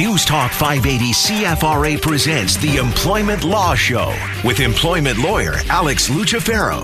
News 0.00 0.24
Talk 0.24 0.50
580 0.52 1.12
CFRA 1.12 2.00
presents 2.00 2.56
the 2.56 2.76
Employment 2.78 3.44
Law 3.44 3.74
Show 3.74 4.16
with 4.42 4.58
employment 4.58 5.18
lawyer 5.18 5.56
Alex 5.68 6.08
Lucifero. 6.08 6.80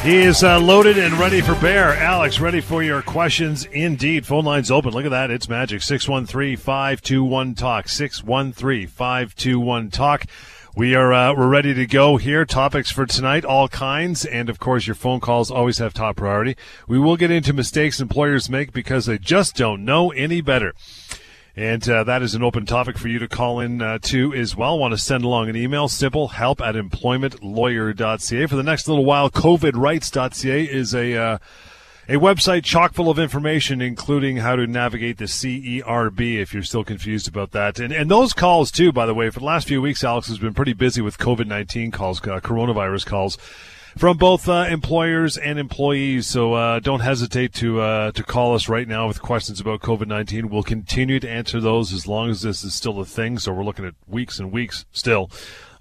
He 0.00 0.16
is 0.16 0.42
uh, 0.42 0.58
loaded 0.58 0.96
and 0.96 1.12
ready 1.12 1.42
for 1.42 1.54
bear. 1.56 1.94
Alex, 1.96 2.40
ready 2.40 2.62
for 2.62 2.82
your 2.82 3.02
questions 3.02 3.66
indeed. 3.66 4.24
Phone 4.24 4.46
lines 4.46 4.70
open. 4.70 4.92
Look 4.92 5.04
at 5.04 5.10
that. 5.10 5.30
It's 5.30 5.50
magic. 5.50 5.82
613 5.82 6.56
521 6.56 7.56
Talk. 7.56 7.90
613 7.90 8.86
521 8.86 9.90
Talk. 9.90 10.24
We 10.74 10.94
are 10.94 11.12
uh, 11.12 11.34
we're 11.34 11.48
ready 11.48 11.74
to 11.74 11.84
go 11.84 12.16
here. 12.16 12.46
Topics 12.46 12.90
for 12.90 13.04
tonight, 13.04 13.44
all 13.44 13.68
kinds, 13.68 14.24
and 14.24 14.48
of 14.48 14.58
course, 14.58 14.86
your 14.86 14.94
phone 14.94 15.20
calls 15.20 15.50
always 15.50 15.76
have 15.76 15.92
top 15.92 16.16
priority. 16.16 16.56
We 16.88 16.98
will 16.98 17.18
get 17.18 17.30
into 17.30 17.52
mistakes 17.52 18.00
employers 18.00 18.48
make 18.48 18.72
because 18.72 19.04
they 19.04 19.18
just 19.18 19.54
don't 19.54 19.84
know 19.84 20.12
any 20.12 20.40
better. 20.40 20.72
And 21.54 21.86
uh, 21.86 22.04
that 22.04 22.22
is 22.22 22.34
an 22.34 22.42
open 22.42 22.64
topic 22.64 22.96
for 22.96 23.08
you 23.08 23.18
to 23.18 23.28
call 23.28 23.60
in 23.60 23.82
uh, 23.82 23.98
to 24.02 24.32
as 24.32 24.56
well. 24.56 24.78
Want 24.78 24.92
to 24.92 24.98
send 24.98 25.22
along 25.24 25.50
an 25.50 25.56
email, 25.56 25.86
simple 25.88 26.28
help 26.28 26.62
at 26.62 26.74
employmentlawyer.ca. 26.74 28.46
For 28.46 28.56
the 28.56 28.62
next 28.62 28.88
little 28.88 29.04
while, 29.04 29.30
covidrights.ca 29.30 30.64
is 30.64 30.94
a 30.94 31.14
uh, 31.14 31.38
a 32.08 32.14
website 32.14 32.64
chock 32.64 32.94
full 32.94 33.08
of 33.08 33.18
information, 33.18 33.80
including 33.80 34.38
how 34.38 34.56
to 34.56 34.66
navigate 34.66 35.18
the 35.18 35.26
CERB 35.26 36.40
if 36.40 36.52
you're 36.52 36.62
still 36.62 36.84
confused 36.84 37.28
about 37.28 37.52
that. 37.52 37.78
And, 37.78 37.92
and 37.92 38.10
those 38.10 38.32
calls, 38.32 38.72
too, 38.72 38.90
by 38.92 39.06
the 39.06 39.14
way, 39.14 39.30
for 39.30 39.38
the 39.38 39.46
last 39.46 39.68
few 39.68 39.80
weeks, 39.80 40.02
Alex 40.02 40.26
has 40.26 40.38
been 40.38 40.52
pretty 40.52 40.72
busy 40.72 41.00
with 41.00 41.18
COVID 41.18 41.46
19 41.46 41.90
calls, 41.90 42.20
uh, 42.22 42.40
coronavirus 42.40 43.06
calls 43.06 43.38
from 43.96 44.16
both 44.16 44.48
uh, 44.48 44.66
employers 44.70 45.36
and 45.36 45.58
employees. 45.58 46.26
So 46.26 46.54
uh, 46.54 46.80
don't 46.80 47.00
hesitate 47.00 47.52
to 47.54 47.80
uh, 47.80 48.12
to 48.12 48.22
call 48.22 48.54
us 48.54 48.68
right 48.68 48.88
now 48.88 49.06
with 49.08 49.22
questions 49.22 49.60
about 49.60 49.80
COVID 49.80 50.06
nineteen. 50.06 50.48
We'll 50.48 50.62
continue 50.62 51.20
to 51.20 51.28
answer 51.28 51.60
those 51.60 51.92
as 51.92 52.06
long 52.06 52.30
as 52.30 52.42
this 52.42 52.64
is 52.64 52.74
still 52.74 53.00
a 53.00 53.04
thing. 53.04 53.38
So 53.38 53.52
we're 53.52 53.64
looking 53.64 53.84
at 53.84 53.94
weeks 54.06 54.38
and 54.38 54.52
weeks 54.52 54.84
still. 54.92 55.30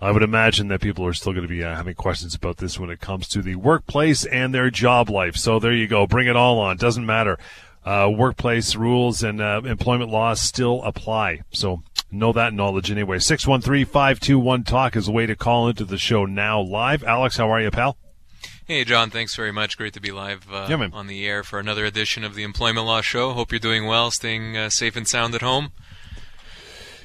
I 0.04 0.10
would 0.10 0.24
imagine 0.24 0.68
that 0.70 0.82
people 0.82 1.06
are 1.06 1.14
still 1.14 1.32
going 1.32 1.44
to 1.44 1.48
be 1.48 1.64
uh, 1.64 1.76
having 1.76 1.94
questions 1.94 2.34
about 2.34 2.58
this 2.58 2.80
when 2.80 2.90
it 2.90 3.00
comes 3.00 3.28
to 3.30 3.42
the 3.44 3.56
workplace 3.56 4.26
and 4.26 4.52
their 4.52 4.72
job 4.72 5.12
life. 5.12 5.36
So 5.36 5.60
there 5.60 5.74
you 5.74 5.88
go. 5.88 6.08
Bring 6.08 6.28
it 6.28 6.36
all 6.36 6.58
on. 6.58 6.78
Doesn't 6.78 7.06
matter. 7.06 7.38
Uh, 7.86 8.12
workplace 8.12 8.76
rules 8.76 9.22
and 9.24 9.40
uh, 9.40 9.62
employment 9.64 10.10
laws 10.10 10.42
still 10.42 10.82
apply. 10.84 11.42
So 11.52 11.84
know 12.12 12.34
that 12.34 12.54
knowledge 12.54 12.90
anyway. 12.90 13.18
613-521-TALK 13.18 14.96
is 14.96 15.08
a 15.08 15.12
way 15.12 15.28
to 15.28 15.36
call 15.36 15.68
into 15.68 15.86
the 15.86 15.98
show 15.98 16.26
now 16.26 16.60
live. 16.60 17.04
Alex, 17.04 17.38
how 17.38 17.52
are 17.52 17.62
you, 17.62 17.70
pal? 17.70 17.98
Hey, 18.72 18.86
John. 18.86 19.10
Thanks 19.10 19.36
very 19.36 19.52
much. 19.52 19.78
Great 19.78 19.92
to 19.96 20.00
be 20.00 20.12
live 20.14 20.48
uh, 20.50 20.66
yeah, 20.70 20.88
on 20.94 21.08
the 21.08 21.28
air 21.28 21.44
for 21.44 21.60
another 21.60 21.84
edition 21.84 22.24
of 22.24 22.36
the 22.36 22.44
Employment 22.44 22.88
Law 22.88 23.02
Show. 23.02 23.34
Hope 23.34 23.52
you're 23.52 23.60
doing 23.60 23.86
well, 23.86 24.12
staying 24.12 24.56
uh, 24.56 24.70
safe 24.70 24.96
and 24.96 25.06
sound 25.06 25.36
at 25.36 25.42
home. 25.42 25.74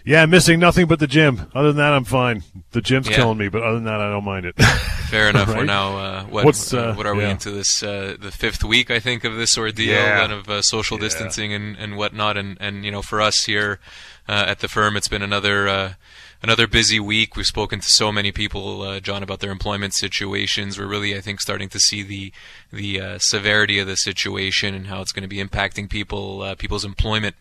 Yeah, 0.04 0.24
missing 0.26 0.60
nothing 0.60 0.86
but 0.86 1.00
the 1.00 1.08
gym. 1.08 1.50
Other 1.56 1.72
than 1.72 1.78
that, 1.78 1.92
I'm 1.92 2.04
fine. 2.04 2.44
The 2.70 2.80
gym's 2.80 3.08
yeah. 3.08 3.16
killing 3.16 3.38
me, 3.38 3.48
but 3.48 3.64
other 3.64 3.74
than 3.74 3.84
that, 3.86 4.00
I 4.00 4.08
don't 4.10 4.24
mind 4.24 4.46
it. 4.46 4.54
Fair 5.10 5.28
enough. 5.28 5.48
right? 5.48 5.56
We're 5.56 5.64
now 5.64 5.96
uh, 5.96 6.24
what? 6.26 6.44
What's, 6.44 6.72
uh, 6.72 6.94
what 6.94 7.04
are 7.04 7.16
yeah. 7.16 7.24
we 7.24 7.30
into 7.30 7.50
this? 7.50 7.82
Uh, 7.82 8.16
the 8.16 8.30
fifth 8.30 8.62
week, 8.62 8.92
I 8.92 9.00
think, 9.00 9.24
of 9.24 9.34
this 9.34 9.58
ordeal 9.58 9.90
yeah. 9.90 10.22
and 10.22 10.32
of 10.32 10.48
uh, 10.48 10.62
social 10.62 10.98
distancing 10.98 11.52
and, 11.52 11.76
and 11.76 11.96
whatnot. 11.96 12.36
And 12.36 12.56
and 12.60 12.84
you 12.84 12.92
know, 12.92 13.02
for 13.02 13.20
us 13.20 13.42
here 13.42 13.80
uh, 14.28 14.44
at 14.46 14.60
the 14.60 14.68
firm, 14.68 14.96
it's 14.96 15.08
been 15.08 15.22
another 15.22 15.66
uh, 15.66 15.92
another 16.46 16.68
busy 16.68 17.00
week. 17.00 17.34
We've 17.34 17.44
spoken 17.44 17.80
to 17.80 17.88
so 17.88 18.12
many 18.12 18.30
people, 18.30 19.00
John, 19.00 19.24
about 19.24 19.40
their 19.40 19.50
employment 19.50 19.94
situations. 19.94 20.78
We're 20.78 20.86
really, 20.86 21.16
I 21.16 21.20
think, 21.20 21.40
starting 21.40 21.68
to 21.70 21.80
see 21.80 22.04
the 22.04 22.32
the 22.72 23.18
severity 23.18 23.80
of 23.80 23.88
the 23.88 23.96
situation 23.96 24.72
and 24.72 24.86
how 24.86 25.00
it's 25.00 25.10
going 25.10 25.22
to 25.22 25.28
be 25.28 25.42
impacting 25.42 25.90
people 25.90 26.54
people's 26.56 26.84
employment 26.84 27.34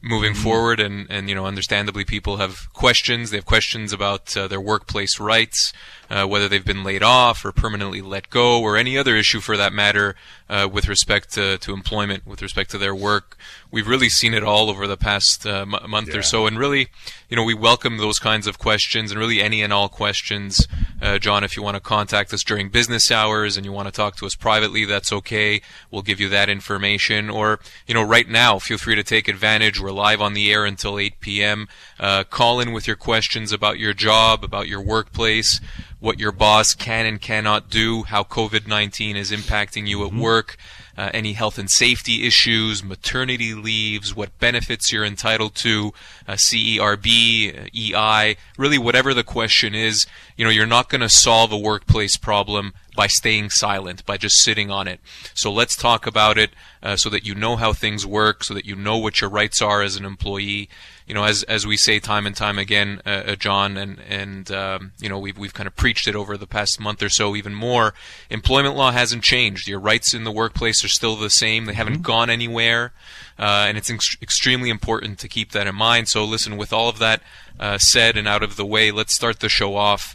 moving 0.00 0.32
mm-hmm. 0.32 0.42
forward 0.42 0.80
and, 0.80 1.06
and 1.10 1.28
you 1.28 1.34
know 1.34 1.44
understandably 1.44 2.04
people 2.04 2.36
have 2.36 2.72
questions 2.72 3.30
they 3.30 3.36
have 3.36 3.44
questions 3.44 3.92
about 3.92 4.36
uh, 4.36 4.46
their 4.46 4.60
workplace 4.60 5.18
rights 5.18 5.72
uh, 6.10 6.26
whether 6.26 6.48
they've 6.48 6.64
been 6.64 6.84
laid 6.84 7.02
off 7.02 7.44
or 7.44 7.52
permanently 7.52 8.00
let 8.00 8.30
go 8.30 8.60
or 8.60 8.76
any 8.76 8.96
other 8.96 9.16
issue 9.16 9.40
for 9.40 9.56
that 9.56 9.72
matter 9.72 10.14
uh, 10.48 10.68
with 10.70 10.88
respect 10.88 11.32
to, 11.34 11.58
to 11.58 11.72
employment 11.72 12.26
with 12.26 12.40
respect 12.40 12.70
to 12.70 12.78
their 12.78 12.94
work. 12.94 13.36
We've 13.70 13.86
really 13.86 14.08
seen 14.08 14.32
it 14.32 14.42
all 14.42 14.70
over 14.70 14.86
the 14.86 14.96
past 14.96 15.46
uh, 15.46 15.66
m- 15.68 15.90
month 15.90 16.08
yeah. 16.08 16.18
or 16.18 16.22
so. 16.22 16.46
And 16.46 16.58
really 16.58 16.88
you 17.28 17.36
know 17.36 17.44
we 17.44 17.54
welcome 17.54 17.98
those 17.98 18.18
kinds 18.18 18.46
of 18.46 18.58
questions 18.58 19.10
and 19.10 19.20
really 19.20 19.40
any 19.40 19.62
and 19.62 19.72
all 19.72 19.88
questions. 19.88 20.66
Uh, 21.02 21.18
John 21.18 21.44
if 21.44 21.56
you 21.56 21.62
want 21.62 21.76
to 21.76 21.80
contact 21.80 22.32
us 22.32 22.42
during 22.42 22.70
business 22.70 23.10
hours 23.10 23.56
and 23.56 23.66
you 23.66 23.72
want 23.72 23.88
to 23.88 23.92
talk 23.92 24.16
to 24.16 24.26
us 24.26 24.34
privately 24.34 24.84
that's 24.84 25.12
okay. 25.12 25.60
We'll 25.90 26.02
give 26.02 26.20
you 26.20 26.28
that 26.30 26.48
information. 26.48 27.28
Or 27.28 27.60
you 27.86 27.94
know 27.94 28.02
right 28.02 28.28
now 28.28 28.58
feel 28.58 28.78
free 28.78 28.94
to 28.94 29.02
take 29.02 29.28
advantage. 29.28 29.80
We're 29.80 29.92
live 29.92 30.20
on 30.20 30.32
the 30.32 30.50
air 30.50 30.64
until 30.64 30.98
8 30.98 31.20
p.m. 31.20 31.68
Uh, 32.00 32.24
call 32.24 32.60
in 32.60 32.72
with 32.72 32.86
your 32.86 32.96
questions 32.96 33.52
about 33.52 33.78
your 33.78 33.92
job, 33.92 34.42
about 34.42 34.68
your 34.68 34.80
workplace, 34.80 35.60
what 36.00 36.18
your 36.18 36.32
boss 36.32 36.74
can 36.74 37.06
and 37.06 37.20
cannot 37.20 37.70
do, 37.70 38.04
how 38.04 38.22
COVID 38.22 38.66
19 38.66 39.16
is 39.16 39.30
impacting 39.30 39.86
you 39.86 40.02
at 40.04 40.10
mm-hmm. 40.10 40.20
work 40.20 40.56
uh, 40.98 41.10
any 41.14 41.32
health 41.32 41.58
and 41.58 41.70
safety 41.70 42.26
issues, 42.26 42.82
maternity 42.82 43.54
leaves, 43.54 44.16
what 44.16 44.36
benefits 44.40 44.92
you're 44.92 45.04
entitled 45.04 45.54
to, 45.54 45.94
uh, 46.26 46.32
CERB, 46.32 47.70
EI, 47.72 48.36
really 48.56 48.78
whatever 48.78 49.14
the 49.14 49.22
question 49.22 49.76
is, 49.76 50.06
you 50.36 50.44
know, 50.44 50.50
you're 50.50 50.66
not 50.66 50.88
going 50.88 51.00
to 51.00 51.08
solve 51.08 51.52
a 51.52 51.58
workplace 51.58 52.16
problem 52.16 52.74
by 52.98 53.06
staying 53.06 53.48
silent, 53.48 54.04
by 54.04 54.16
just 54.16 54.42
sitting 54.42 54.72
on 54.72 54.88
it. 54.88 54.98
So 55.32 55.52
let's 55.52 55.76
talk 55.76 56.04
about 56.04 56.36
it 56.36 56.50
uh, 56.82 56.96
so 56.96 57.08
that 57.10 57.24
you 57.24 57.32
know 57.32 57.54
how 57.54 57.72
things 57.72 58.04
work, 58.04 58.42
so 58.42 58.54
that 58.54 58.66
you 58.66 58.74
know 58.74 58.98
what 58.98 59.20
your 59.20 59.30
rights 59.30 59.62
are 59.62 59.82
as 59.82 59.94
an 59.94 60.04
employee 60.04 60.68
you 61.08 61.14
know, 61.14 61.24
as 61.24 61.42
as 61.44 61.66
we 61.66 61.78
say 61.78 62.00
time 62.00 62.26
and 62.26 62.36
time 62.36 62.58
again, 62.58 63.00
uh, 63.06 63.22
uh, 63.28 63.34
John, 63.34 63.78
and 63.78 63.98
and 64.06 64.50
um, 64.50 64.92
you 65.00 65.08
know, 65.08 65.18
we've 65.18 65.38
we've 65.38 65.54
kind 65.54 65.66
of 65.66 65.74
preached 65.74 66.06
it 66.06 66.14
over 66.14 66.36
the 66.36 66.46
past 66.46 66.78
month 66.78 67.02
or 67.02 67.08
so, 67.08 67.34
even 67.34 67.54
more. 67.54 67.94
Employment 68.28 68.76
law 68.76 68.90
hasn't 68.90 69.24
changed. 69.24 69.66
Your 69.66 69.80
rights 69.80 70.12
in 70.12 70.24
the 70.24 70.30
workplace 70.30 70.84
are 70.84 70.88
still 70.88 71.16
the 71.16 71.30
same. 71.30 71.64
They 71.64 71.72
haven't 71.72 71.94
mm-hmm. 71.94 72.02
gone 72.02 72.28
anywhere, 72.28 72.92
uh, 73.38 73.64
and 73.66 73.78
it's 73.78 73.90
ex- 73.90 74.18
extremely 74.20 74.68
important 74.68 75.18
to 75.20 75.28
keep 75.28 75.52
that 75.52 75.66
in 75.66 75.74
mind. 75.74 76.08
So, 76.08 76.26
listen, 76.26 76.58
with 76.58 76.74
all 76.74 76.90
of 76.90 76.98
that 76.98 77.22
uh, 77.58 77.78
said 77.78 78.18
and 78.18 78.28
out 78.28 78.42
of 78.42 78.56
the 78.56 78.66
way, 78.66 78.90
let's 78.90 79.14
start 79.14 79.40
the 79.40 79.48
show 79.48 79.76
off 79.76 80.14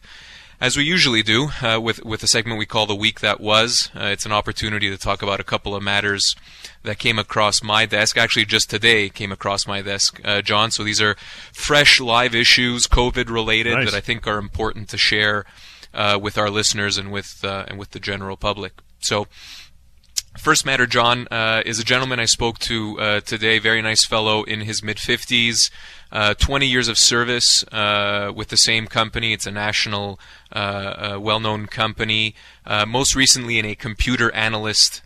as 0.60 0.78
we 0.78 0.84
usually 0.84 1.24
do 1.24 1.50
uh, 1.62 1.80
with 1.82 2.04
with 2.04 2.24
a 2.24 2.28
segment 2.28 2.60
we 2.60 2.66
call 2.66 2.86
the 2.86 2.96
week 2.96 3.20
that 3.20 3.40
was. 3.40 3.90
Uh, 3.96 4.06
it's 4.06 4.26
an 4.26 4.32
opportunity 4.32 4.90
to 4.90 4.98
talk 4.98 5.22
about 5.22 5.40
a 5.40 5.44
couple 5.44 5.76
of 5.76 5.84
matters 5.84 6.36
that 6.84 7.00
came 7.00 7.18
across 7.18 7.64
my 7.64 7.86
desk. 7.86 8.18
Actually, 8.18 8.46
just 8.46 8.70
today 8.70 9.10
came 9.10 9.32
across 9.32 9.68
my 9.68 9.82
desk, 9.82 10.20
uh, 10.24 10.42
John. 10.42 10.72
So 10.72 10.84
these 10.84 11.02
are 11.02 11.16
fresh 11.54 12.00
live 12.00 12.36
issues, 12.36 12.88
COVID 12.88 13.30
related, 13.30 13.76
nice. 13.76 13.92
that 13.92 13.98
I 13.98 14.02
think 14.02 14.28
are 14.28 14.38
important 14.38 14.90
to 14.90 14.98
share 14.98 15.46
uh, 15.94 16.20
with 16.22 16.38
our 16.38 16.50
listeners 16.50 16.98
and 16.98 17.12
with 17.12 17.44
uh, 17.44 17.66
and 17.68 17.78
with 17.78 17.92
the 17.92 18.00
general 18.00 18.38
public. 18.38 18.74
So. 19.00 19.28
First 20.40 20.66
matter, 20.66 20.88
John, 20.88 21.28
uh, 21.30 21.62
is 21.64 21.78
a 21.78 21.84
gentleman 21.84 22.20
I 22.20 22.26
spoke 22.26 22.58
to 22.60 23.00
uh, 23.00 23.20
today. 23.20 23.60
Very 23.60 23.84
nice 23.84 24.04
fellow 24.04 24.42
in 24.42 24.62
his 24.62 24.82
mid 24.82 24.98
50s, 24.98 25.70
uh, 26.14 26.36
20 26.36 26.68
years 26.68 26.88
of 26.88 26.98
service 26.98 27.64
uh, 27.72 28.32
with 28.34 28.50
the 28.50 28.58
same 28.58 28.86
company. 28.86 29.34
It's 29.34 29.48
a 29.48 29.52
national, 29.52 30.20
uh, 30.52 31.18
well 31.20 31.40
known 31.40 31.66
company. 31.66 32.36
Uh, 32.68 32.86
most 32.86 33.16
recently 33.16 33.58
in 33.58 33.66
a 33.66 33.74
computer 33.74 34.32
analyst 34.36 35.02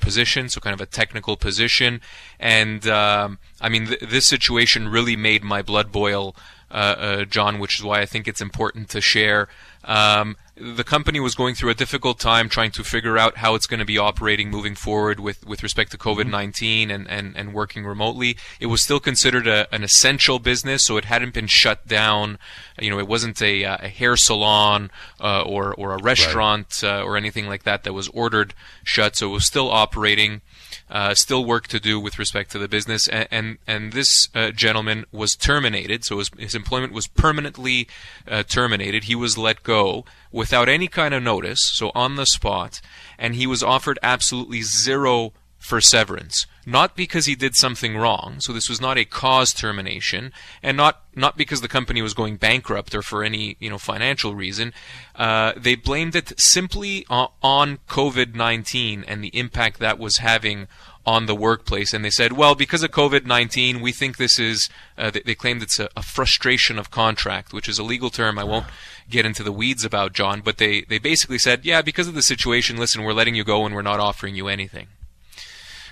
position, 0.00 0.48
so 0.48 0.60
kind 0.60 0.74
of 0.74 0.80
a 0.80 0.86
technical 0.86 1.36
position. 1.36 2.00
And 2.40 2.86
um, 2.88 3.38
I 3.60 3.68
mean, 3.68 3.86
th- 3.86 4.00
this 4.00 4.26
situation 4.26 4.88
really 4.88 5.14
made 5.14 5.44
my 5.44 5.62
blood 5.62 5.92
boil, 5.92 6.34
John, 6.72 7.60
which 7.60 7.78
is 7.78 7.84
why 7.84 8.00
I 8.00 8.06
think 8.06 8.26
it's 8.26 8.40
important 8.40 8.88
to 8.90 9.00
share. 9.00 9.48
Um, 9.84 10.36
the 10.58 10.84
company 10.84 11.20
was 11.20 11.34
going 11.34 11.54
through 11.54 11.68
a 11.70 11.74
difficult 11.74 12.18
time 12.18 12.48
trying 12.48 12.70
to 12.70 12.82
figure 12.82 13.18
out 13.18 13.36
how 13.36 13.54
it's 13.54 13.66
going 13.66 13.80
to 13.80 13.86
be 13.86 13.98
operating 13.98 14.50
moving 14.50 14.74
forward 14.74 15.20
with, 15.20 15.46
with 15.46 15.62
respect 15.62 15.90
to 15.90 15.98
COVID 15.98 16.28
19 16.30 16.90
and, 16.90 17.08
and, 17.10 17.36
and 17.36 17.52
working 17.52 17.84
remotely. 17.84 18.38
It 18.58 18.66
was 18.66 18.82
still 18.82 18.98
considered 18.98 19.46
a, 19.46 19.72
an 19.74 19.84
essential 19.84 20.38
business, 20.38 20.84
so 20.84 20.96
it 20.96 21.04
hadn't 21.04 21.34
been 21.34 21.46
shut 21.46 21.86
down. 21.86 22.38
You 22.80 22.90
know, 22.90 22.98
it 22.98 23.06
wasn't 23.06 23.40
a, 23.42 23.64
a 23.64 23.88
hair 23.88 24.16
salon 24.16 24.90
uh, 25.20 25.42
or, 25.42 25.74
or 25.74 25.92
a 25.92 26.02
restaurant 26.02 26.80
right. 26.82 27.00
uh, 27.00 27.02
or 27.02 27.18
anything 27.18 27.46
like 27.46 27.64
that 27.64 27.84
that 27.84 27.92
was 27.92 28.08
ordered 28.08 28.54
shut, 28.82 29.16
so 29.16 29.28
it 29.28 29.32
was 29.32 29.46
still 29.46 29.70
operating. 29.70 30.40
Uh, 30.88 31.14
still 31.14 31.44
work 31.44 31.66
to 31.66 31.80
do 31.80 31.98
with 31.98 32.16
respect 32.18 32.52
to 32.52 32.58
the 32.58 32.68
business, 32.68 33.08
and 33.08 33.26
and, 33.32 33.58
and 33.66 33.92
this 33.92 34.28
uh, 34.36 34.52
gentleman 34.52 35.04
was 35.10 35.34
terminated, 35.34 36.04
so 36.04 36.18
his, 36.18 36.30
his 36.38 36.54
employment 36.54 36.92
was 36.92 37.08
permanently 37.08 37.88
uh, 38.28 38.44
terminated. 38.44 39.04
He 39.04 39.16
was 39.16 39.36
let 39.36 39.64
go 39.64 40.04
without 40.36 40.68
any 40.68 40.86
kind 40.86 41.14
of 41.14 41.22
notice, 41.22 41.60
so 41.72 41.90
on 41.94 42.16
the 42.16 42.26
spot, 42.26 42.80
and 43.18 43.34
he 43.34 43.46
was 43.46 43.62
offered 43.62 43.98
absolutely 44.02 44.60
zero 44.60 45.32
for 45.58 45.80
severance. 45.80 46.46
Not 46.66 46.94
because 46.94 47.26
he 47.26 47.34
did 47.34 47.56
something 47.56 47.96
wrong, 47.96 48.36
so 48.40 48.52
this 48.52 48.68
was 48.68 48.80
not 48.80 48.98
a 48.98 49.04
cause 49.04 49.54
termination, 49.54 50.32
and 50.62 50.76
not 50.76 51.00
not 51.14 51.36
because 51.36 51.60
the 51.60 51.68
company 51.68 52.02
was 52.02 52.12
going 52.12 52.36
bankrupt 52.36 52.94
or 52.94 53.02
for 53.02 53.24
any 53.24 53.56
you 53.60 53.70
know 53.70 53.78
financial 53.78 54.34
reason. 54.34 54.74
Uh, 55.14 55.52
they 55.56 55.74
blamed 55.74 56.14
it 56.14 56.38
simply 56.38 57.06
on 57.08 57.78
COVID 57.88 58.34
nineteen 58.34 59.04
and 59.06 59.24
the 59.24 59.36
impact 59.36 59.78
that 59.78 59.98
was 59.98 60.18
having 60.18 60.66
on 61.06 61.26
the 61.26 61.34
workplace, 61.34 61.94
and 61.94 62.04
they 62.04 62.10
said, 62.10 62.32
well, 62.32 62.56
because 62.56 62.82
of 62.82 62.90
COVID 62.90 63.24
19, 63.24 63.80
we 63.80 63.92
think 63.92 64.16
this 64.16 64.38
is, 64.38 64.68
uh, 64.98 65.10
they, 65.10 65.20
they, 65.20 65.34
claimed 65.36 65.62
it's 65.62 65.78
a, 65.78 65.88
a, 65.96 66.02
frustration 66.02 66.78
of 66.78 66.90
contract, 66.90 67.52
which 67.52 67.68
is 67.68 67.78
a 67.78 67.84
legal 67.84 68.10
term 68.10 68.38
I 68.38 68.44
won't 68.44 68.66
get 69.08 69.24
into 69.24 69.44
the 69.44 69.52
weeds 69.52 69.84
about, 69.84 70.12
John, 70.12 70.40
but 70.40 70.58
they, 70.58 70.80
they 70.82 70.98
basically 70.98 71.38
said, 71.38 71.64
yeah, 71.64 71.80
because 71.80 72.08
of 72.08 72.14
the 72.14 72.22
situation, 72.22 72.76
listen, 72.76 73.04
we're 73.04 73.12
letting 73.12 73.36
you 73.36 73.44
go 73.44 73.64
and 73.64 73.74
we're 73.74 73.82
not 73.82 74.00
offering 74.00 74.34
you 74.34 74.48
anything. 74.48 74.88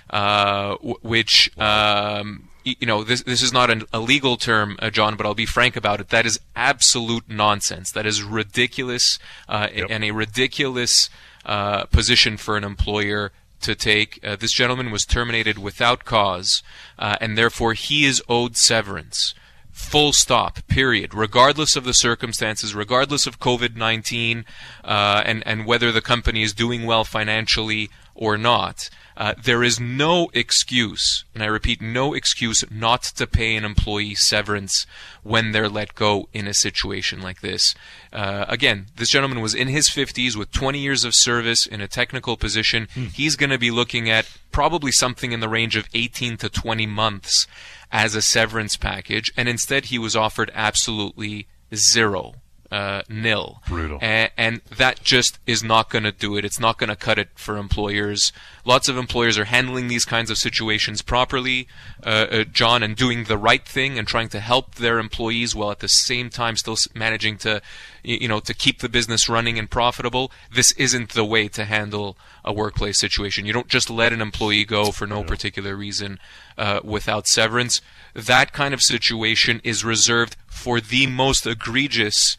Uh, 0.09 0.75
w- 0.75 0.97
which, 1.01 1.49
um, 1.57 2.49
you 2.65 2.85
know, 2.85 3.03
this 3.03 3.23
this 3.23 3.41
is 3.41 3.53
not 3.53 3.69
an, 3.69 3.83
a 3.93 3.99
legal 3.99 4.37
term, 4.37 4.75
uh, 4.79 4.89
John, 4.89 5.15
but 5.15 5.25
I'll 5.25 5.33
be 5.33 5.45
frank 5.45 5.75
about 5.75 5.99
it. 5.99 6.09
That 6.09 6.25
is 6.25 6.39
absolute 6.55 7.29
nonsense. 7.29 7.91
That 7.91 8.05
is 8.05 8.21
ridiculous, 8.21 9.17
uh, 9.47 9.67
yep. 9.73 9.87
and 9.89 10.03
a 10.03 10.11
ridiculous 10.11 11.09
uh, 11.45 11.85
position 11.85 12.37
for 12.37 12.57
an 12.57 12.63
employer 12.63 13.31
to 13.61 13.75
take. 13.75 14.19
Uh, 14.23 14.35
this 14.35 14.53
gentleman 14.53 14.91
was 14.91 15.05
terminated 15.05 15.57
without 15.57 16.05
cause, 16.05 16.63
uh, 16.99 17.15
and 17.21 17.37
therefore 17.37 17.73
he 17.73 18.05
is 18.05 18.21
owed 18.27 18.57
severance. 18.57 19.33
Full 19.71 20.13
stop. 20.13 20.65
Period. 20.67 21.13
Regardless 21.13 21.75
of 21.75 21.83
the 21.83 21.93
circumstances, 21.93 22.73
regardless 22.73 23.27
of 23.27 23.39
COVID 23.39 23.75
nineteen, 23.75 24.45
uh, 24.83 25.21
and 25.25 25.45
and 25.45 25.65
whether 25.65 25.91
the 25.91 26.01
company 26.01 26.43
is 26.43 26.53
doing 26.53 26.85
well 26.85 27.03
financially 27.03 27.89
or 28.13 28.37
not. 28.37 28.89
Uh, 29.17 29.33
there 29.41 29.63
is 29.63 29.79
no 29.79 30.29
excuse, 30.33 31.23
and 31.33 31.41
I 31.41 31.47
repeat, 31.47 31.81
no 31.81 32.13
excuse 32.13 32.63
not 32.69 33.03
to 33.03 33.25
pay 33.25 33.55
an 33.55 33.63
employee 33.63 34.15
severance 34.15 34.85
when 35.23 35.51
they're 35.51 35.69
let 35.69 35.95
go 35.95 36.27
in 36.33 36.47
a 36.47 36.53
situation 36.53 37.21
like 37.21 37.41
this. 37.41 37.75
Uh, 38.11 38.45
again, 38.49 38.87
this 38.97 39.09
gentleman 39.09 39.41
was 39.41 39.55
in 39.55 39.69
his 39.69 39.89
50s 39.89 40.35
with 40.35 40.51
20 40.51 40.79
years 40.79 41.05
of 41.05 41.15
service 41.15 41.65
in 41.65 41.79
a 41.79 41.87
technical 41.87 42.35
position. 42.35 42.87
Hmm. 42.93 43.05
He's 43.05 43.35
going 43.35 43.51
to 43.51 43.57
be 43.57 43.71
looking 43.71 44.09
at 44.09 44.29
probably 44.51 44.91
something 44.91 45.31
in 45.31 45.39
the 45.39 45.49
range 45.49 45.75
of 45.75 45.87
18 45.93 46.37
to 46.37 46.49
20 46.49 46.85
months 46.85 47.47
as 47.91 48.15
a 48.15 48.21
severance 48.21 48.75
package, 48.75 49.31
and 49.37 49.47
instead 49.47 49.85
he 49.85 49.97
was 49.97 50.15
offered 50.15 50.51
absolutely 50.53 51.47
zero 51.73 52.35
uh, 52.71 53.03
nil. 53.07 53.61
Brutal. 53.67 53.99
And, 54.01 54.31
and, 54.37 54.61
that 54.77 55.03
just 55.03 55.39
is 55.45 55.63
not 55.63 55.89
going 55.89 56.03
to 56.03 56.11
do 56.11 56.35
it. 56.35 56.43
It's 56.43 56.59
not 56.59 56.77
going 56.77 56.89
to 56.89 56.95
cut 56.95 57.17
it 57.17 57.29
for 57.35 57.57
employers. 57.57 58.33
Lots 58.65 58.89
of 58.89 58.97
employers 58.97 59.37
are 59.37 59.45
handling 59.45 59.87
these 59.87 60.05
kinds 60.05 60.31
of 60.31 60.39
situations 60.39 61.03
properly, 61.03 61.67
uh, 62.03 62.25
uh, 62.31 62.43
John, 62.45 62.81
and 62.81 62.95
doing 62.95 63.25
the 63.25 63.37
right 63.37 63.63
thing 63.63 63.99
and 63.99 64.07
trying 64.07 64.29
to 64.29 64.39
help 64.39 64.75
their 64.75 64.97
employees 64.97 65.53
while 65.53 65.69
at 65.69 65.79
the 65.79 65.87
same 65.87 66.31
time 66.31 66.57
still 66.57 66.75
managing 66.95 67.37
to, 67.37 67.61
you 68.03 68.27
know, 68.27 68.39
to 68.39 68.55
keep 68.55 68.79
the 68.79 68.89
business 68.89 69.29
running 69.29 69.59
and 69.59 69.69
profitable. 69.69 70.31
This 70.51 70.71
isn't 70.73 71.09
the 71.11 71.23
way 71.23 71.47
to 71.49 71.65
handle 71.65 72.17
a 72.43 72.51
workplace 72.51 72.99
situation. 72.99 73.45
You 73.45 73.53
don't 73.53 73.67
just 73.67 73.91
let 73.91 74.11
an 74.11 74.21
employee 74.21 74.65
go 74.65 74.91
for 74.91 75.05
no 75.05 75.23
particular 75.23 75.75
reason 75.75 76.19
uh, 76.57 76.79
without 76.83 77.27
severance. 77.27 77.81
That 78.15 78.51
kind 78.51 78.73
of 78.73 78.81
situation 78.81 79.61
is 79.63 79.85
reserved 79.85 80.37
for 80.47 80.81
the 80.81 81.05
most 81.05 81.45
egregious 81.45 82.35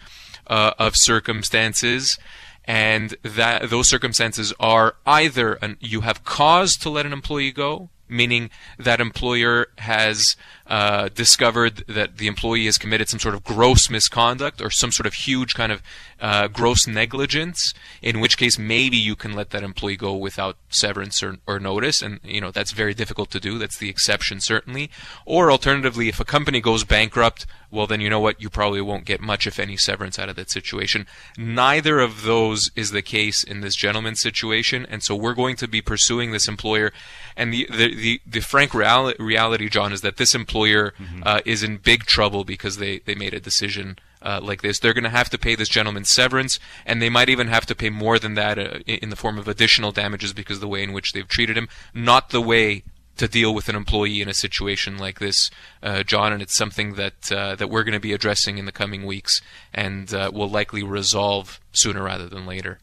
uh, 0.49 0.73
of 0.79 0.97
circumstances, 0.97 2.19
and 2.67 3.17
that 3.23 3.71
those 3.71 3.89
circumstances 3.89 4.53
are 4.59 4.97
either 5.07 5.55
an, 5.55 5.77
you 5.81 6.01
have 6.03 6.25
cause 6.25 6.75
to 6.75 6.91
let 6.91 7.07
an 7.07 7.13
employee 7.13 7.53
go, 7.53 7.91
meaning 8.09 8.51
that 8.79 9.01
employer 9.01 9.69
has 9.79 10.37
uh, 10.69 11.09
discovered 11.15 11.85
that 11.87 12.19
the 12.19 12.27
employee 12.27 12.65
has 12.65 12.79
committed 12.79 13.09
some 13.09 13.21
sort 13.21 13.35
of 13.35 13.45
gross 13.45 13.89
misconduct 13.89 14.61
or 14.61 14.71
some 14.71 14.91
sort 14.91 15.07
of 15.07 15.15
huge 15.15 15.55
kind 15.55 15.71
of 15.71 15.81
uh, 16.21 16.49
gross 16.49 16.87
negligence, 16.87 17.75
in 18.03 18.21
which 18.21 18.39
case 18.39 18.59
maybe 18.59 18.97
you 18.97 19.15
can 19.15 19.35
let 19.35 19.51
that 19.51 19.63
employee 19.63 19.97
go 19.97 20.17
without 20.17 20.57
severance 20.69 21.23
or, 21.23 21.37
or 21.47 21.61
notice, 21.61 22.03
and 22.03 22.19
you 22.25 22.41
know 22.41 22.51
that's 22.51 22.73
very 22.73 22.95
difficult 22.95 23.31
to 23.31 23.41
do. 23.41 23.59
That's 23.59 23.77
the 23.77 23.91
exception 23.91 24.41
certainly. 24.41 24.91
Or 25.25 25.51
alternatively, 25.51 26.09
if 26.09 26.19
a 26.19 26.25
company 26.25 26.61
goes 26.61 26.85
bankrupt, 26.85 27.47
well 27.71 27.87
then 27.87 28.01
you 28.01 28.09
know 28.09 28.21
what, 28.21 28.41
you 28.41 28.49
probably 28.49 28.81
won't 28.81 29.05
get 29.05 29.21
much 29.21 29.47
if 29.47 29.59
any 29.59 29.77
severance 29.77 30.19
out 30.19 30.29
of 30.29 30.37
that 30.37 30.51
situation. 30.51 31.07
Neither 31.37 32.01
of 32.01 32.23
those 32.23 32.71
is 32.75 32.91
the 32.91 33.03
case 33.03 33.45
in 33.45 33.61
this 33.61 33.77
gentleman's 33.77 34.21
situation, 34.21 34.87
and 34.89 35.03
so 35.03 35.15
we're 35.15 35.35
going 35.35 35.57
to 35.57 35.69
be 35.69 35.83
pursuing 35.83 36.33
this 36.33 36.49
employer. 36.49 36.93
And 37.37 37.53
the 37.53 37.69
the 37.71 37.95
the, 37.95 38.21
the 38.27 38.41
frank 38.41 38.73
reality, 38.73 39.23
reality, 39.23 39.69
John, 39.69 39.93
is 39.93 40.01
that 40.01 40.17
this 40.17 40.35
employer 40.35 40.56
mm-hmm. 40.65 41.23
uh, 41.25 41.41
is 41.45 41.63
in 41.63 41.77
big 41.79 42.05
trouble 42.05 42.45
because 42.45 42.77
they 42.77 42.99
they 43.01 43.15
made 43.15 43.35
a 43.35 43.41
decision 43.41 43.99
uh, 44.23 44.41
like 44.43 44.63
this. 44.63 44.79
They're 44.79 44.95
going 44.95 45.05
to 45.05 45.11
have 45.11 45.31
to 45.31 45.39
pay 45.39 45.55
this 45.55 45.69
gentleman 45.69 46.05
severance, 46.05 46.59
and 46.85 47.01
they 47.01 47.09
might 47.09 47.29
even 47.29 47.49
have 47.49 47.67
to 47.67 47.75
pay 47.75 47.91
more 47.91 48.19
than 48.19 48.35
that 48.35 48.59
uh, 48.59 48.79
in 48.87 49.11
the 49.11 49.17
form 49.17 49.39
of 49.39 49.49
additional 49.49 49.93
damages 49.93 50.33
because 50.33 50.57
of 50.57 50.63
the 50.63 50.69
way 50.69 50.83
in 50.83 50.93
which 50.93 51.13
they've 51.13 51.29
treated 51.29 51.57
him, 51.57 51.69
not 51.95 52.31
the 52.31 52.41
way 52.41 52.83
to 53.17 53.29
deal 53.29 53.55
with 53.55 53.69
an 53.69 53.77
employee 53.77 54.21
in 54.21 54.29
a 54.29 54.35
situation 54.35 54.99
like 54.99 55.19
this, 55.21 55.51
uh, 55.83 56.03
John. 56.03 56.33
And 56.33 56.43
it's 56.43 56.55
something 56.55 56.95
that 56.95 57.33
uh, 57.33 57.55
that 57.57 57.69
we're 57.69 57.85
going 57.85 57.95
to 57.95 58.01
be 58.01 58.13
addressing 58.13 58.59
in 58.59 58.67
the 58.67 58.73
coming 58.73 59.07
weeks, 59.07 59.41
and 59.73 60.13
uh, 60.13 60.31
will 60.33 60.51
likely 60.51 60.83
resolve 60.83 61.61
sooner 61.73 62.03
rather 62.03 62.29
than 62.29 62.47
later. 62.47 62.79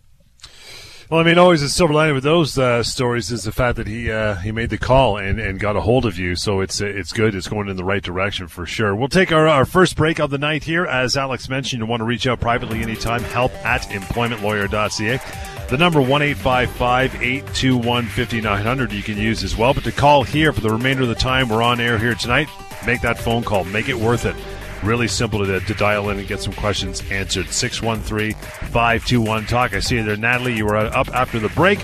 Well, 1.09 1.19
I 1.19 1.23
mean, 1.23 1.37
always 1.37 1.61
a 1.61 1.69
silver 1.69 1.93
lining 1.93 2.15
with 2.15 2.23
those 2.23 2.57
uh, 2.57 2.81
stories 2.81 3.31
is 3.31 3.43
the 3.43 3.51
fact 3.51 3.75
that 3.75 3.87
he 3.87 4.09
uh, 4.11 4.35
he 4.35 4.51
made 4.51 4.69
the 4.69 4.77
call 4.77 5.17
and, 5.17 5.39
and 5.39 5.59
got 5.59 5.75
a 5.75 5.81
hold 5.81 6.05
of 6.05 6.17
you. 6.17 6.35
So 6.35 6.61
it's 6.61 6.81
it's 6.81 7.11
good. 7.11 7.35
It's 7.35 7.47
going 7.47 7.67
in 7.69 7.75
the 7.75 7.83
right 7.83 8.01
direction 8.01 8.47
for 8.47 8.65
sure. 8.65 8.95
We'll 8.95 9.09
take 9.09 9.31
our, 9.31 9.47
our 9.47 9.65
first 9.65 9.95
break 9.95 10.19
of 10.19 10.29
the 10.29 10.37
night 10.37 10.63
here. 10.63 10.85
As 10.85 11.17
Alex 11.17 11.49
mentioned, 11.49 11.81
you 11.81 11.85
want 11.85 11.99
to 11.99 12.05
reach 12.05 12.25
out 12.25 12.39
privately 12.39 12.81
anytime. 12.81 13.21
Help 13.21 13.53
at 13.65 13.83
employmentlawyer.ca. 13.83 15.19
The 15.69 15.77
number 15.77 16.01
one 16.01 16.21
eight 16.21 16.37
five 16.37 16.71
five 16.71 17.13
eight 17.21 17.45
two 17.53 17.77
one 17.77 18.05
fifty 18.05 18.41
nine 18.41 18.63
hundred 18.63 18.91
you 18.91 19.03
can 19.03 19.17
use 19.17 19.43
as 19.43 19.57
well. 19.57 19.73
But 19.73 19.83
to 19.83 19.91
call 19.91 20.23
here 20.23 20.53
for 20.53 20.61
the 20.61 20.69
remainder 20.71 21.03
of 21.03 21.09
the 21.09 21.15
time 21.15 21.49
we're 21.49 21.63
on 21.63 21.79
air 21.79 21.97
here 21.97 22.15
tonight, 22.15 22.47
make 22.85 23.01
that 23.01 23.17
phone 23.19 23.43
call. 23.43 23.65
Make 23.65 23.89
it 23.89 23.95
worth 23.95 24.25
it. 24.25 24.35
Really 24.83 25.07
simple 25.07 25.45
to, 25.45 25.59
to 25.61 25.73
dial 25.75 26.09
in 26.09 26.19
and 26.19 26.27
get 26.27 26.41
some 26.41 26.53
questions 26.53 27.01
answered. 27.09 27.47
613 27.47 28.33
521 28.33 29.45
Talk. 29.45 29.73
I 29.73 29.79
see 29.79 29.95
you 29.95 30.03
there, 30.03 30.17
Natalie. 30.17 30.55
You 30.55 30.65
were 30.65 30.75
up 30.75 31.07
after 31.15 31.39
the 31.39 31.49
break. 31.49 31.79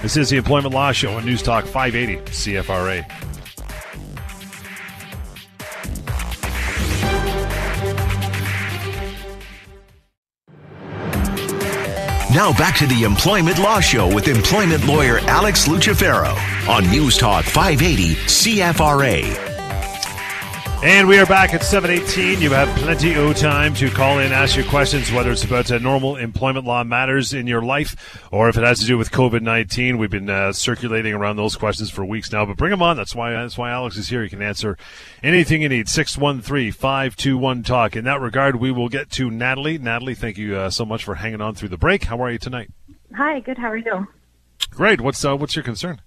This 0.00 0.16
is 0.16 0.30
the 0.30 0.36
Employment 0.36 0.74
Law 0.74 0.92
Show 0.92 1.12
on 1.12 1.26
News 1.26 1.42
Talk 1.42 1.64
580 1.64 2.16
CFRA. 2.30 3.04
Now 12.32 12.52
back 12.52 12.76
to 12.76 12.86
the 12.86 13.02
Employment 13.02 13.58
Law 13.58 13.80
Show 13.80 14.14
with 14.14 14.28
employment 14.28 14.86
lawyer 14.86 15.18
Alex 15.20 15.66
Lucifero 15.66 16.36
on 16.68 16.88
News 16.90 17.18
Talk 17.18 17.44
580 17.44 18.14
CFRA. 18.14 19.47
And 20.80 21.08
we 21.08 21.18
are 21.18 21.26
back 21.26 21.54
at 21.54 21.64
718. 21.64 22.40
You 22.40 22.50
have 22.50 22.68
plenty 22.78 23.12
of 23.12 23.36
time 23.36 23.74
to 23.74 23.90
call 23.90 24.20
in, 24.20 24.30
ask 24.30 24.54
your 24.54 24.64
questions, 24.66 25.10
whether 25.10 25.32
it's 25.32 25.42
about 25.42 25.68
uh, 25.72 25.78
normal 25.78 26.14
employment 26.14 26.66
law 26.66 26.84
matters 26.84 27.34
in 27.34 27.48
your 27.48 27.62
life 27.62 28.24
or 28.30 28.48
if 28.48 28.56
it 28.56 28.62
has 28.62 28.78
to 28.78 28.86
do 28.86 28.96
with 28.96 29.10
COVID 29.10 29.42
19. 29.42 29.98
We've 29.98 30.08
been 30.08 30.30
uh, 30.30 30.52
circulating 30.52 31.14
around 31.14 31.34
those 31.34 31.56
questions 31.56 31.90
for 31.90 32.04
weeks 32.04 32.30
now, 32.30 32.46
but 32.46 32.56
bring 32.56 32.70
them 32.70 32.80
on. 32.80 32.96
That's 32.96 33.12
why, 33.12 33.32
that's 33.32 33.58
why 33.58 33.72
Alex 33.72 33.96
is 33.96 34.08
here. 34.08 34.22
You 34.22 34.30
can 34.30 34.40
answer 34.40 34.78
anything 35.20 35.62
you 35.62 35.68
need. 35.68 35.88
613 35.88 36.70
521 36.70 37.62
Talk. 37.64 37.96
In 37.96 38.04
that 38.04 38.20
regard, 38.20 38.56
we 38.56 38.70
will 38.70 38.88
get 38.88 39.10
to 39.10 39.32
Natalie. 39.32 39.78
Natalie, 39.78 40.14
thank 40.14 40.38
you 40.38 40.54
uh, 40.54 40.70
so 40.70 40.84
much 40.84 41.02
for 41.02 41.16
hanging 41.16 41.40
on 41.40 41.56
through 41.56 41.70
the 41.70 41.76
break. 41.76 42.04
How 42.04 42.22
are 42.22 42.30
you 42.30 42.38
tonight? 42.38 42.70
Hi, 43.16 43.40
good. 43.40 43.58
How 43.58 43.70
are 43.70 43.76
you? 43.76 44.06
Great. 44.70 45.00
What's, 45.00 45.24
uh, 45.24 45.36
what's 45.36 45.56
your 45.56 45.64
concern? 45.64 46.00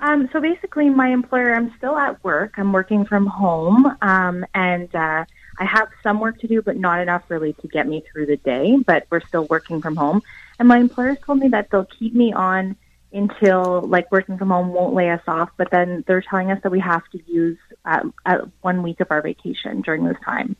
Um, 0.00 0.28
so 0.32 0.40
basically, 0.40 0.90
my 0.90 1.08
employer, 1.08 1.54
I'm 1.54 1.74
still 1.76 1.96
at 1.96 2.22
work. 2.22 2.54
I'm 2.56 2.72
working 2.72 3.04
from 3.04 3.26
home, 3.26 3.96
um, 4.00 4.44
and 4.54 4.94
uh, 4.94 5.24
I 5.58 5.64
have 5.64 5.88
some 6.02 6.20
work 6.20 6.38
to 6.40 6.46
do, 6.46 6.62
but 6.62 6.76
not 6.76 7.00
enough 7.00 7.24
really 7.28 7.52
to 7.54 7.68
get 7.68 7.88
me 7.88 8.04
through 8.10 8.26
the 8.26 8.36
day. 8.36 8.76
But 8.86 9.06
we're 9.10 9.26
still 9.26 9.46
working 9.46 9.82
from 9.82 9.96
home, 9.96 10.22
and 10.58 10.68
my 10.68 10.78
employers 10.78 11.18
told 11.24 11.38
me 11.38 11.48
that 11.48 11.70
they'll 11.70 11.84
keep 11.84 12.14
me 12.14 12.32
on 12.32 12.76
until 13.12 13.80
like 13.80 14.12
working 14.12 14.36
from 14.38 14.50
home 14.50 14.68
won't 14.72 14.94
lay 14.94 15.10
us 15.10 15.22
off. 15.26 15.50
But 15.56 15.70
then 15.70 16.04
they're 16.06 16.22
telling 16.22 16.50
us 16.50 16.62
that 16.62 16.70
we 16.70 16.80
have 16.80 17.02
to 17.10 17.20
use 17.26 17.58
uh, 17.84 18.04
uh, 18.24 18.38
one 18.60 18.82
week 18.82 19.00
of 19.00 19.08
our 19.10 19.22
vacation 19.22 19.80
during 19.80 20.04
this 20.04 20.18
time. 20.24 20.54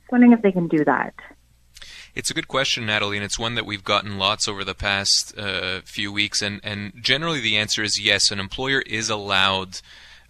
Just 0.00 0.10
wondering 0.10 0.32
if 0.32 0.42
they 0.42 0.52
can 0.52 0.66
do 0.66 0.84
that. 0.84 1.14
It's 2.14 2.30
a 2.30 2.34
good 2.34 2.46
question, 2.46 2.86
Natalie, 2.86 3.16
and 3.16 3.24
it's 3.24 3.40
one 3.40 3.56
that 3.56 3.66
we've 3.66 3.82
gotten 3.82 4.18
lots 4.18 4.46
over 4.46 4.62
the 4.62 4.74
past 4.74 5.36
uh, 5.36 5.80
few 5.84 6.12
weeks. 6.12 6.42
And, 6.42 6.60
and 6.62 6.92
generally, 7.00 7.40
the 7.40 7.56
answer 7.56 7.82
is 7.82 8.00
yes. 8.00 8.30
An 8.30 8.38
employer 8.38 8.82
is 8.82 9.10
allowed 9.10 9.80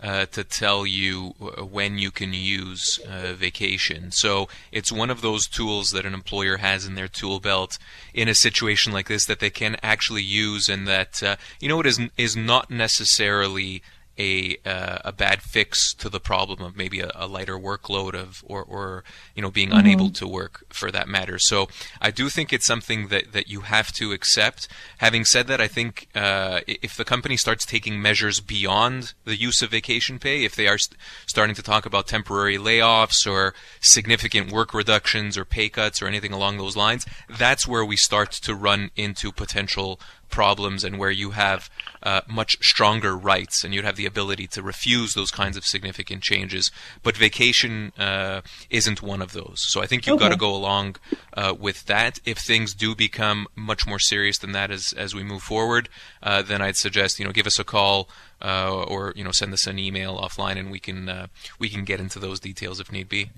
uh, 0.02 0.24
to 0.26 0.44
tell 0.44 0.86
you 0.86 1.34
when 1.70 1.98
you 1.98 2.10
can 2.10 2.32
use 2.32 2.98
uh, 3.06 3.34
vacation. 3.34 4.12
So 4.12 4.48
it's 4.72 4.90
one 4.90 5.10
of 5.10 5.20
those 5.20 5.46
tools 5.46 5.90
that 5.90 6.06
an 6.06 6.14
employer 6.14 6.56
has 6.56 6.86
in 6.86 6.94
their 6.94 7.08
tool 7.08 7.38
belt 7.38 7.78
in 8.14 8.28
a 8.28 8.34
situation 8.34 8.92
like 8.92 9.08
this 9.08 9.26
that 9.26 9.40
they 9.40 9.50
can 9.50 9.76
actually 9.82 10.22
use, 10.22 10.70
and 10.70 10.88
that 10.88 11.22
uh, 11.22 11.36
you 11.60 11.68
know 11.68 11.80
it 11.80 11.86
is 11.86 12.00
is 12.16 12.34
not 12.34 12.70
necessarily 12.70 13.82
a 14.18 14.56
uh, 14.64 14.99
a 15.04 15.12
bad 15.12 15.42
fix 15.42 15.92
to 15.94 16.09
the 16.09 16.21
problem 16.21 16.62
of 16.62 16.76
maybe 16.76 17.00
a, 17.00 17.11
a 17.14 17.26
lighter 17.26 17.59
workload 17.59 18.14
of 18.14 18.44
or 18.47 18.62
or 18.62 19.04
you 19.35 19.42
know 19.42 19.50
being 19.50 19.71
mm-hmm. 19.71 19.78
unable 19.78 20.11
to 20.11 20.26
work 20.26 20.64
for 20.68 20.90
that 20.90 21.09
matter. 21.09 21.38
So 21.38 21.68
I 22.00 22.11
do 22.11 22.28
think 22.28 22.52
it's 22.52 22.66
something 22.66 23.09
that 23.09 23.33
that 23.33 23.49
you 23.49 23.61
have 23.62 23.92
to 23.92 24.12
accept. 24.12 24.68
Having 24.99 25.25
said 25.25 25.47
that, 25.49 25.61
I 25.61 25.68
think 25.68 26.09
uh, 26.14 26.61
if 26.66 26.97
the 26.97 27.04
company 27.04 27.37
starts 27.37 27.66
taking 27.66 28.00
measures 28.00 28.40
beyond 28.40 29.14
the 29.25 29.37
use 29.37 29.62
of 29.62 29.71
vacation 29.71 30.18
pay, 30.18 30.44
if 30.44 30.54
they 30.54 30.68
are 30.68 30.78
st- 30.78 30.99
starting 31.26 31.54
to 31.56 31.62
talk 31.62 31.87
about 31.87 32.06
temporary 32.06 32.59
layoffs 32.59 33.30
or 33.30 33.54
significant 33.80 34.52
work 34.52 34.73
reductions 34.75 35.37
or 35.37 35.44
pay 35.44 35.68
cuts 35.68 36.00
or 36.00 36.06
anything 36.06 36.33
along 36.33 36.59
those 36.59 36.76
lines, 36.76 37.06
that's 37.28 37.66
where 37.66 37.85
we 37.85 37.97
start 37.97 38.30
to 38.30 38.54
run 38.54 38.90
into 38.97 39.33
potential 39.33 40.00
problems 40.35 40.83
and 40.83 40.99
where 40.99 41.12
you 41.12 41.30
have 41.30 41.71
uh, 42.02 42.21
much 42.26 42.56
stronger 42.61 43.16
rights 43.16 43.62
and 43.62 43.73
you'd 43.73 43.85
have 43.85 43.97
the 43.97 44.03
ability 44.06 44.46
to 44.49 44.62
refuse 44.62 45.14
those 45.14 45.30
kinds 45.30 45.56
of 45.56 45.64
significant 45.64 46.23
changes. 46.23 46.70
But 47.02 47.16
vacation 47.16 47.92
uh, 47.99 48.42
isn't 48.70 49.02
one 49.02 49.23
of 49.23 49.32
those. 49.32 49.64
So 49.68 49.82
I 49.82 49.87
think 49.87 50.06
you've 50.06 50.16
okay. 50.16 50.26
got 50.26 50.32
to 50.32 50.38
go 50.38 50.54
along 50.54 50.96
uh, 51.34 51.54
with 51.58 51.87
that. 51.87 52.18
If 52.25 52.38
things 52.38 52.75
do 52.75 52.94
become 52.94 53.46
much 53.54 53.87
more 53.87 53.99
serious 53.99 54.38
than 54.38 54.52
that 54.52 54.70
as 54.70 54.92
as 54.96 55.14
we 55.14 55.23
move 55.23 55.42
forward, 55.42 55.88
uh, 56.23 56.42
then 56.42 56.62
I'd 56.62 56.76
suggest 56.76 57.18
you 57.18 57.25
know 57.25 57.32
give 57.32 57.46
us 57.46 57.58
a 57.58 57.64
call. 57.64 58.08
Uh, 58.42 58.84
or 58.88 59.14
you 59.16 59.25
know, 59.25 59.30
send 59.30 59.54
us 59.54 59.66
an 59.66 59.78
email 59.78 60.18
offline, 60.18 60.58
and 60.58 60.70
we 60.70 60.78
can 60.78 61.08
uh, 61.08 61.28
we 61.58 61.70
can 61.70 61.82
get 61.82 61.99
into 61.99 62.18
those 62.18 62.38
details 62.40 62.78
if 62.78 62.92
need 62.92 63.08
be. 63.08 63.30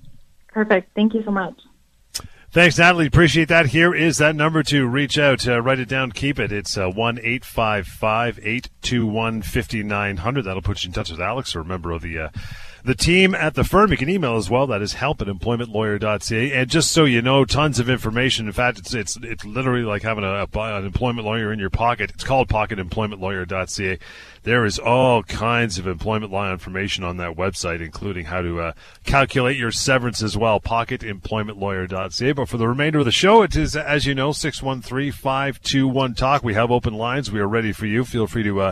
Perfect. 0.48 0.90
Thank 0.96 1.14
you 1.14 1.22
so 1.22 1.30
much. 1.30 1.54
Thanks, 2.56 2.78
Natalie. 2.78 3.04
Appreciate 3.04 3.48
that. 3.48 3.66
Here 3.66 3.94
is 3.94 4.16
that 4.16 4.34
number 4.34 4.62
to 4.62 4.86
reach 4.86 5.18
out. 5.18 5.46
Uh, 5.46 5.60
write 5.60 5.78
it 5.78 5.90
down. 5.90 6.10
Keep 6.10 6.38
it. 6.38 6.52
It's 6.52 6.78
uh, 6.78 6.88
one 6.88 7.20
eight 7.22 7.44
five 7.44 7.86
five 7.86 8.40
eight 8.42 8.70
two 8.80 9.06
one 9.06 9.42
fifty 9.42 9.82
nine 9.82 10.16
hundred. 10.16 10.46
That'll 10.46 10.62
put 10.62 10.82
you 10.82 10.88
in 10.88 10.94
touch 10.94 11.10
with 11.10 11.20
Alex 11.20 11.54
or 11.54 11.60
a 11.60 11.64
member 11.66 11.92
of 11.92 12.00
the 12.00 12.18
uh, 12.18 12.28
the 12.82 12.94
team 12.94 13.34
at 13.34 13.56
the 13.56 13.62
firm. 13.62 13.90
You 13.90 13.98
can 13.98 14.08
email 14.08 14.36
as 14.36 14.48
well. 14.48 14.66
That 14.68 14.80
is 14.80 14.94
help 14.94 15.20
at 15.20 15.28
employmentlawyer.ca. 15.28 16.52
And 16.52 16.70
just 16.70 16.92
so 16.92 17.04
you 17.04 17.20
know, 17.20 17.44
tons 17.44 17.78
of 17.78 17.90
information. 17.90 18.46
In 18.46 18.52
fact, 18.52 18.78
it's 18.78 18.94
it's 18.94 19.18
it's 19.22 19.44
literally 19.44 19.82
like 19.82 20.00
having 20.02 20.24
a, 20.24 20.46
a 20.50 20.78
an 20.78 20.86
employment 20.86 21.26
lawyer 21.26 21.52
in 21.52 21.58
your 21.58 21.68
pocket. 21.68 22.10
It's 22.14 22.24
called 22.24 22.48
pocketemploymentlawyer.ca. 22.48 23.98
There 24.46 24.64
is 24.64 24.78
all 24.78 25.22
kinds 25.24 25.76
of 25.76 25.88
employment 25.88 26.30
law 26.30 26.52
information 26.52 27.02
on 27.02 27.16
that 27.16 27.36
website, 27.36 27.80
including 27.80 28.26
how 28.26 28.42
to 28.42 28.60
uh, 28.60 28.74
calculate 29.02 29.56
your 29.56 29.72
severance 29.72 30.22
as 30.22 30.36
well. 30.36 30.60
Pocketemploymentlawyer.ca. 30.60 32.30
But 32.30 32.48
for 32.48 32.56
the 32.56 32.68
remainder 32.68 33.00
of 33.00 33.06
the 33.06 33.10
show, 33.10 33.42
it 33.42 33.56
is, 33.56 33.74
as 33.74 34.06
you 34.06 34.14
know, 34.14 34.30
613-521-TALK. 34.30 36.44
We 36.44 36.54
have 36.54 36.70
open 36.70 36.94
lines. 36.94 37.32
We 37.32 37.40
are 37.40 37.48
ready 37.48 37.72
for 37.72 37.86
you. 37.86 38.04
Feel 38.04 38.28
free 38.28 38.44
to 38.44 38.60
uh, 38.60 38.70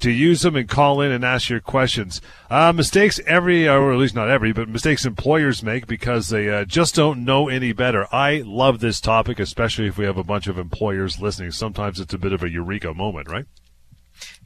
to 0.00 0.10
use 0.10 0.42
them 0.42 0.56
and 0.56 0.68
call 0.68 1.00
in 1.00 1.10
and 1.10 1.24
ask 1.24 1.48
your 1.48 1.60
questions. 1.60 2.20
Uh, 2.50 2.74
mistakes 2.74 3.18
every, 3.26 3.66
or 3.66 3.94
at 3.94 3.98
least 3.98 4.14
not 4.14 4.28
every, 4.28 4.52
but 4.52 4.68
mistakes 4.68 5.06
employers 5.06 5.62
make 5.62 5.86
because 5.86 6.28
they 6.28 6.50
uh, 6.50 6.66
just 6.66 6.94
don't 6.94 7.24
know 7.24 7.48
any 7.48 7.72
better. 7.72 8.14
I 8.14 8.42
love 8.44 8.80
this 8.80 9.00
topic, 9.00 9.40
especially 9.40 9.86
if 9.86 9.96
we 9.96 10.04
have 10.04 10.18
a 10.18 10.22
bunch 10.22 10.48
of 10.48 10.58
employers 10.58 11.18
listening. 11.18 11.52
Sometimes 11.52 11.98
it's 11.98 12.12
a 12.12 12.18
bit 12.18 12.34
of 12.34 12.42
a 12.42 12.50
eureka 12.50 12.92
moment, 12.92 13.30
right? 13.30 13.46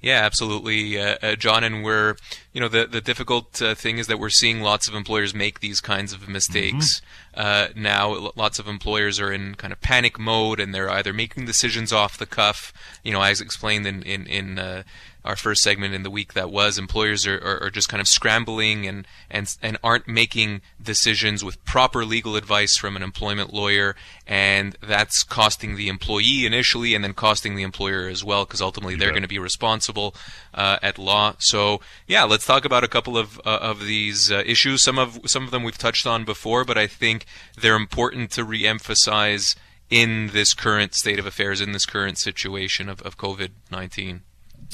Yeah, 0.01 0.25
absolutely, 0.25 0.99
uh, 0.99 1.17
uh, 1.23 1.37
John. 1.37 1.65
And 1.65 1.83
we're, 1.83 2.17
you 2.53 2.61
know, 2.61 2.69
the 2.69 2.87
the 2.87 3.01
difficult 3.01 3.61
uh, 3.61 3.75
thing 3.75 3.99
is 3.99 4.07
that 4.07 4.19
we're 4.19 4.31
seeing 4.31 4.61
lots 4.61 4.89
of 4.89 4.95
employers 4.95 5.35
make 5.35 5.61
these 5.61 5.81
kinds 5.81 6.13
of 6.13 6.29
mistakes 6.29 7.01
mm-hmm. 7.37 7.83
now. 7.83 8.31
Lots 8.37 8.59
of 8.59 8.69
employers 8.69 9.19
are 9.19 9.33
in 9.33 9.55
kind 9.57 9.73
of 9.73 9.81
panic 9.81 10.19
mode, 10.19 10.61
and 10.61 10.75
they're 10.75 10.91
either 10.91 11.13
making 11.13 11.47
decisions 11.47 11.93
off 11.93 12.17
the 12.17 12.27
cuff, 12.27 12.73
you 13.03 13.13
know, 13.13 13.23
as 13.23 13.41
explained 13.41 13.87
in 13.87 14.03
in 14.03 14.27
in 14.27 14.59
uh, 14.59 14.83
our 15.25 15.37
first 15.37 15.63
segment 15.63 15.95
in 15.95 16.03
the 16.03 16.11
week 16.11 16.35
that 16.35 16.51
was, 16.51 16.79
employers 16.79 17.27
are, 17.27 17.39
are, 17.39 17.65
are, 17.65 17.71
just 17.71 17.89
kind 17.89 18.01
of 18.01 18.09
scrambling 18.09 18.87
and, 18.87 19.07
and, 19.31 19.57
and 19.63 19.77
aren't 19.83 20.09
making 20.09 20.61
decisions 20.83 21.45
with 21.45 21.63
proper 21.65 22.05
legal 22.05 22.37
advice 22.37 22.77
from 22.77 22.97
an 22.97 23.03
employment 23.03 23.53
lawyer, 23.53 23.97
and 24.27 24.77
that's 24.81 25.23
costing 25.23 25.77
the 25.77 25.89
employee 25.89 26.47
initially 26.47 26.95
and 26.95 27.05
then 27.05 27.13
costing 27.13 27.57
the 27.57 27.63
employer 27.63 28.09
as 28.09 28.25
well, 28.25 28.45
because 28.45 28.63
ultimately 28.63 28.95
they're 28.95 29.11
going 29.11 29.23
to 29.23 29.29
be 29.29 29.39
responsible 29.39 30.15
uh, 30.55 30.79
at 30.83 30.99
law. 30.99 31.35
So, 31.39 31.81
yeah, 32.07 32.25
let's 32.25 32.47
talk 32.47 32.65
about 32.65 32.85
a 32.85 32.89
couple 32.89 33.19
of, 33.19 33.39
uh, 33.45 33.59
of 33.61 33.85
these 33.85 34.31
uh, 34.31 34.43
issues. 34.47 34.83
Some 34.83 34.99
of, 34.99 35.21
some 35.27 35.45
of 35.45 35.51
them 35.51 35.63
we've 35.63 35.79
touched 35.79 36.07
on 36.07 36.25
before, 36.25 36.65
but 36.65 36.79
I 36.79 36.87
think 36.87 37.27
they're 37.61 37.77
important 37.77 38.31
to 38.33 38.45
reemphasize 38.45 39.57
in 39.91 40.29
this 40.33 40.55
current 40.55 40.95
state 40.95 41.19
of 41.19 41.27
affairs, 41.27 41.61
in 41.61 41.73
this 41.73 41.87
current 41.87 42.19
situation 42.19 42.89
of, 42.89 43.01
of 43.03 43.17
COVID 43.17 43.51
19. 43.71 44.23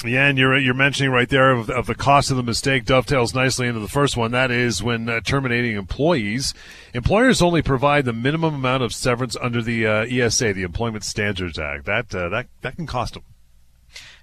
Yeah, 0.02 0.26
and 0.26 0.36
you're 0.36 0.58
you're 0.58 0.74
mentioning 0.74 1.12
right 1.12 1.28
there 1.28 1.52
of, 1.52 1.70
of, 1.70 1.86
the 1.86 1.94
cost 1.94 2.30
of 2.30 2.36
the 2.36 2.42
mistake 2.42 2.84
dovetails 2.84 3.32
nicely 3.32 3.68
into 3.68 3.80
the 3.80 3.88
first 3.88 4.16
one. 4.16 4.32
That 4.32 4.50
is 4.50 4.82
when 4.82 5.08
uh, 5.08 5.20
terminating 5.20 5.76
employees, 5.76 6.52
employers 6.92 7.40
only 7.40 7.62
provide 7.62 8.04
the 8.04 8.12
minimum 8.12 8.54
amount 8.54 8.82
of 8.82 8.92
severance 8.92 9.36
under 9.40 9.62
the 9.62 9.86
uh, 9.86 10.04
ESA, 10.06 10.52
the 10.52 10.62
Employment 10.64 11.04
Standards 11.04 11.58
Act. 11.58 11.84
That 11.84 12.12
uh, 12.12 12.28
that 12.30 12.48
that 12.62 12.74
can 12.74 12.86
cost 12.86 13.14
them. 13.14 13.22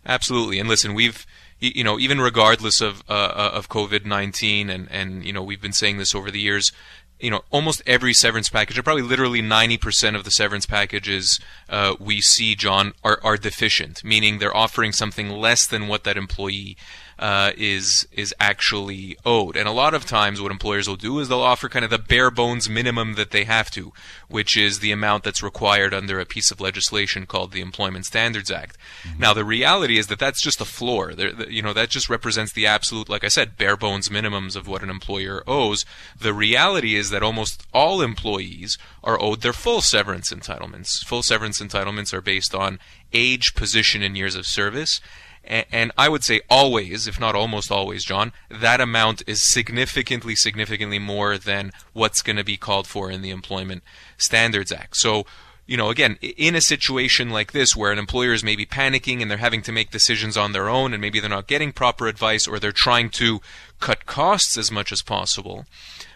Absolutely, 0.06 0.60
and 0.60 0.68
listen, 0.68 0.94
we've 0.94 1.26
you 1.60 1.86
know 1.86 1.98
even 1.98 2.20
regardless 2.20 2.82
of 2.82 3.04
uh, 3.10 3.14
uh, 3.14 3.52
of 3.54 3.70
COVID 3.70 4.06
nineteen, 4.06 4.70
and 4.70 4.92
and 4.92 5.24
you 5.24 5.32
know 5.32 5.42
we've 5.42 5.62
been 5.62 5.74
saying 5.74 5.98
this 5.98 6.14
over 6.14 6.30
the 6.30 6.42
years 6.42 6.74
you 7.22 7.30
know, 7.30 7.44
almost 7.52 7.82
every 7.86 8.14
severance 8.14 8.50
package, 8.50 8.78
or 8.78 8.84
probably 8.84 9.04
literally 9.04 9.42
90% 9.42 10.16
of 10.16 10.24
the 10.24 10.32
severance 10.32 10.66
packages 10.66 11.40
uh, 11.70 11.96
we 12.00 12.22
see, 12.22 12.56
John, 12.56 12.94
are, 13.04 13.20
are 13.24 13.38
deficient, 13.38 14.04
meaning 14.04 14.40
they're 14.40 14.56
offering 14.56 14.92
something 14.92 15.30
less 15.30 15.66
than 15.66 15.88
what 15.88 16.04
that 16.04 16.18
employee 16.18 16.78
uh, 17.22 17.52
is 17.56 18.08
is 18.12 18.34
actually 18.40 19.16
owed. 19.24 19.56
And 19.56 19.68
a 19.68 19.72
lot 19.72 19.94
of 19.94 20.06
times, 20.06 20.42
what 20.42 20.52
employers 20.52 20.88
will 20.88 20.96
do 20.96 21.20
is 21.20 21.30
they'll 21.30 21.40
offer 21.40 21.70
kind 21.70 21.86
of 21.86 21.92
the 21.92 22.00
bare 22.00 22.32
bones 22.32 22.68
minimum 22.68 23.14
that 23.14 23.30
they 23.30 23.44
have 23.44 23.70
to, 23.72 23.94
which 24.28 24.58
is 24.58 24.80
the 24.80 24.92
amount 24.92 25.24
that's 25.24 25.44
required 25.44 25.94
under 25.94 26.20
a 26.20 26.26
piece 26.26 26.50
of 26.50 26.60
legislation 26.60 27.28
called 27.28 27.52
the 27.52 27.62
Employment 27.62 28.08
Standards 28.08 28.50
Act. 28.50 28.76
Mm-hmm. 29.04 29.20
Now, 29.20 29.36
the 29.36 29.46
reality 29.46 30.00
is 30.00 30.08
that 30.08 30.18
that's 30.18 30.42
just 30.42 30.60
a 30.60 30.66
floor. 30.66 31.14
You 31.48 31.62
know, 31.62 31.74
that 31.74 31.90
just 31.90 32.10
represents 32.10 32.54
the 32.54 32.66
absolute, 32.66 33.08
like 33.08 33.24
I 33.24 33.28
said, 33.28 33.56
bare 33.56 33.78
bones 33.78 34.10
minimums 34.10 34.56
of 34.56 34.68
what 34.68 34.82
an 34.82 34.90
employer 34.90 35.44
owes. 35.46 35.86
The 36.20 36.34
reality 36.34 36.96
is 36.96 37.11
that 37.12 37.24
almost 37.24 37.66
all 37.74 38.02
employees 38.02 38.78
are 39.04 39.22
owed 39.22 39.42
their 39.42 39.54
full 39.54 39.82
severance 39.82 40.34
entitlements. 40.34 41.06
Full 41.06 41.24
severance 41.24 41.62
entitlements 41.62 42.14
are 42.14 42.22
based 42.22 42.56
on 42.56 42.80
age, 43.14 43.54
position, 43.54 44.02
and 44.02 44.18
years 44.18 44.36
of 44.36 44.46
service 44.46 45.00
and 45.44 45.92
I 45.98 46.08
would 46.08 46.24
say 46.24 46.42
always, 46.50 47.08
if 47.08 47.20
not 47.20 47.36
almost 47.36 47.72
always, 47.72 48.06
John, 48.06 48.32
that 48.50 48.80
amount 48.80 49.24
is 49.26 49.42
significantly, 49.42 50.36
significantly 50.36 51.00
more 51.00 51.38
than 51.38 51.72
what's 51.94 52.22
going 52.22 52.36
to 52.36 52.44
be 52.44 52.58
called 52.58 52.88
for 52.88 53.10
in 53.10 53.22
the 53.22 53.32
Employment 53.32 53.84
Standards 54.18 54.72
Act. 54.72 54.98
So, 54.98 55.26
you 55.66 55.78
know, 55.78 55.90
again, 55.90 56.18
in 56.22 56.56
a 56.56 56.62
situation 56.62 57.32
like 57.32 57.54
this 57.54 57.76
where 57.76 57.92
an 57.92 57.98
employer 57.98 58.34
is 58.34 58.44
maybe 58.44 58.66
panicking 58.68 59.22
and 59.22 59.32
they're 59.32 59.38
having 59.40 59.64
to 59.64 59.72
make 59.72 59.90
decisions 59.90 60.38
on 60.38 60.52
their 60.52 60.70
own 60.70 60.94
and 60.94 61.02
maybe 61.02 61.20
they're 61.20 61.30
not 61.30 61.48
getting 61.48 61.72
proper 61.72 62.08
advice 62.08 62.48
or 62.48 62.60
they're 62.60 62.72
trying 62.72 63.10
to 63.10 63.42
cut 63.80 64.06
costs 64.06 64.58
as 64.58 64.72
much 64.72 64.92
as 64.92 65.02
possible, 65.02 65.66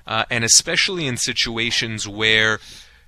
uh, 0.07 0.25
and 0.29 0.43
especially 0.43 1.07
in 1.07 1.17
situations 1.17 2.07
where, 2.07 2.59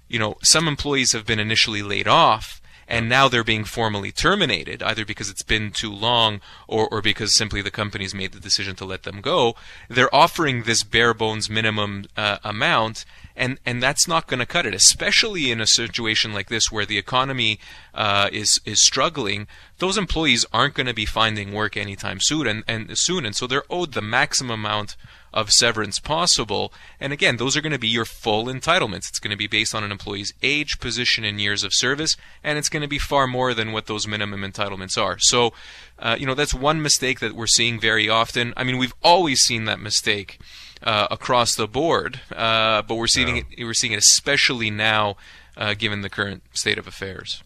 you 0.07 0.19
know, 0.19 0.35
some 0.41 0.67
employees 0.67 1.11
have 1.11 1.25
been 1.25 1.39
initially 1.39 1.81
laid 1.81 2.07
off 2.07 2.61
and 2.87 3.09
now 3.09 3.27
they're 3.27 3.43
being 3.43 3.65
formally 3.65 4.11
terminated, 4.11 4.81
either 4.81 5.05
because 5.05 5.29
it's 5.29 5.43
been 5.43 5.71
too 5.71 5.91
long 5.91 6.39
or, 6.67 6.87
or 6.87 7.01
because 7.01 7.35
simply 7.35 7.61
the 7.61 7.71
company's 7.71 8.15
made 8.15 8.31
the 8.31 8.39
decision 8.39 8.75
to 8.77 8.85
let 8.85 9.03
them 9.03 9.19
go, 9.19 9.55
they're 9.89 10.13
offering 10.15 10.63
this 10.63 10.83
bare 10.83 11.13
bones 11.13 11.49
minimum 11.49 12.05
uh, 12.15 12.37
amount, 12.43 13.05
and, 13.37 13.59
and 13.65 13.81
that's 13.81 14.07
not 14.07 14.27
going 14.27 14.39
to 14.39 14.45
cut 14.45 14.65
it, 14.65 14.73
especially 14.73 15.51
in 15.51 15.61
a 15.61 15.67
situation 15.67 16.33
like 16.33 16.49
this 16.49 16.71
where 16.71 16.85
the 16.85 16.97
economy 16.97 17.59
uh, 17.93 18.29
is 18.31 18.59
is 18.65 18.83
struggling. 18.83 19.47
Those 19.77 19.97
employees 19.97 20.45
aren't 20.51 20.73
going 20.73 20.87
to 20.87 20.93
be 20.93 21.05
finding 21.05 21.53
work 21.53 21.77
anytime 21.77 22.19
soon, 22.19 22.47
and, 22.47 22.63
and 22.67 22.97
soon, 22.97 23.25
and 23.25 23.35
so 23.35 23.47
they're 23.47 23.63
owed 23.69 23.93
the 23.93 24.01
maximum 24.01 24.65
amount 24.65 24.95
of 25.33 25.51
severance 25.51 25.99
possible. 25.99 26.73
And 26.99 27.13
again, 27.13 27.37
those 27.37 27.55
are 27.55 27.61
going 27.61 27.71
to 27.71 27.79
be 27.79 27.87
your 27.87 28.05
full 28.05 28.45
entitlements. 28.45 29.09
It's 29.09 29.19
going 29.19 29.31
to 29.31 29.37
be 29.37 29.47
based 29.47 29.75
on 29.75 29.83
an 29.83 29.91
employee's 29.91 30.33
age, 30.41 30.79
position, 30.79 31.23
and 31.23 31.39
years 31.39 31.63
of 31.63 31.73
service, 31.73 32.17
and 32.43 32.57
it's 32.57 32.69
going 32.69 32.81
to 32.81 32.87
be 32.87 32.97
far 32.97 33.27
more 33.27 33.53
than 33.53 33.71
what 33.71 33.85
those 33.85 34.07
minimum 34.07 34.41
entitlements 34.41 34.99
are. 34.99 35.19
So, 35.19 35.53
uh, 35.99 36.15
you 36.19 36.25
know, 36.25 36.33
that's 36.33 36.53
one 36.53 36.81
mistake 36.81 37.19
that 37.19 37.33
we're 37.33 37.45
seeing 37.45 37.79
very 37.79 38.09
often. 38.09 38.53
I 38.57 38.63
mean, 38.63 38.77
we've 38.77 38.95
always 39.03 39.41
seen 39.41 39.65
that 39.65 39.79
mistake. 39.79 40.39
Uh, 40.83 41.07
across 41.09 41.55
the 41.55 41.67
board, 41.67 42.21
uh, 42.35 42.83
but 42.83 42.95
we're 42.95 43.07
seeing 43.07 43.37
yeah. 43.37 43.43
it. 43.57 43.63
We're 43.65 43.73
seeing 43.73 43.93
it 43.93 43.99
especially 43.99 44.69
now, 44.69 45.17
uh, 45.57 45.73
given 45.73 46.01
the 46.01 46.09
current 46.09 46.43
state 46.53 46.77
of 46.77 46.85
affairs 46.85 47.41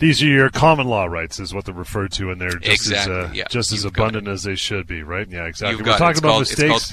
these 0.00 0.22
are 0.22 0.26
your 0.26 0.48
common 0.48 0.88
law 0.88 1.04
rights, 1.04 1.38
is 1.38 1.54
what 1.54 1.66
they're 1.66 1.74
referred 1.74 2.10
to, 2.12 2.30
and 2.30 2.40
they're 2.40 2.58
just 2.58 2.86
exactly, 2.86 3.14
as 3.14 3.24
uh, 3.26 3.32
yeah. 3.34 3.44
just 3.50 3.70
as 3.70 3.84
abundant 3.84 4.26
as 4.26 4.42
they 4.42 4.54
should 4.54 4.86
be, 4.86 5.02
right? 5.02 5.28
Yeah, 5.30 5.44
exactly. 5.44 5.84
We're 5.84 5.96
talking 5.98 6.18
about 6.18 6.30
called, 6.30 6.40
mistakes. 6.40 6.92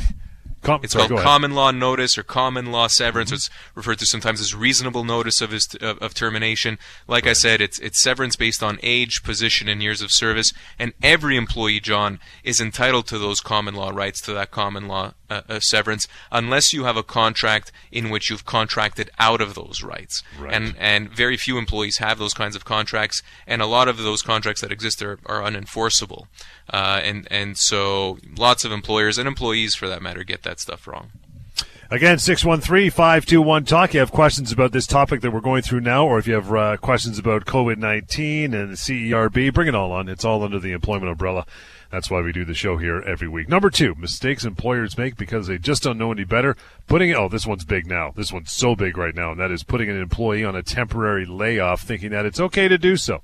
Com- 0.63 0.81
it's 0.83 0.93
sorry, 0.93 1.07
called 1.07 1.21
common 1.21 1.53
law 1.53 1.71
notice 1.71 2.17
or 2.17 2.23
common 2.23 2.71
law 2.71 2.87
severance. 2.87 3.29
Mm-hmm. 3.29 3.35
It's 3.35 3.49
referred 3.75 3.99
to 3.99 4.05
sometimes 4.05 4.41
as 4.41 4.55
reasonable 4.55 5.03
notice 5.03 5.41
of, 5.41 5.51
his, 5.51 5.67
of, 5.81 5.97
of 5.99 6.13
termination. 6.13 6.77
Like 7.07 7.25
right. 7.25 7.31
I 7.31 7.33
said, 7.33 7.61
it's 7.61 7.79
it's 7.79 8.01
severance 8.01 8.35
based 8.35 8.63
on 8.63 8.79
age, 8.83 9.23
position, 9.23 9.67
and 9.67 9.81
years 9.81 10.01
of 10.01 10.11
service. 10.11 10.51
And 10.77 10.93
every 11.01 11.37
employee, 11.37 11.79
John, 11.79 12.19
is 12.43 12.59
entitled 12.59 13.07
to 13.07 13.17
those 13.17 13.39
common 13.39 13.75
law 13.75 13.89
rights 13.89 14.19
to 14.21 14.33
that 14.33 14.51
common 14.51 14.87
law 14.87 15.13
uh, 15.29 15.41
uh, 15.47 15.59
severance, 15.59 16.07
unless 16.31 16.73
you 16.73 16.85
have 16.85 16.97
a 16.97 17.03
contract 17.03 17.71
in 17.91 18.09
which 18.09 18.29
you've 18.29 18.45
contracted 18.45 19.09
out 19.19 19.41
of 19.41 19.55
those 19.55 19.83
rights. 19.83 20.23
Right. 20.39 20.53
And 20.53 20.75
and 20.77 21.09
very 21.09 21.37
few 21.37 21.57
employees 21.57 21.97
have 21.97 22.17
those 22.17 22.33
kinds 22.33 22.55
of 22.55 22.65
contracts, 22.65 23.21
and 23.45 23.61
a 23.61 23.65
lot 23.65 23.87
of 23.87 23.97
those 23.97 24.21
contracts 24.21 24.61
that 24.61 24.71
exist 24.71 25.01
are, 25.01 25.19
are 25.25 25.41
unenforceable. 25.41 26.27
Uh, 26.69 27.01
and 27.03 27.27
and 27.31 27.57
so 27.57 28.17
lots 28.37 28.65
of 28.65 28.71
employers 28.71 29.17
and 29.17 29.27
employees, 29.27 29.75
for 29.75 29.87
that 29.87 30.01
matter, 30.01 30.23
get 30.23 30.43
that 30.43 30.59
stuff 30.59 30.87
wrong. 30.87 31.11
Again, 31.89 32.17
613-521-TALK. 32.17 33.93
You 33.93 34.01
have 34.01 34.11
questions 34.11 34.51
about 34.51 34.73
this 34.73 34.85
topic 34.85 35.21
that 35.21 35.31
we're 35.31 35.39
going 35.39 35.61
through 35.61 35.79
now, 35.79 36.05
or 36.05 36.19
if 36.19 36.27
you 36.27 36.33
have 36.33 36.53
uh, 36.53 36.75
questions 36.75 37.17
about 37.17 37.45
COVID-19 37.45 38.53
and 38.53 38.71
the 38.71 38.75
CERB, 38.75 39.53
bring 39.53 39.69
it 39.69 39.75
all 39.75 39.93
on. 39.93 40.09
It's 40.09 40.25
all 40.25 40.43
under 40.43 40.59
the 40.59 40.73
employment 40.73 41.09
umbrella. 41.09 41.45
That's 41.89 42.11
why 42.11 42.19
we 42.19 42.33
do 42.33 42.43
the 42.43 42.53
show 42.53 42.75
here 42.75 42.99
every 42.99 43.29
week. 43.29 43.47
Number 43.47 43.69
two, 43.69 43.95
mistakes 43.95 44.43
employers 44.43 44.97
make 44.97 45.15
because 45.15 45.47
they 45.47 45.57
just 45.57 45.83
don't 45.83 45.97
know 45.97 46.11
any 46.11 46.25
better. 46.25 46.57
Putting 46.87 47.13
oh, 47.13 47.29
this 47.29 47.47
one's 47.47 47.63
big 47.63 47.87
now. 47.87 48.11
This 48.13 48.33
one's 48.33 48.51
so 48.51 48.75
big 48.75 48.97
right 48.97 49.15
now, 49.15 49.31
and 49.31 49.39
that 49.39 49.51
is 49.51 49.63
putting 49.63 49.89
an 49.89 50.01
employee 50.01 50.43
on 50.43 50.57
a 50.57 50.63
temporary 50.63 51.25
layoff, 51.25 51.83
thinking 51.83 52.11
that 52.11 52.25
it's 52.25 52.41
okay 52.41 52.67
to 52.67 52.77
do 52.77 52.97
so. 52.97 53.21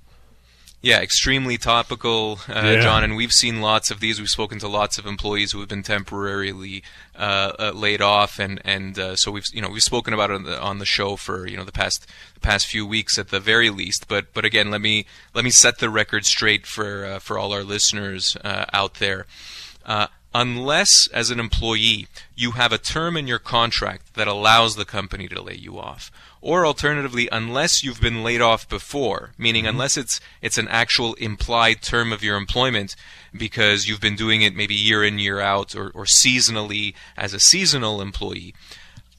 Yeah, 0.84 1.00
extremely 1.00 1.58
topical, 1.58 2.42
uh, 2.50 2.62
yeah. 2.66 2.82
John. 2.82 3.06
And 3.06 3.16
we've 3.16 3.32
seen 3.32 3.62
lots 3.62 3.90
of 3.90 4.02
these. 4.02 4.20
We've 4.20 4.28
spoken 4.28 4.60
to 4.60 4.68
lots 4.68 4.98
of 4.98 5.06
employees 5.06 5.54
who 5.54 5.62
have 5.62 5.70
been 5.70 5.82
temporarily 5.82 6.84
uh, 7.16 7.54
uh, 7.58 7.72
laid 7.74 8.02
off, 8.02 8.38
and 8.38 8.62
and 8.66 9.00
uh, 9.00 9.16
so 9.16 9.32
we've 9.32 9.46
you 9.54 9.62
know 9.62 9.70
we've 9.70 9.82
spoken 9.82 10.14
about 10.14 10.30
it 10.30 10.34
on 10.34 10.44
the, 10.44 10.62
on 10.62 10.80
the 10.80 10.86
show 10.86 11.16
for 11.16 11.48
you 11.48 11.56
know 11.56 11.64
the 11.64 11.72
past 11.72 12.06
the 12.34 12.42
past 12.42 12.68
few 12.68 12.86
weeks 12.86 13.18
at 13.18 13.30
the 13.30 13.40
very 13.40 13.70
least. 13.70 14.10
But 14.10 14.34
but 14.34 14.44
again, 14.44 14.72
let 14.72 14.82
me 14.82 15.06
let 15.34 15.46
me 15.46 15.52
set 15.52 15.80
the 15.80 15.90
record 15.90 16.26
straight 16.26 16.68
for 16.68 17.06
uh, 17.06 17.20
for 17.20 17.38
all 17.40 17.54
our 17.54 17.64
listeners 17.64 18.36
uh, 18.44 18.66
out 18.74 18.96
there 18.96 19.26
unless 20.36 21.08
as 21.08 21.30
an 21.30 21.40
employee 21.40 22.08
you 22.36 22.52
have 22.52 22.72
a 22.72 22.78
term 22.78 23.16
in 23.16 23.28
your 23.28 23.38
contract 23.38 24.16
that 24.16 24.28
allows 24.28 24.76
the 24.76 24.86
company 24.86 25.28
to 25.28 25.40
lay 25.42 25.54
you 25.54 25.78
off 25.78 26.12
or 26.44 26.66
alternatively 26.66 27.30
unless 27.32 27.84
you've 27.84 28.02
been 28.02 28.22
laid 28.22 28.42
off 28.42 28.68
before 28.68 29.32
meaning 29.38 29.64
mm-hmm. 29.64 29.70
unless 29.70 29.98
it's 29.98 30.20
it's 30.42 30.58
an 30.58 30.68
actual 30.68 31.14
implied 31.16 31.82
term 31.82 32.12
of 32.12 32.22
your 32.22 32.36
employment 32.36 32.96
because 33.36 33.88
you've 33.88 34.02
been 34.02 34.16
doing 34.16 34.42
it 34.42 34.56
maybe 34.56 34.76
year 34.76 35.04
in 35.04 35.18
year 35.18 35.40
out 35.40 35.74
or, 35.74 35.90
or 35.92 36.04
seasonally 36.04 36.94
as 37.18 37.34
a 37.34 37.40
seasonal 37.40 38.02
employee 38.02 38.54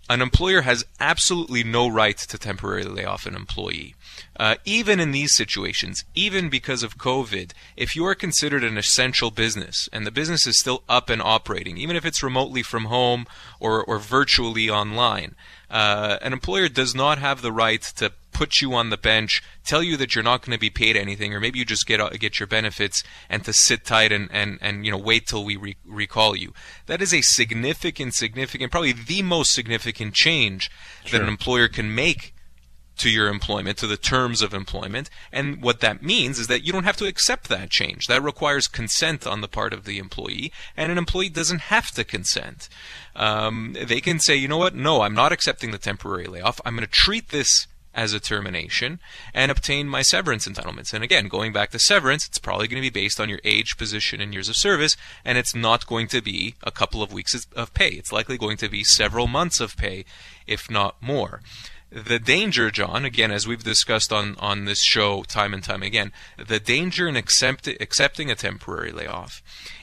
an 0.08 0.20
employer 0.20 0.60
has 0.60 0.84
absolutely 1.00 1.64
no 1.64 1.88
right 1.88 2.18
to 2.18 2.38
temporarily 2.38 2.90
lay 2.90 3.04
off 3.06 3.24
an 3.24 3.34
employee 3.34 3.94
uh, 4.36 4.56
even 4.64 5.00
in 5.00 5.12
these 5.12 5.34
situations, 5.34 6.04
even 6.14 6.48
because 6.48 6.82
of 6.82 6.98
COVID, 6.98 7.52
if 7.76 7.94
you 7.94 8.04
are 8.06 8.14
considered 8.14 8.64
an 8.64 8.76
essential 8.76 9.30
business 9.30 9.88
and 9.92 10.06
the 10.06 10.10
business 10.10 10.46
is 10.46 10.58
still 10.58 10.82
up 10.88 11.08
and 11.08 11.22
operating, 11.22 11.78
even 11.78 11.96
if 11.96 12.04
it's 12.04 12.22
remotely 12.22 12.62
from 12.62 12.86
home 12.86 13.26
or, 13.60 13.84
or 13.84 13.98
virtually 13.98 14.68
online, 14.68 15.34
uh, 15.70 16.18
an 16.22 16.32
employer 16.32 16.68
does 16.68 16.94
not 16.94 17.18
have 17.18 17.42
the 17.42 17.52
right 17.52 17.82
to 17.82 18.12
put 18.32 18.60
you 18.60 18.74
on 18.74 18.90
the 18.90 18.96
bench, 18.96 19.42
tell 19.64 19.82
you 19.82 19.96
that 19.96 20.14
you're 20.14 20.24
not 20.24 20.42
going 20.42 20.54
to 20.54 20.60
be 20.60 20.68
paid 20.68 20.96
anything, 20.96 21.32
or 21.32 21.40
maybe 21.40 21.58
you 21.58 21.64
just 21.64 21.86
get 21.86 22.00
uh, 22.00 22.10
get 22.10 22.38
your 22.38 22.46
benefits 22.46 23.02
and 23.30 23.44
to 23.44 23.52
sit 23.52 23.84
tight 23.84 24.12
and, 24.12 24.28
and, 24.32 24.58
and 24.60 24.84
you 24.84 24.90
know 24.90 24.98
wait 24.98 25.26
till 25.26 25.44
we 25.44 25.56
re- 25.56 25.76
recall 25.86 26.36
you. 26.36 26.52
That 26.86 27.00
is 27.00 27.14
a 27.14 27.22
significant, 27.22 28.14
significant, 28.14 28.70
probably 28.70 28.92
the 28.92 29.22
most 29.22 29.52
significant 29.52 30.14
change 30.14 30.70
sure. 31.04 31.18
that 31.18 31.24
an 31.24 31.30
employer 31.30 31.68
can 31.68 31.94
make 31.94 32.33
to 32.96 33.10
your 33.10 33.28
employment, 33.28 33.78
to 33.78 33.86
the 33.86 33.96
terms 33.96 34.42
of 34.42 34.54
employment. 34.54 35.10
And 35.32 35.62
what 35.62 35.80
that 35.80 36.02
means 36.02 36.38
is 36.38 36.46
that 36.46 36.64
you 36.64 36.72
don't 36.72 36.84
have 36.84 36.96
to 36.98 37.06
accept 37.06 37.48
that 37.48 37.70
change. 37.70 38.06
That 38.06 38.22
requires 38.22 38.68
consent 38.68 39.26
on 39.26 39.40
the 39.40 39.48
part 39.48 39.72
of 39.72 39.84
the 39.84 39.98
employee, 39.98 40.52
and 40.76 40.92
an 40.92 40.98
employee 40.98 41.28
doesn't 41.28 41.62
have 41.62 41.90
to 41.92 42.04
consent. 42.04 42.68
Um, 43.16 43.76
they 43.80 44.00
can 44.00 44.18
say, 44.20 44.36
you 44.36 44.48
know 44.48 44.58
what, 44.58 44.74
no, 44.74 45.02
I'm 45.02 45.14
not 45.14 45.32
accepting 45.32 45.70
the 45.70 45.78
temporary 45.78 46.26
layoff. 46.26 46.60
I'm 46.64 46.74
going 46.76 46.86
to 46.86 46.92
treat 46.92 47.30
this 47.30 47.66
as 47.94 48.12
a 48.12 48.20
termination 48.20 48.98
and 49.32 49.50
obtain 49.50 49.88
my 49.88 50.02
severance 50.02 50.48
entitlements. 50.48 50.92
And 50.92 51.04
again, 51.04 51.28
going 51.28 51.52
back 51.52 51.70
to 51.70 51.78
severance, 51.78 52.26
it's 52.26 52.38
probably 52.38 52.66
going 52.66 52.82
to 52.82 52.90
be 52.90 52.90
based 52.90 53.20
on 53.20 53.28
your 53.28 53.40
age, 53.44 53.76
position, 53.76 54.20
and 54.20 54.32
years 54.32 54.48
of 54.48 54.56
service, 54.56 54.96
and 55.24 55.38
it's 55.38 55.54
not 55.54 55.86
going 55.86 56.08
to 56.08 56.20
be 56.20 56.56
a 56.62 56.72
couple 56.72 57.02
of 57.02 57.12
weeks 57.12 57.46
of 57.54 57.74
pay. 57.74 57.90
It's 57.90 58.12
likely 58.12 58.36
going 58.36 58.56
to 58.58 58.68
be 58.68 58.82
several 58.82 59.26
months 59.26 59.60
of 59.60 59.76
pay, 59.76 60.04
if 60.46 60.70
not 60.70 60.96
more. 61.00 61.40
The 61.94 62.18
danger, 62.18 62.72
John, 62.72 63.04
again, 63.04 63.30
as 63.30 63.46
we've 63.46 63.62
discussed 63.62 64.12
on, 64.12 64.34
on 64.40 64.64
this 64.64 64.82
show 64.82 65.22
time 65.22 65.54
and 65.54 65.62
time 65.62 65.84
again, 65.84 66.10
the 66.36 66.58
danger 66.58 67.06
in 67.06 67.14
accept, 67.14 67.68
accepting 67.68 68.32
a 68.32 68.34
temporary 68.34 68.90
layoff 68.90 69.40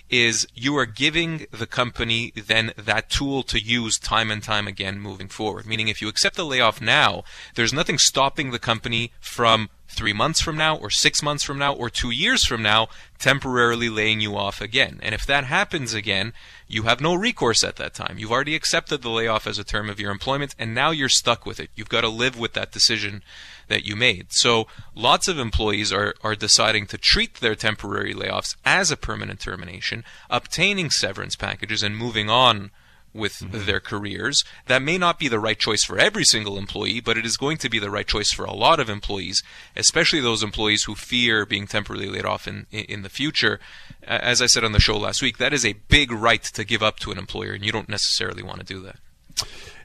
is 0.10 0.46
you 0.54 0.76
are 0.76 0.86
giving 0.86 1.46
the 1.52 1.66
company 1.66 2.34
then 2.36 2.74
that 2.76 3.10
tool 3.10 3.44
to 3.44 3.62
use 3.62 3.98
time 3.98 4.30
and 4.30 4.44
time 4.44 4.68
again 4.68 5.00
moving 5.00 5.30
forward. 5.30 5.66
Meaning, 5.66 5.88
if 5.88 6.02
you 6.02 6.10
accept 6.10 6.36
the 6.36 6.44
layoff 6.44 6.82
now, 6.82 7.24
there's 7.56 7.72
nothing 7.72 7.98
stopping 7.98 8.52
the 8.52 8.60
company 8.60 9.14
from 9.22 9.70
three 9.92 10.14
months 10.14 10.42
from 10.42 10.58
now, 10.58 10.76
or 10.76 10.90
six 10.90 11.22
months 11.22 11.44
from 11.44 11.58
now, 11.58 11.74
or 11.74 11.90
two 11.90 12.12
years 12.12 12.46
from 12.46 12.62
now, 12.62 12.88
temporarily 13.20 13.90
laying 13.90 14.22
you 14.22 14.36
off 14.36 14.62
again. 14.62 15.00
And 15.04 15.14
if 15.14 15.26
that 15.26 15.44
happens 15.46 15.94
again, 15.94 16.34
you 16.68 16.84
have 16.84 17.02
no 17.02 17.14
recourse 17.14 17.64
at 17.64 17.76
that 17.76 17.94
time. 17.94 18.18
You've 18.18 18.32
already 18.32 18.56
accepted 18.56 19.02
the 19.02 19.10
layoff 19.10 19.46
as 19.46 19.60
a 19.60 19.64
term 19.64 19.90
of 19.90 20.00
your 20.00 20.12
employment, 20.12 20.56
and 20.58 20.74
now 20.74 20.92
you're 20.92 21.10
stuck 21.10 21.46
with 21.46 21.60
it. 21.60 21.70
You've 21.76 21.90
got 21.90 22.02
to 22.02 22.10
live 22.10 22.40
with 22.40 22.54
that 22.54 22.72
decision 22.72 23.22
that 23.68 23.86
you 23.86 23.96
made. 23.96 24.28
So 24.32 24.68
lots 24.96 25.28
of 25.28 25.38
employees 25.38 25.92
are, 25.92 26.16
are 26.24 26.36
deciding 26.36 26.88
to 26.88 26.98
treat 26.98 27.36
their 27.36 27.56
temporary 27.56 28.14
layoffs 28.14 28.56
as 28.66 28.92
a 28.92 28.98
permanent 28.98 29.40
termination, 29.40 30.04
obtaining 30.30 30.90
severance 30.90 31.36
packages 31.36 31.84
and 31.84 31.98
moving 31.98 32.30
on 32.30 32.72
with 33.14 33.34
mm-hmm. 33.34 33.66
their 33.66 33.80
careers. 33.80 34.44
That 34.68 34.82
may 34.82 34.98
not 34.98 35.20
be 35.20 35.28
the 35.28 35.40
right 35.40 35.60
choice 35.60 35.84
for 35.84 35.98
every 35.98 36.24
single 36.24 36.58
employee, 36.58 37.00
but 37.00 37.18
it 37.18 37.26
is 37.26 37.38
going 37.38 37.58
to 37.58 37.70
be 37.70 37.80
the 37.80 37.90
right 37.90 38.08
choice 38.08 38.32
for 38.32 38.46
a 38.46 38.54
lot 38.54 38.80
of 38.80 38.90
employees, 38.90 39.44
especially 39.76 40.22
those 40.22 40.44
employees 40.44 40.84
who 40.84 40.96
fear 40.96 41.46
being 41.46 41.68
temporarily 41.68 42.10
laid 42.10 42.26
off 42.26 42.48
in, 42.48 42.68
in 42.72 43.02
the 43.02 43.10
future. 43.10 43.60
As 44.04 44.42
I 44.42 44.46
said 44.46 44.64
on 44.64 44.72
the 44.72 44.80
show 44.80 44.98
last 44.98 45.22
week, 45.22 45.38
that 45.38 45.54
is 45.54 45.66
a 45.66 45.74
big 45.74 46.12
right 46.12 46.44
to 46.44 46.64
give 46.64 46.82
up 46.82 47.00
to 47.00 47.12
an 47.12 47.18
employer, 47.18 47.54
and 47.54 47.66
you 47.66 47.72
don't 47.72 47.90
necessarily 47.90 48.44
want 48.44 48.60
to 48.60 48.66
do 48.66 48.82
that. 48.82 48.98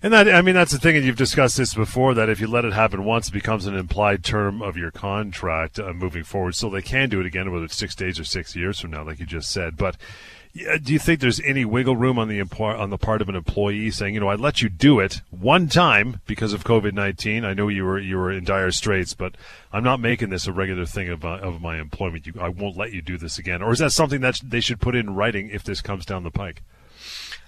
And 0.03 0.13
that, 0.13 0.29
I 0.29 0.43
mean, 0.43 0.55
that's 0.55 0.73
the 0.73 0.79
thing, 0.79 0.97
and 0.97 1.05
you've 1.05 1.17
discussed 1.17 1.57
this 1.57 1.75
before, 1.75 2.15
that 2.15 2.29
if 2.29 2.39
you 2.39 2.47
let 2.47 2.65
it 2.65 2.75
happen 2.75 3.05
once, 3.05 3.29
it 3.29 3.33
becomes 3.33 3.67
an 3.67 3.75
implied 3.75 4.23
term 4.23 4.61
of 4.61 4.77
your 4.77 4.91
contract 4.91 5.79
uh, 5.79 5.93
moving 5.93 6.23
forward. 6.23 6.55
So 6.55 6.69
they 6.69 6.83
can 6.83 7.09
do 7.09 7.21
it 7.21 7.27
again, 7.27 7.51
whether 7.51 7.65
it's 7.65 7.77
six 7.77 7.95
days 7.95 8.21
or 8.21 8.25
six 8.25 8.55
years 8.55 8.79
from 8.79 8.91
now, 8.91 9.05
like 9.05 9.19
you 9.19 9.27
just 9.27 9.51
said. 9.51 9.77
But 9.77 9.97
do 10.83 10.93
you 10.93 10.99
think 10.99 11.21
there's 11.21 11.41
any 11.41 11.65
wiggle 11.65 11.97
room 11.97 12.19
on 12.19 12.29
the 12.29 12.41
on 12.41 12.91
the 12.91 12.99
part 12.99 13.21
of 13.21 13.29
an 13.29 13.35
employee 13.35 13.91
saying, 13.91 14.15
you 14.15 14.21
know, 14.21 14.29
I 14.29 14.35
let 14.35 14.63
you 14.63 14.69
do 14.69 15.01
it 15.01 15.21
one 15.31 15.69
time 15.69 16.21
because 16.27 16.53
of 16.53 16.65
COVID 16.65 16.93
nineteen. 16.93 17.45
I 17.45 17.55
know 17.55 17.69
you 17.69 17.85
were 17.85 17.99
you 17.99 18.17
were 18.17 18.31
in 18.31 18.45
dire 18.45 18.71
straits, 18.71 19.15
but 19.15 19.37
I'm 19.73 19.85
not 19.85 20.01
making 20.01 20.31
this 20.31 20.47
a 20.47 20.53
regular 20.53 20.87
thing 20.87 21.09
of, 21.09 21.25
uh, 21.25 21.39
of 21.39 21.61
my 21.61 21.79
employment. 21.79 22.27
You, 22.27 22.35
I 22.41 22.49
won't 22.49 22.77
let 22.77 22.93
you 22.93 23.03
do 23.03 23.19
this 23.19 23.39
again. 23.39 23.63
Or 23.63 23.73
is 23.73 23.79
that 23.81 23.93
something 23.93 24.21
that 24.21 24.41
they 24.43 24.61
should 24.61 24.81
put 24.81 24.95
in 24.95 25.15
writing 25.15 25.51
if 25.51 25.63
this 25.63 25.81
comes 25.81 26.07
down 26.07 26.23
the 26.23 26.31
pike? 26.31 26.63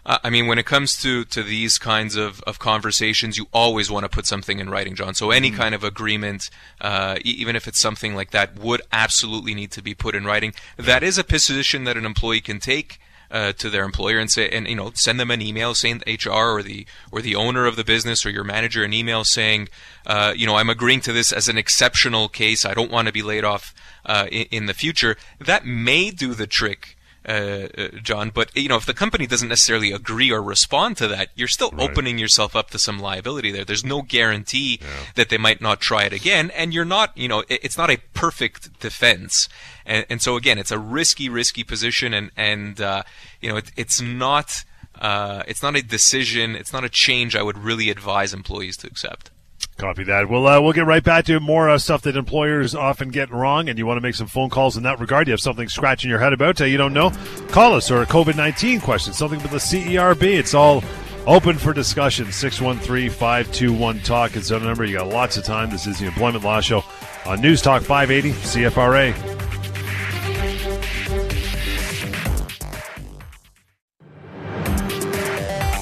Uh, 0.08 0.16
I 0.24 0.30
mean, 0.30 0.46
when 0.46 0.58
it 0.58 0.64
comes 0.64 0.96
to, 1.02 1.26
to 1.26 1.42
these 1.42 1.76
kinds 1.76 2.16
of, 2.16 2.40
of 2.44 2.58
conversations, 2.58 3.36
you 3.36 3.46
always 3.52 3.90
want 3.90 4.04
to 4.04 4.08
put 4.08 4.24
something 4.24 4.58
in 4.58 4.70
writing, 4.70 4.94
John. 4.94 5.14
So 5.14 5.30
any 5.30 5.50
mm. 5.50 5.56
kind 5.56 5.74
of 5.74 5.84
agreement, 5.84 6.48
uh, 6.80 7.18
even 7.24 7.54
if 7.54 7.68
it's 7.68 7.78
something 7.78 8.14
like 8.14 8.30
that, 8.30 8.58
would 8.58 8.80
absolutely 8.90 9.52
need 9.52 9.70
to 9.72 9.82
be 9.82 9.94
put 9.94 10.14
in 10.14 10.24
writing. 10.24 10.54
That 10.78 11.02
is 11.02 11.18
a 11.18 11.24
position 11.24 11.84
that 11.84 11.98
an 11.98 12.06
employee 12.06 12.40
can 12.40 12.58
take. 12.58 12.98
Uh, 13.30 13.52
to 13.52 13.68
their 13.68 13.84
employer 13.84 14.18
and 14.18 14.30
say 14.30 14.48
and 14.48 14.66
you 14.66 14.74
know 14.74 14.90
send 14.94 15.20
them 15.20 15.30
an 15.30 15.42
email 15.42 15.74
saying 15.74 16.02
HR 16.06 16.30
or 16.30 16.62
the 16.62 16.86
or 17.12 17.20
the 17.20 17.36
owner 17.36 17.66
of 17.66 17.76
the 17.76 17.84
business 17.84 18.24
or 18.24 18.30
your 18.30 18.42
manager 18.42 18.82
an 18.82 18.94
email 18.94 19.22
saying 19.22 19.68
uh, 20.06 20.32
you 20.34 20.46
know 20.46 20.54
I'm 20.54 20.70
agreeing 20.70 21.02
to 21.02 21.12
this 21.12 21.30
as 21.30 21.46
an 21.46 21.58
exceptional 21.58 22.30
case 22.30 22.64
I 22.64 22.72
don't 22.72 22.90
want 22.90 23.06
to 23.06 23.12
be 23.12 23.20
laid 23.20 23.44
off 23.44 23.74
uh, 24.06 24.28
in, 24.32 24.46
in, 24.50 24.64
the 24.64 24.72
future 24.72 25.14
that 25.38 25.66
may 25.66 26.10
do 26.10 26.32
the 26.32 26.46
trick 26.46 26.96
uh, 27.28 27.68
uh, 27.76 27.88
John. 28.02 28.30
But 28.30 28.56
you 28.56 28.68
know, 28.68 28.76
if 28.76 28.86
the 28.86 28.94
company 28.94 29.26
doesn't 29.26 29.48
necessarily 29.48 29.92
agree 29.92 30.32
or 30.32 30.42
respond 30.42 30.96
to 30.96 31.08
that, 31.08 31.28
you're 31.34 31.46
still 31.46 31.70
right. 31.70 31.88
opening 31.88 32.18
yourself 32.18 32.56
up 32.56 32.70
to 32.70 32.78
some 32.78 32.98
liability 32.98 33.50
there. 33.50 33.64
There's 33.64 33.84
no 33.84 34.00
guarantee 34.02 34.78
yeah. 34.80 34.88
that 35.14 35.28
they 35.28 35.36
might 35.36 35.60
not 35.60 35.80
try 35.80 36.04
it 36.04 36.12
again, 36.12 36.50
and 36.52 36.72
you're 36.72 36.86
not, 36.86 37.16
you 37.16 37.28
know, 37.28 37.40
it, 37.48 37.60
it's 37.62 37.76
not 37.76 37.90
a 37.90 37.98
perfect 38.14 38.80
defense. 38.80 39.48
And, 39.84 40.06
and, 40.08 40.22
so 40.22 40.36
again, 40.36 40.58
it's 40.58 40.70
a 40.70 40.78
risky, 40.78 41.28
risky 41.28 41.64
position, 41.64 42.14
and 42.14 42.30
and 42.36 42.80
uh, 42.80 43.02
you 43.40 43.50
know, 43.50 43.56
it, 43.56 43.70
it's 43.76 44.00
not. 44.00 44.64
Uh, 45.00 45.44
it's 45.46 45.62
not 45.62 45.76
a 45.76 45.82
decision. 45.82 46.56
It's 46.56 46.72
not 46.72 46.82
a 46.82 46.88
change 46.88 47.36
I 47.36 47.42
would 47.42 47.56
really 47.56 47.88
advise 47.88 48.34
employees 48.34 48.76
to 48.78 48.88
accept. 48.88 49.30
Copy 49.76 50.04
that. 50.04 50.28
We'll 50.28 50.46
uh, 50.46 50.60
we'll 50.60 50.72
get 50.72 50.86
right 50.86 51.02
back 51.02 51.24
to 51.26 51.38
more 51.40 51.68
uh, 51.68 51.78
stuff 51.78 52.02
that 52.02 52.16
employers 52.16 52.74
often 52.74 53.10
get 53.10 53.30
wrong, 53.30 53.68
and 53.68 53.78
you 53.78 53.86
want 53.86 53.96
to 53.96 54.00
make 54.00 54.14
some 54.14 54.26
phone 54.26 54.50
calls 54.50 54.76
in 54.76 54.82
that 54.82 54.98
regard. 54.98 55.28
You 55.28 55.32
have 55.32 55.40
something 55.40 55.68
scratching 55.68 56.10
your 56.10 56.18
head 56.18 56.32
about 56.32 56.60
uh, 56.60 56.64
you 56.64 56.76
don't 56.76 56.92
know, 56.92 57.12
call 57.48 57.74
us 57.74 57.90
or 57.90 58.02
a 58.02 58.06
COVID 58.06 58.36
nineteen 58.36 58.80
question, 58.80 59.12
something 59.12 59.40
with 59.42 59.52
the 59.52 59.58
CERB. 59.58 60.22
It's 60.22 60.54
all 60.54 60.82
Open 61.28 61.58
for 61.58 61.74
discussion. 61.74 62.32
613 62.32 63.10
521 63.10 64.00
Talk 64.00 64.34
is 64.34 64.48
the 64.48 64.58
number. 64.60 64.86
You 64.86 64.96
got 64.96 65.08
lots 65.08 65.36
of 65.36 65.44
time. 65.44 65.68
This 65.68 65.86
is 65.86 65.98
the 65.98 66.06
Employment 66.06 66.42
Law 66.42 66.62
Show 66.62 66.82
on 67.26 67.42
News 67.42 67.60
Talk 67.60 67.82
580 67.82 68.32
CFRA. 68.32 69.38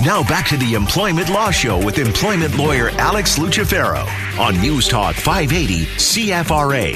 Now 0.07 0.23
back 0.23 0.47
to 0.51 0.57
the 0.57 0.75
Employment 0.75 1.31
Law 1.31 1.51
Show 1.51 1.85
with 1.85 1.99
employment 1.99 2.57
lawyer 2.57 2.91
Alex 2.91 3.41
Lucifero 3.41 4.07
on 4.39 4.57
News 4.61 4.87
Talk 4.87 5.17
580 5.17 5.85
CFRA. 5.97 6.95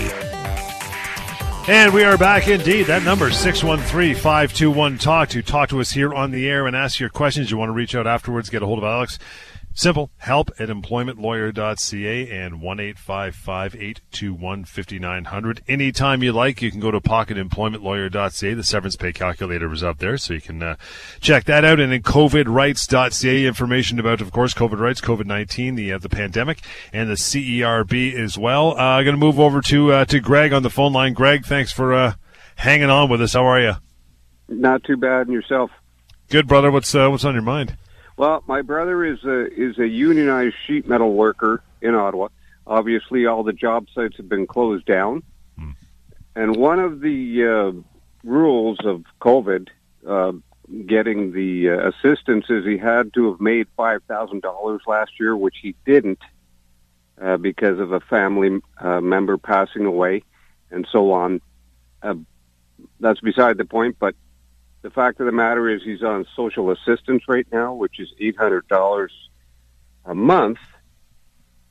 And 1.68 1.92
we 1.92 2.04
are 2.04 2.16
back 2.16 2.46
indeed. 2.46 2.86
That 2.86 3.02
number, 3.02 3.30
613-521-TALK, 3.30 5.28
to 5.30 5.42
talk 5.42 5.70
to 5.70 5.80
us 5.80 5.90
here 5.90 6.14
on 6.14 6.30
the 6.30 6.48
air 6.48 6.68
and 6.68 6.76
ask 6.76 7.00
your 7.00 7.08
questions. 7.08 7.50
You 7.50 7.56
want 7.56 7.70
to 7.70 7.72
reach 7.72 7.96
out 7.96 8.06
afterwards, 8.06 8.48
get 8.48 8.62
a 8.62 8.66
hold 8.66 8.78
of 8.78 8.84
Alex. 8.84 9.18
Simple. 9.72 10.10
Help 10.18 10.50
at 10.58 10.68
employmentlawyer.ca 10.68 12.30
and 12.30 12.60
1-855-821-5900. 12.60 15.60
Anytime 15.68 16.24
you 16.24 16.32
like, 16.32 16.60
you 16.60 16.72
can 16.72 16.80
go 16.80 16.90
to 16.90 17.00
pocketemploymentlawyer.ca. 17.00 18.54
The 18.54 18.64
severance 18.64 18.96
pay 18.96 19.12
calculator 19.12 19.72
is 19.72 19.84
up 19.84 19.98
there, 19.98 20.18
so 20.18 20.34
you 20.34 20.40
can 20.40 20.60
uh, 20.62 20.74
check 21.20 21.44
that 21.44 21.64
out. 21.64 21.78
And 21.78 21.92
in 21.92 22.02
covidrights.ca, 22.02 23.46
information 23.46 24.00
about, 24.00 24.20
of 24.20 24.32
course, 24.32 24.54
COVID 24.54 24.80
rights, 24.80 25.00
COVID-19, 25.00 25.76
the 25.76 25.92
uh, 25.92 25.98
the 25.98 26.08
pandemic, 26.08 26.58
and 26.92 27.08
the 27.08 27.14
CERB 27.14 28.12
as 28.14 28.36
well. 28.36 28.72
Uh, 28.72 28.98
I'm 28.98 29.04
going 29.04 29.14
to 29.14 29.20
move 29.20 29.38
over 29.38 29.60
to 29.62 29.92
uh, 29.92 30.04
to 30.06 30.18
Greg 30.18 30.52
on 30.52 30.64
the 30.64 30.70
phone 30.70 30.92
line. 30.92 31.12
Greg, 31.12 31.46
thanks 31.46 31.70
for 31.70 31.94
uh, 31.94 32.14
hanging 32.56 32.90
on 32.90 33.08
with 33.08 33.22
us. 33.22 33.34
How 33.34 33.44
are 33.44 33.60
you? 33.60 33.74
Not 34.48 34.82
too 34.82 34.96
bad. 34.96 35.28
And 35.28 35.32
yourself? 35.32 35.70
Good, 36.28 36.48
brother. 36.48 36.72
What's 36.72 36.92
uh, 36.94 37.08
what's 37.08 37.24
on 37.24 37.34
your 37.34 37.42
mind? 37.42 37.76
Well, 38.20 38.44
my 38.46 38.60
brother 38.60 39.02
is 39.02 39.24
a 39.24 39.46
is 39.50 39.78
a 39.78 39.88
unionized 39.88 40.54
sheet 40.66 40.86
metal 40.86 41.14
worker 41.14 41.62
in 41.80 41.94
Ottawa. 41.94 42.28
Obviously, 42.66 43.24
all 43.24 43.42
the 43.44 43.54
job 43.54 43.86
sites 43.94 44.18
have 44.18 44.28
been 44.28 44.46
closed 44.46 44.84
down, 44.84 45.22
hmm. 45.58 45.70
and 46.36 46.54
one 46.54 46.80
of 46.80 47.00
the 47.00 47.46
uh, 47.46 47.80
rules 48.22 48.76
of 48.84 49.04
COVID, 49.22 49.68
uh, 50.06 50.32
getting 50.84 51.32
the 51.32 51.70
uh, 51.70 51.88
assistance, 51.88 52.44
is 52.50 52.66
he 52.66 52.76
had 52.76 53.14
to 53.14 53.30
have 53.30 53.40
made 53.40 53.68
five 53.74 54.02
thousand 54.02 54.42
dollars 54.42 54.82
last 54.86 55.12
year, 55.18 55.34
which 55.34 55.56
he 55.62 55.74
didn't 55.86 56.20
uh, 57.22 57.38
because 57.38 57.78
of 57.78 57.92
a 57.92 58.00
family 58.00 58.60
uh, 58.76 59.00
member 59.00 59.38
passing 59.38 59.86
away, 59.86 60.24
and 60.70 60.86
so 60.92 61.12
on. 61.12 61.40
Uh, 62.02 62.16
that's 63.00 63.20
beside 63.20 63.56
the 63.56 63.64
point, 63.64 63.96
but 63.98 64.14
the 64.82 64.90
fact 64.90 65.20
of 65.20 65.26
the 65.26 65.32
matter 65.32 65.68
is 65.68 65.82
he's 65.82 66.02
on 66.02 66.26
social 66.34 66.70
assistance 66.70 67.24
right 67.28 67.46
now, 67.52 67.74
which 67.74 68.00
is 68.00 68.08
eight 68.18 68.36
hundred 68.36 68.66
dollars 68.68 69.12
a 70.04 70.14
month, 70.14 70.58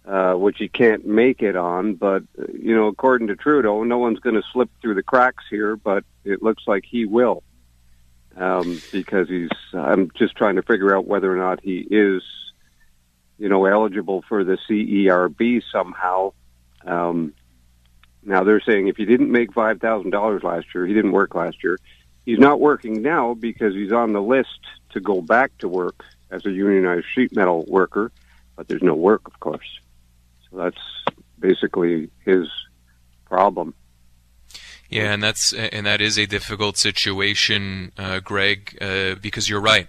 uh, 0.06 0.34
which 0.34 0.58
he 0.60 0.68
can't 0.68 1.06
make 1.06 1.42
it 1.42 1.56
on. 1.56 1.96
But 1.96 2.24
uh, 2.40 2.46
you 2.54 2.76
know, 2.76 2.88
according 2.88 3.28
to 3.28 3.36
Trudeau, 3.36 3.84
no 3.84 3.98
one's 3.98 4.20
going 4.20 4.36
to 4.36 4.44
slip 4.54 4.70
through 4.82 4.96
the 4.96 5.04
cracks 5.04 5.44
here, 5.50 5.76
but 5.76 6.04
it 6.24 6.44
looks 6.44 6.64
like 6.68 6.84
he 6.88 7.06
will, 7.06 7.44
um, 8.38 8.80
because 8.92 9.28
he's. 9.28 9.50
I'm 9.74 10.12
just 10.16 10.36
trying 10.36 10.58
to 10.58 10.64
figure 10.64 10.96
out 10.96 11.08
whether 11.08 11.32
or 11.32 11.38
not 11.38 11.62
he 11.64 11.78
is, 11.80 12.22
you 13.40 13.50
know, 13.50 13.66
eligible 13.66 14.24
for 14.30 14.44
the 14.44 14.58
CERB 14.70 15.64
somehow. 15.72 16.34
Um, 16.86 17.34
now 18.22 18.44
they're 18.44 18.62
saying 18.62 18.88
if 18.88 18.98
he 18.98 19.06
didn't 19.06 19.32
make 19.32 19.52
five 19.54 19.80
thousand 19.80 20.12
dollars 20.12 20.44
last 20.44 20.68
year, 20.76 20.86
he 20.86 20.94
didn't 20.94 21.14
work 21.14 21.34
last 21.34 21.64
year 21.64 21.80
He's 22.30 22.38
not 22.38 22.60
working 22.60 23.02
now 23.02 23.34
because 23.34 23.74
he's 23.74 23.92
on 23.92 24.14
the 24.14 24.22
list 24.22 24.60
to 24.92 25.00
go 25.00 25.20
back 25.20 25.50
to 25.58 25.68
work 25.68 26.06
as 26.30 26.46
a 26.46 26.52
unionized 26.52 27.08
sheet 27.12 27.36
metal 27.36 27.66
worker, 27.68 28.12
but 28.56 28.68
there's 28.68 28.84
no 28.84 28.94
work, 28.94 29.22
of 29.26 29.40
course. 29.40 29.80
So 30.48 30.58
that's 30.58 30.78
basically 31.40 32.12
his 32.24 32.48
problem. 33.26 33.74
Yeah, 34.92 35.12
and 35.12 35.24
that's 35.24 35.54
and 35.54 35.88
that 35.88 36.02
is 36.02 36.20
a 36.20 36.28
difficult 36.28 36.78
situation, 36.78 37.94
uh, 37.98 38.20
Greg, 38.20 38.78
uh, 38.80 39.16
because 39.16 39.50
you're 39.50 39.60
right. 39.60 39.88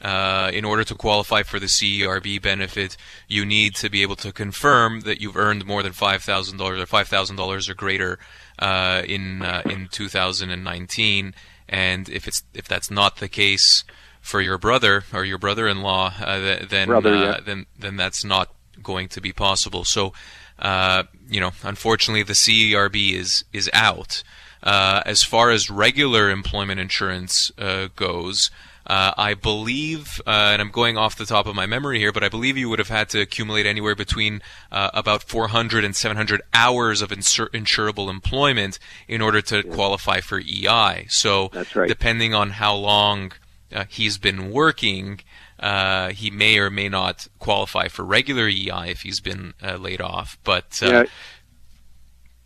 Uh, 0.00 0.50
in 0.54 0.64
order 0.64 0.84
to 0.84 0.94
qualify 0.94 1.42
for 1.42 1.60
the 1.60 1.66
CERB 1.66 2.40
benefit, 2.40 2.96
you 3.28 3.44
need 3.44 3.74
to 3.76 3.90
be 3.90 4.00
able 4.00 4.16
to 4.16 4.32
confirm 4.32 5.00
that 5.02 5.20
you've 5.20 5.36
earned 5.36 5.66
more 5.66 5.82
than 5.82 5.92
five 5.92 6.22
thousand 6.22 6.56
dollars 6.56 6.80
or 6.80 6.86
five 6.86 7.08
thousand 7.08 7.36
dollars 7.36 7.68
or 7.68 7.74
greater 7.74 8.18
uh, 8.58 9.02
in 9.06 9.42
uh, 9.42 9.60
in 9.66 9.88
2019 9.88 11.34
and 11.72 12.08
if 12.10 12.28
it's 12.28 12.42
if 12.52 12.68
that's 12.68 12.90
not 12.90 13.16
the 13.16 13.28
case 13.28 13.82
for 14.20 14.40
your 14.40 14.58
brother 14.58 15.04
or 15.12 15.24
your 15.24 15.38
brother-in-law, 15.38 16.14
uh, 16.20 16.66
then 16.68 16.86
brother, 16.86 17.14
uh, 17.14 17.24
yeah. 17.24 17.40
then 17.44 17.66
then 17.76 17.96
that's 17.96 18.24
not 18.24 18.54
going 18.82 19.08
to 19.08 19.20
be 19.20 19.32
possible. 19.32 19.84
So, 19.84 20.12
uh, 20.58 21.04
you 21.28 21.40
know, 21.40 21.52
unfortunately, 21.64 22.22
the 22.22 22.34
CERB 22.34 23.14
is 23.14 23.44
is 23.52 23.70
out. 23.72 24.22
Uh, 24.62 25.02
as 25.06 25.24
far 25.24 25.50
as 25.50 25.68
regular 25.68 26.30
employment 26.30 26.78
insurance 26.78 27.50
uh, 27.58 27.88
goes, 27.96 28.50
uh, 28.86 29.12
I 29.16 29.34
believe, 29.34 30.20
uh, 30.26 30.50
and 30.52 30.60
I'm 30.60 30.70
going 30.70 30.96
off 30.96 31.16
the 31.16 31.26
top 31.26 31.46
of 31.46 31.54
my 31.54 31.66
memory 31.66 31.98
here, 31.98 32.12
but 32.12 32.24
I 32.24 32.28
believe 32.28 32.56
you 32.56 32.68
would 32.68 32.78
have 32.78 32.88
had 32.88 33.08
to 33.10 33.20
accumulate 33.20 33.66
anywhere 33.66 33.94
between 33.94 34.42
uh, 34.70 34.90
about 34.92 35.22
400 35.22 35.84
and 35.84 35.94
700 35.94 36.42
hours 36.52 37.00
of 37.02 37.10
insur- 37.10 37.48
insurable 37.50 38.10
employment 38.10 38.78
in 39.06 39.20
order 39.20 39.40
to 39.42 39.56
yeah. 39.64 39.74
qualify 39.74 40.20
for 40.20 40.40
EI. 40.40 41.06
So, 41.08 41.50
right. 41.74 41.88
depending 41.88 42.34
on 42.34 42.50
how 42.50 42.74
long 42.74 43.32
uh, 43.72 43.84
he's 43.88 44.18
been 44.18 44.50
working, 44.50 45.20
uh, 45.60 46.08
he 46.10 46.30
may 46.30 46.58
or 46.58 46.68
may 46.68 46.88
not 46.88 47.28
qualify 47.38 47.88
for 47.88 48.04
regular 48.04 48.48
EI 48.48 48.90
if 48.90 49.02
he's 49.02 49.20
been 49.20 49.54
uh, 49.62 49.76
laid 49.76 50.00
off. 50.00 50.38
But 50.42 50.80
yeah. 50.82 51.04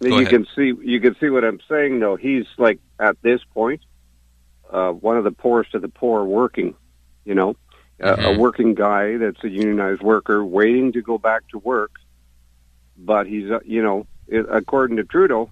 you 0.01 0.19
ahead. 0.19 0.29
can 0.29 0.47
see 0.55 0.75
you 0.83 1.01
can 1.01 1.17
see 1.19 1.31
what 1.31 1.45
I'm 1.45 1.61
saying. 1.67 2.01
Though 2.01 2.17
he's 2.17 2.45
like 2.59 2.79
at 3.01 3.17
this 3.23 3.41
point 3.55 3.81
uh, 4.71 4.93
one 4.93 5.17
of 5.17 5.25
the 5.25 5.31
poorest 5.31 5.75
of 5.75 5.83
the 5.83 5.89
poor 5.89 6.25
working, 6.25 6.75
you 7.25 7.35
know, 7.35 7.57
mm-hmm. 8.01 8.21
a, 8.21 8.33
a 8.33 8.39
working 8.39 8.75
guy 8.75 9.17
that's 9.17 9.43
a 9.45 9.49
unionized 9.49 10.03
worker 10.03 10.45
waiting 10.45 10.93
to 10.93 11.03
go 11.03 11.19
back 11.19 11.47
to 11.49 11.59
work, 11.59 11.93
but 12.97 13.27
he's, 13.27 13.51
uh, 13.51 13.61
you 13.65 13.83
know, 13.83 14.07
it, 14.29 14.47
according 14.51 14.97
to 14.97 15.05
Trudeau, 15.05 15.51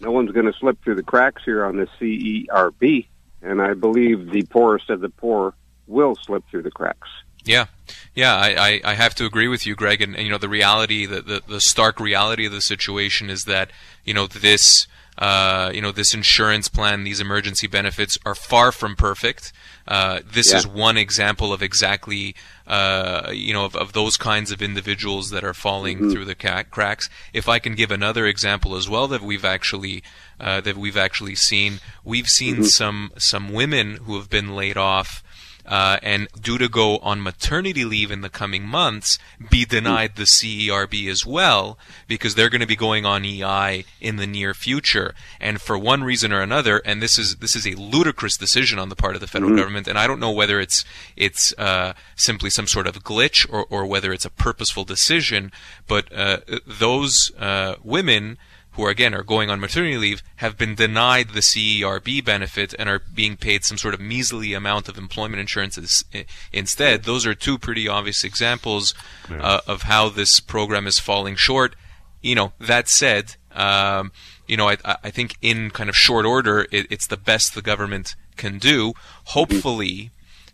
no 0.00 0.10
one's 0.10 0.32
going 0.32 0.46
to 0.46 0.52
slip 0.58 0.82
through 0.82 0.94
the 0.94 1.02
cracks 1.02 1.42
here 1.44 1.64
on 1.64 1.76
the 1.76 1.86
CERB, 2.00 3.06
and 3.42 3.60
I 3.60 3.74
believe 3.74 4.30
the 4.30 4.42
poorest 4.42 4.90
of 4.90 5.00
the 5.00 5.10
poor 5.10 5.54
will 5.86 6.16
slip 6.16 6.44
through 6.50 6.62
the 6.62 6.70
cracks. 6.70 7.08
Yeah, 7.44 7.66
yeah, 8.14 8.36
I, 8.36 8.48
I, 8.48 8.80
I, 8.84 8.94
have 8.94 9.14
to 9.16 9.24
agree 9.24 9.48
with 9.48 9.66
you, 9.66 9.74
Greg. 9.74 10.02
And, 10.02 10.14
and 10.14 10.24
you 10.24 10.30
know, 10.30 10.38
the 10.38 10.48
reality, 10.48 11.06
the, 11.06 11.22
the, 11.22 11.42
the 11.46 11.60
stark 11.60 11.98
reality 11.98 12.44
of 12.44 12.52
the 12.52 12.60
situation 12.60 13.30
is 13.30 13.44
that 13.44 13.70
you 14.04 14.12
know 14.12 14.26
this 14.26 14.86
uh, 15.20 15.70
you 15.74 15.82
know, 15.82 15.92
this 15.92 16.14
insurance 16.14 16.68
plan, 16.68 17.04
these 17.04 17.20
emergency 17.20 17.66
benefits 17.66 18.16
are 18.24 18.34
far 18.34 18.72
from 18.72 18.96
perfect. 18.96 19.52
Uh, 19.86 20.20
this 20.24 20.50
yeah. 20.50 20.58
is 20.58 20.66
one 20.66 20.96
example 20.96 21.52
of 21.52 21.62
exactly, 21.62 22.34
uh, 22.66 23.30
you 23.30 23.52
know, 23.52 23.66
of, 23.66 23.76
of, 23.76 23.92
those 23.92 24.16
kinds 24.16 24.50
of 24.50 24.62
individuals 24.62 25.28
that 25.30 25.44
are 25.44 25.52
falling 25.52 25.98
mm-hmm. 25.98 26.10
through 26.10 26.24
the 26.24 26.34
ca- 26.34 26.62
cracks. 26.70 27.10
If 27.34 27.48
I 27.48 27.58
can 27.58 27.74
give 27.74 27.90
another 27.90 28.26
example 28.26 28.74
as 28.76 28.88
well 28.88 29.08
that 29.08 29.20
we've 29.20 29.44
actually 29.44 30.02
uh, 30.38 30.62
that 30.62 30.76
we've 30.76 30.96
actually 30.96 31.34
seen, 31.34 31.80
we've 32.02 32.28
seen 32.28 32.54
mm-hmm. 32.54 32.64
some 32.64 33.12
some 33.18 33.52
women 33.52 33.96
who 33.96 34.16
have 34.16 34.30
been 34.30 34.56
laid 34.56 34.78
off 34.78 35.22
uh, 35.70 35.98
and 36.02 36.26
due 36.38 36.58
to 36.58 36.68
go 36.68 36.98
on 36.98 37.22
maternity 37.22 37.84
leave 37.84 38.10
in 38.10 38.22
the 38.22 38.28
coming 38.28 38.66
months, 38.66 39.20
be 39.50 39.64
denied 39.64 40.16
the 40.16 40.24
CERB 40.24 41.08
as 41.08 41.24
well 41.24 41.78
because 42.08 42.34
they're 42.34 42.50
going 42.50 42.60
to 42.60 42.66
be 42.66 42.74
going 42.74 43.06
on 43.06 43.24
EI 43.24 43.84
in 44.00 44.16
the 44.16 44.26
near 44.26 44.52
future. 44.52 45.14
And 45.40 45.60
for 45.60 45.78
one 45.78 46.02
reason 46.02 46.32
or 46.32 46.40
another, 46.40 46.82
and 46.84 47.00
this 47.00 47.18
is 47.18 47.36
this 47.36 47.54
is 47.54 47.68
a 47.68 47.76
ludicrous 47.76 48.36
decision 48.36 48.80
on 48.80 48.88
the 48.88 48.96
part 48.96 49.14
of 49.14 49.20
the 49.20 49.28
federal 49.28 49.52
mm-hmm. 49.52 49.60
government, 49.60 49.86
and 49.86 49.96
I 49.96 50.08
don't 50.08 50.18
know 50.18 50.32
whether 50.32 50.58
it's 50.58 50.84
it's 51.16 51.54
uh, 51.56 51.92
simply 52.16 52.50
some 52.50 52.66
sort 52.66 52.88
of 52.88 53.04
glitch 53.04 53.46
or, 53.48 53.64
or 53.70 53.86
whether 53.86 54.12
it's 54.12 54.24
a 54.24 54.30
purposeful 54.30 54.84
decision, 54.84 55.52
but 55.86 56.12
uh, 56.12 56.38
those 56.66 57.30
uh, 57.38 57.76
women 57.84 58.38
who 58.72 58.84
are, 58.84 58.90
again 58.90 59.14
are 59.14 59.22
going 59.22 59.50
on 59.50 59.60
maternity 59.60 59.96
leave 59.96 60.22
have 60.36 60.56
been 60.56 60.74
denied 60.74 61.30
the 61.30 61.40
CERB 61.40 62.24
benefit 62.24 62.74
and 62.78 62.88
are 62.88 63.00
being 63.14 63.36
paid 63.36 63.64
some 63.64 63.76
sort 63.76 63.94
of 63.94 64.00
measly 64.00 64.54
amount 64.54 64.88
of 64.88 64.96
employment 64.96 65.40
insurance 65.40 66.04
instead. 66.52 67.04
Those 67.04 67.26
are 67.26 67.34
two 67.34 67.58
pretty 67.58 67.88
obvious 67.88 68.24
examples 68.24 68.94
yeah. 69.30 69.42
uh, 69.42 69.60
of 69.66 69.82
how 69.82 70.08
this 70.08 70.40
program 70.40 70.86
is 70.86 70.98
falling 70.98 71.36
short. 71.36 71.74
You 72.22 72.34
know, 72.34 72.52
that 72.60 72.88
said, 72.88 73.36
um, 73.52 74.12
you 74.46 74.56
know, 74.56 74.68
I, 74.68 74.76
I, 74.84 75.10
think 75.10 75.36
in 75.40 75.70
kind 75.70 75.88
of 75.88 75.96
short 75.96 76.26
order, 76.26 76.66
it, 76.70 76.86
it's 76.90 77.06
the 77.06 77.16
best 77.16 77.54
the 77.54 77.62
government 77.62 78.14
can 78.36 78.58
do. 78.58 78.92
Hopefully, 79.24 80.10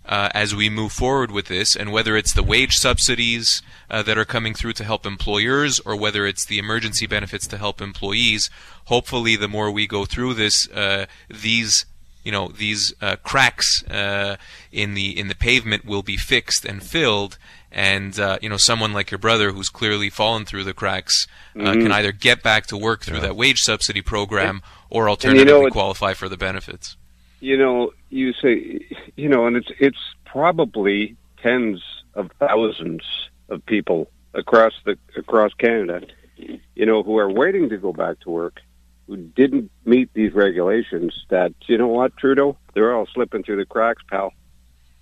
uh, 0.07 0.29
as 0.35 0.55
we 0.55 0.71
move 0.71 0.93
forward 0.93 1.31
with 1.31 1.47
this, 1.47 1.75
and 1.77 1.93
whether 1.93 2.17
it's 2.17 2.33
the 2.33 2.43
wage 2.43 2.77
subsidies 2.77 3.63
uh, 3.91 4.03
that 4.03 4.19
are 4.19 4.25
coming 4.25 4.55
through 4.55 4.73
to 4.75 4.85
help 4.85 5.05
employers 5.05 5.81
or 5.81 5.97
whether 5.97 6.27
it's 6.27 6.45
the 6.45 6.59
emergency 6.59 7.07
benefits 7.07 7.47
to 7.49 7.59
help 7.59 7.81
employees, 7.81 8.51
hopefully, 8.87 9.37
the 9.37 9.49
more 9.49 9.71
we 9.71 9.87
go 9.87 10.05
through 10.05 10.35
this, 10.35 10.69
uh, 10.71 11.07
these 11.29 11.87
you 12.27 12.33
know 12.33 12.49
these 12.49 12.93
uh, 13.01 13.15
cracks 13.23 13.85
uh, 13.85 14.37
in 14.73 14.95
the 14.95 15.17
in 15.17 15.29
the 15.29 15.35
pavement 15.35 15.85
will 15.85 16.03
be 16.03 16.17
fixed 16.17 16.65
and 16.65 16.83
filled, 16.83 17.39
and 17.71 18.19
uh, 18.19 18.37
you 18.43 18.49
know 18.49 18.57
someone 18.57 18.93
like 18.93 19.13
your 19.13 19.19
brother 19.19 19.53
who's 19.53 19.69
clearly 19.69 20.11
fallen 20.11 20.45
through 20.45 20.65
the 20.65 20.75
cracks 20.75 21.29
uh, 21.55 21.61
mm-hmm. 21.61 21.83
can 21.83 21.93
either 21.93 22.11
get 22.11 22.43
back 22.43 22.67
to 22.67 22.77
work 22.77 23.05
through 23.05 23.19
yeah. 23.19 23.23
that 23.23 23.37
wage 23.37 23.61
subsidy 23.61 24.03
program 24.03 24.61
or 24.91 25.09
alternatively 25.09 25.53
you 25.53 25.67
know, 25.67 25.71
qualify 25.71 26.15
for 26.15 26.29
the 26.29 26.37
benefits. 26.37 26.97
You 27.47 27.57
know, 27.57 27.93
you 28.11 28.33
say, 28.33 28.81
you 29.15 29.29
know, 29.29 29.47
and 29.47 29.57
it's 29.57 29.71
it's 29.79 30.03
probably 30.25 31.15
tens 31.41 31.81
of 32.15 32.33
thousands 32.41 33.05
of 33.49 33.65
people 33.67 34.11
across 34.35 34.73
the 34.85 34.99
across 35.17 35.55
Canada, 35.55 36.05
you 36.37 36.87
know, 36.87 37.05
who 37.05 37.19
are 37.19 37.31
waiting 37.31 37.69
to 37.69 37.77
go 37.77 37.93
back 37.93 38.19
to 38.23 38.31
work, 38.31 38.61
who 39.07 39.17
didn't 39.17 39.71
meet 39.85 40.13
these 40.13 40.33
regulations. 40.33 41.25
That 41.29 41.55
you 41.69 41.79
know 41.79 41.87
what, 41.87 42.17
Trudeau, 42.17 42.59
they're 42.75 42.93
all 42.93 43.07
slipping 43.15 43.45
through 43.45 43.59
the 43.59 43.65
cracks, 43.65 44.03
pal. 44.11 44.33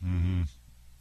Mm-hmm. 0.05 0.43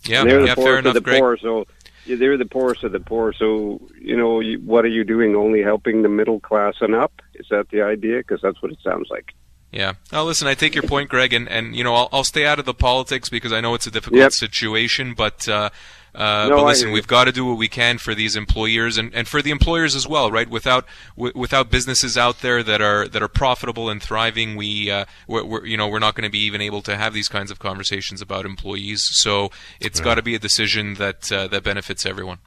Yeah, 0.06 0.23
they're 0.23 0.45
yeah, 0.45 0.56
the 0.56 0.62
poorest 0.62 0.88
of 0.88 0.93
the 0.93 1.01
Greg. 1.01 1.19
poor. 1.19 1.36
So 1.36 1.65
they're 2.08 2.38
the 2.38 2.45
poorest 2.45 2.86
of 2.86 2.93
the 2.93 3.01
poor. 3.01 3.34
So 3.34 3.82
you 3.99 4.15
know, 4.15 4.39
you, 4.39 4.60
what 4.60 4.86
are 4.86 4.95
you 4.97 5.03
doing? 5.03 5.36
Only 5.36 5.62
helping 5.62 6.03
the 6.03 6.10
middle 6.10 6.39
class 6.39 6.75
and 6.79 6.95
up? 6.95 7.21
Is 7.34 7.47
that 7.49 7.67
the 7.69 7.82
idea? 7.82 8.19
Because 8.19 8.39
that's 8.41 8.62
what 8.62 8.71
it 8.71 8.79
sounds 8.82 9.10
like. 9.10 9.34
Yeah. 9.74 9.94
Now, 10.12 10.24
listen, 10.24 10.48
I 10.48 10.54
take 10.54 10.76
your 10.76 10.84
point, 10.84 11.10
Greg, 11.10 11.34
and, 11.34 11.50
and 11.50 11.76
you 11.76 11.84
know, 11.84 11.96
I'll, 11.96 12.10
I'll 12.14 12.24
stay 12.24 12.46
out 12.46 12.60
of 12.60 12.66
the 12.66 12.76
politics 12.76 13.28
because 13.28 13.52
I 13.52 13.60
know 13.60 13.74
it's 13.74 13.88
a 13.88 13.92
difficult 13.92 14.20
yep. 14.20 14.32
situation, 14.32 15.16
but 15.16 15.50
uh, 15.50 15.72
uh, 16.14 16.48
no, 16.48 16.58
but 16.58 16.66
listen, 16.66 16.92
we've 16.92 17.08
got 17.08 17.24
to 17.24 17.32
do 17.32 17.44
what 17.44 17.58
we 17.58 17.68
can 17.68 17.98
for 17.98 18.14
these 18.14 18.36
employers 18.36 19.00
and, 19.00 19.12
and 19.16 19.28
for 19.28 19.42
the 19.42 19.50
employers 19.50 19.96
as 19.96 20.08
well, 20.08 20.32
right? 20.32 20.48
Without 20.48 20.86
w- 21.18 21.34
without 21.36 21.72
businesses 21.72 22.20
out 22.20 22.42
there 22.42 22.62
that 22.62 22.82
are 22.82 23.08
that 23.08 23.24
are 23.24 23.28
profitable 23.28 23.90
and 23.90 24.02
thriving, 24.02 24.56
we 24.56 24.92
uh, 24.92 25.06
we're, 25.28 25.44
we're, 25.44 25.66
you 25.66 25.76
know 25.76 25.88
we're 25.88 25.98
not 25.98 26.14
going 26.14 26.28
to 26.28 26.32
be 26.32 26.46
even 26.46 26.62
able 26.62 26.84
to 26.84 26.96
have 26.96 27.16
these 27.16 27.28
kinds 27.28 27.50
of 27.50 27.58
conversations 27.58 28.22
about 28.22 28.46
employees. 28.46 29.02
So 29.12 29.50
it's 29.80 30.00
yeah. 30.00 30.06
got 30.06 30.16
to 30.16 30.22
be 30.22 30.36
a 30.36 30.40
decision 30.40 30.96
that 30.96 31.32
uh, 31.32 31.48
that 31.48 31.64
benefits 31.64 32.06
everyone. 32.06 32.38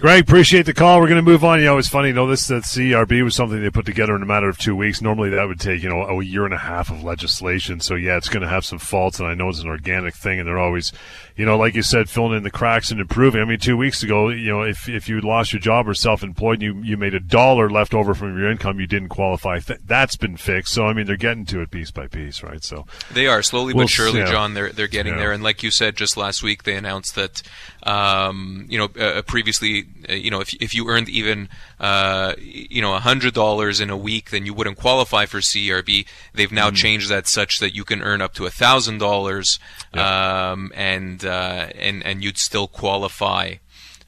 Greg, 0.00 0.22
appreciate 0.22 0.64
the 0.64 0.72
call. 0.72 0.98
We're 0.98 1.08
going 1.08 1.22
to 1.22 1.30
move 1.30 1.44
on. 1.44 1.58
You 1.58 1.66
know, 1.66 1.76
it's 1.76 1.86
funny. 1.86 2.08
You 2.08 2.14
know, 2.14 2.26
this 2.26 2.46
that 2.46 2.62
CRB 2.62 3.22
was 3.22 3.34
something 3.34 3.60
they 3.60 3.68
put 3.68 3.84
together 3.84 4.16
in 4.16 4.22
a 4.22 4.26
matter 4.26 4.48
of 4.48 4.56
two 4.56 4.74
weeks. 4.74 5.02
Normally, 5.02 5.28
that 5.28 5.46
would 5.46 5.60
take 5.60 5.82
you 5.82 5.90
know 5.90 6.04
a 6.04 6.24
year 6.24 6.46
and 6.46 6.54
a 6.54 6.58
half 6.58 6.90
of 6.90 7.04
legislation. 7.04 7.80
So 7.80 7.96
yeah, 7.96 8.16
it's 8.16 8.30
going 8.30 8.40
to 8.40 8.48
have 8.48 8.64
some 8.64 8.78
faults, 8.78 9.20
and 9.20 9.28
I 9.28 9.34
know 9.34 9.50
it's 9.50 9.60
an 9.60 9.68
organic 9.68 10.14
thing, 10.14 10.38
and 10.38 10.48
they're 10.48 10.58
always, 10.58 10.90
you 11.36 11.44
know, 11.44 11.58
like 11.58 11.74
you 11.74 11.82
said, 11.82 12.08
filling 12.08 12.34
in 12.34 12.44
the 12.44 12.50
cracks 12.50 12.90
and 12.90 12.98
improving. 12.98 13.42
I 13.42 13.44
mean, 13.44 13.58
two 13.58 13.76
weeks 13.76 14.02
ago, 14.02 14.30
you 14.30 14.50
know, 14.50 14.62
if 14.62 14.88
if 14.88 15.06
you 15.06 15.20
lost 15.20 15.52
your 15.52 15.60
job 15.60 15.86
or 15.86 15.92
self-employed, 15.92 16.62
you 16.62 16.80
you 16.82 16.96
made 16.96 17.12
a 17.12 17.20
dollar 17.20 17.68
left 17.68 17.92
over 17.92 18.14
from 18.14 18.38
your 18.38 18.50
income, 18.50 18.80
you 18.80 18.86
didn't 18.86 19.10
qualify. 19.10 19.60
That's 19.84 20.16
been 20.16 20.38
fixed. 20.38 20.72
So 20.72 20.86
I 20.86 20.94
mean, 20.94 21.04
they're 21.04 21.18
getting 21.18 21.44
to 21.44 21.60
it 21.60 21.70
piece 21.70 21.90
by 21.90 22.06
piece, 22.06 22.42
right? 22.42 22.64
So 22.64 22.86
they 23.12 23.26
are 23.26 23.42
slowly 23.42 23.74
we'll, 23.74 23.84
but 23.84 23.90
surely, 23.90 24.20
yeah. 24.20 24.30
John. 24.30 24.54
They're 24.54 24.70
they're 24.70 24.88
getting 24.88 25.12
yeah. 25.12 25.20
there, 25.20 25.32
and 25.32 25.42
like 25.42 25.62
you 25.62 25.70
said 25.70 25.94
just 25.94 26.16
last 26.16 26.42
week, 26.42 26.62
they 26.62 26.74
announced 26.74 27.16
that, 27.16 27.42
um, 27.82 28.64
you 28.70 28.78
know, 28.78 28.88
uh, 28.98 29.20
previously 29.20 29.88
you 30.08 30.30
know, 30.30 30.40
if 30.40 30.54
if 30.54 30.74
you 30.74 30.88
earned 30.88 31.08
even 31.08 31.48
uh, 31.78 32.34
you 32.38 32.80
know 32.80 32.94
hundred 32.98 33.34
dollars 33.34 33.80
in 33.80 33.90
a 33.90 33.96
week, 33.96 34.30
then 34.30 34.46
you 34.46 34.54
wouldn't 34.54 34.78
qualify 34.78 35.26
for 35.26 35.38
CERB. 35.38 36.06
They've 36.34 36.52
now 36.52 36.70
mm. 36.70 36.76
changed 36.76 37.08
that 37.10 37.26
such 37.26 37.58
that 37.58 37.74
you 37.74 37.84
can 37.84 38.02
earn 38.02 38.20
up 38.22 38.34
to 38.34 38.48
thousand 38.50 38.94
yeah. 38.94 39.00
dollars, 39.00 39.58
um, 39.94 40.72
and 40.74 41.24
uh, 41.24 41.68
and 41.74 42.04
and 42.04 42.22
you'd 42.24 42.38
still 42.38 42.68
qualify. 42.68 43.54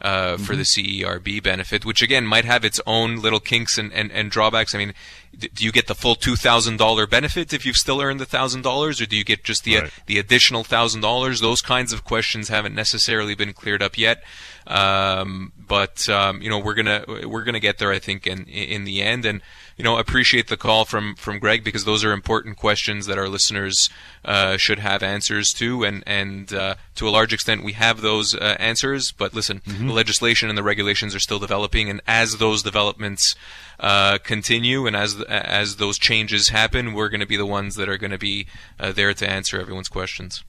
Uh, 0.01 0.35
mm-hmm. 0.35 0.43
for 0.43 0.57
the 0.57 0.65
CERB 0.65 1.41
benefit, 1.41 1.85
which 1.85 2.03
again 2.03 2.27
might 2.27 2.45
have 2.45 2.65
its 2.65 2.81
own 2.89 3.19
little 3.19 3.39
kinks 3.39 3.79
and, 3.79 3.93
and, 3.93 4.11
and 4.11 4.33
drawbacks. 4.33 4.75
I 4.75 4.79
mean, 4.79 4.95
do 5.39 5.65
you 5.65 5.71
get 5.71 5.87
the 5.87 5.95
full 5.95 6.17
two 6.17 6.35
thousand 6.35 6.79
dollar 6.79 7.07
benefit 7.07 7.53
if 7.53 7.65
you've 7.65 7.77
still 7.77 8.01
earned 8.01 8.19
the 8.19 8.27
thousand 8.27 8.63
dollars, 8.63 9.01
or 9.01 9.07
do 9.07 9.17
you 9.17 9.23
get 9.23 9.45
just 9.45 9.63
the 9.63 9.77
right. 9.77 9.85
uh, 9.85 9.91
the 10.07 10.19
additional 10.19 10.65
thousand 10.65 11.03
dollars? 11.03 11.39
Those 11.39 11.63
kinds 11.63 11.93
of 11.93 12.03
questions 12.03 12.49
haven't 12.49 12.75
necessarily 12.75 13.37
been 13.37 13.53
cleared 13.53 13.81
up 13.81 13.97
yet. 13.97 14.25
Um, 14.67 15.53
but 15.57 16.09
um, 16.09 16.43
you 16.43 16.51
know 16.51 16.59
we're 16.59 16.75
gonna 16.75 17.05
we're 17.27 17.45
gonna 17.45 17.61
get 17.61 17.79
there, 17.79 17.93
I 17.93 17.99
think, 17.99 18.27
in 18.27 18.45
in 18.45 18.85
the 18.85 19.03
end. 19.03 19.25
And 19.25 19.41
you 19.77 19.85
know 19.85 19.99
appreciate 19.99 20.49
the 20.49 20.57
call 20.57 20.85
from 20.85 21.15
from 21.17 21.39
Greg 21.39 21.65
because 21.65 21.85
those 21.85 22.05
are 22.05 22.13
important 22.13 22.57
questions 22.57 23.07
that 23.07 23.19
our 23.19 23.29
listeners 23.29 23.89
uh, 24.25 24.57
should 24.57 24.79
have 24.79 25.03
answers 25.03 25.53
to, 25.55 25.85
and 25.85 26.03
and 26.07 26.53
uh, 26.53 26.75
to 26.97 27.09
a 27.09 27.11
large 27.11 27.33
extent 27.33 27.65
we 27.65 27.73
have 27.73 28.01
those 28.01 28.35
uh, 28.35 28.57
answers. 28.59 29.13
But 29.13 29.35
listen, 29.35 29.61
mm-hmm. 29.61 29.89
the 29.89 29.95
legislation 29.95 30.49
and 30.49 30.59
the 30.59 30.63
regulations 30.63 31.15
are 31.15 31.21
still 31.21 31.39
developing, 31.39 31.89
and 31.89 32.01
as 32.07 32.37
those 32.37 32.63
developments 32.63 33.35
uh, 33.81 34.19
continue 34.19 34.87
and 34.87 34.95
as 34.95 35.21
as 35.23 35.77
those 35.77 35.99
changes 35.99 36.51
happen, 36.51 36.93
we're 36.93 37.09
going 37.09 37.21
to 37.21 37.27
be 37.27 37.37
the 37.37 37.47
ones 37.47 37.75
that 37.77 37.89
are 37.89 37.99
going 37.99 38.13
to 38.13 38.19
be 38.19 38.47
uh, 38.79 38.93
there 38.93 39.13
to 39.15 39.29
answer 39.29 39.61
everyone's 39.61 39.89
questions. 39.89 40.45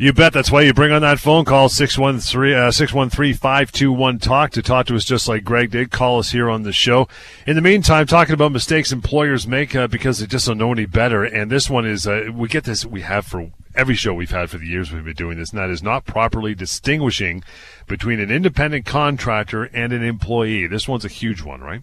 You 0.00 0.12
bet. 0.12 0.32
That's 0.32 0.52
why 0.52 0.62
you 0.62 0.72
bring 0.72 0.92
on 0.92 1.02
that 1.02 1.18
phone 1.18 1.44
call, 1.44 1.68
613-521-TALK, 1.68 4.50
to 4.52 4.62
talk 4.62 4.86
to 4.86 4.94
us 4.94 5.04
just 5.04 5.26
like 5.26 5.42
Greg 5.42 5.72
did. 5.72 5.90
Call 5.90 6.20
us 6.20 6.30
here 6.30 6.48
on 6.48 6.62
the 6.62 6.72
show. 6.72 7.08
In 7.48 7.56
the 7.56 7.62
meantime, 7.62 8.06
talking 8.06 8.34
about 8.34 8.52
mistakes 8.52 8.92
employers 8.92 9.48
make 9.48 9.74
uh, 9.74 9.88
because 9.88 10.20
they 10.20 10.26
just 10.26 10.46
don't 10.46 10.56
know 10.56 10.70
any 10.70 10.86
better. 10.86 11.24
And 11.24 11.50
this 11.50 11.68
one 11.68 11.84
is, 11.84 12.06
uh, 12.06 12.28
we 12.32 12.46
get 12.46 12.62
this, 12.62 12.86
we 12.86 13.00
have 13.00 13.26
for 13.26 13.50
every 13.74 13.96
show 13.96 14.14
we've 14.14 14.30
had 14.30 14.50
for 14.50 14.58
the 14.58 14.68
years 14.68 14.92
we've 14.92 15.04
been 15.04 15.14
doing 15.14 15.36
this, 15.36 15.50
and 15.50 15.58
that 15.58 15.68
is 15.68 15.82
not 15.82 16.06
properly 16.06 16.54
distinguishing 16.54 17.42
between 17.88 18.20
an 18.20 18.30
independent 18.30 18.86
contractor 18.86 19.64
and 19.64 19.92
an 19.92 20.04
employee. 20.04 20.68
This 20.68 20.86
one's 20.86 21.04
a 21.04 21.08
huge 21.08 21.42
one, 21.42 21.60
right? 21.60 21.82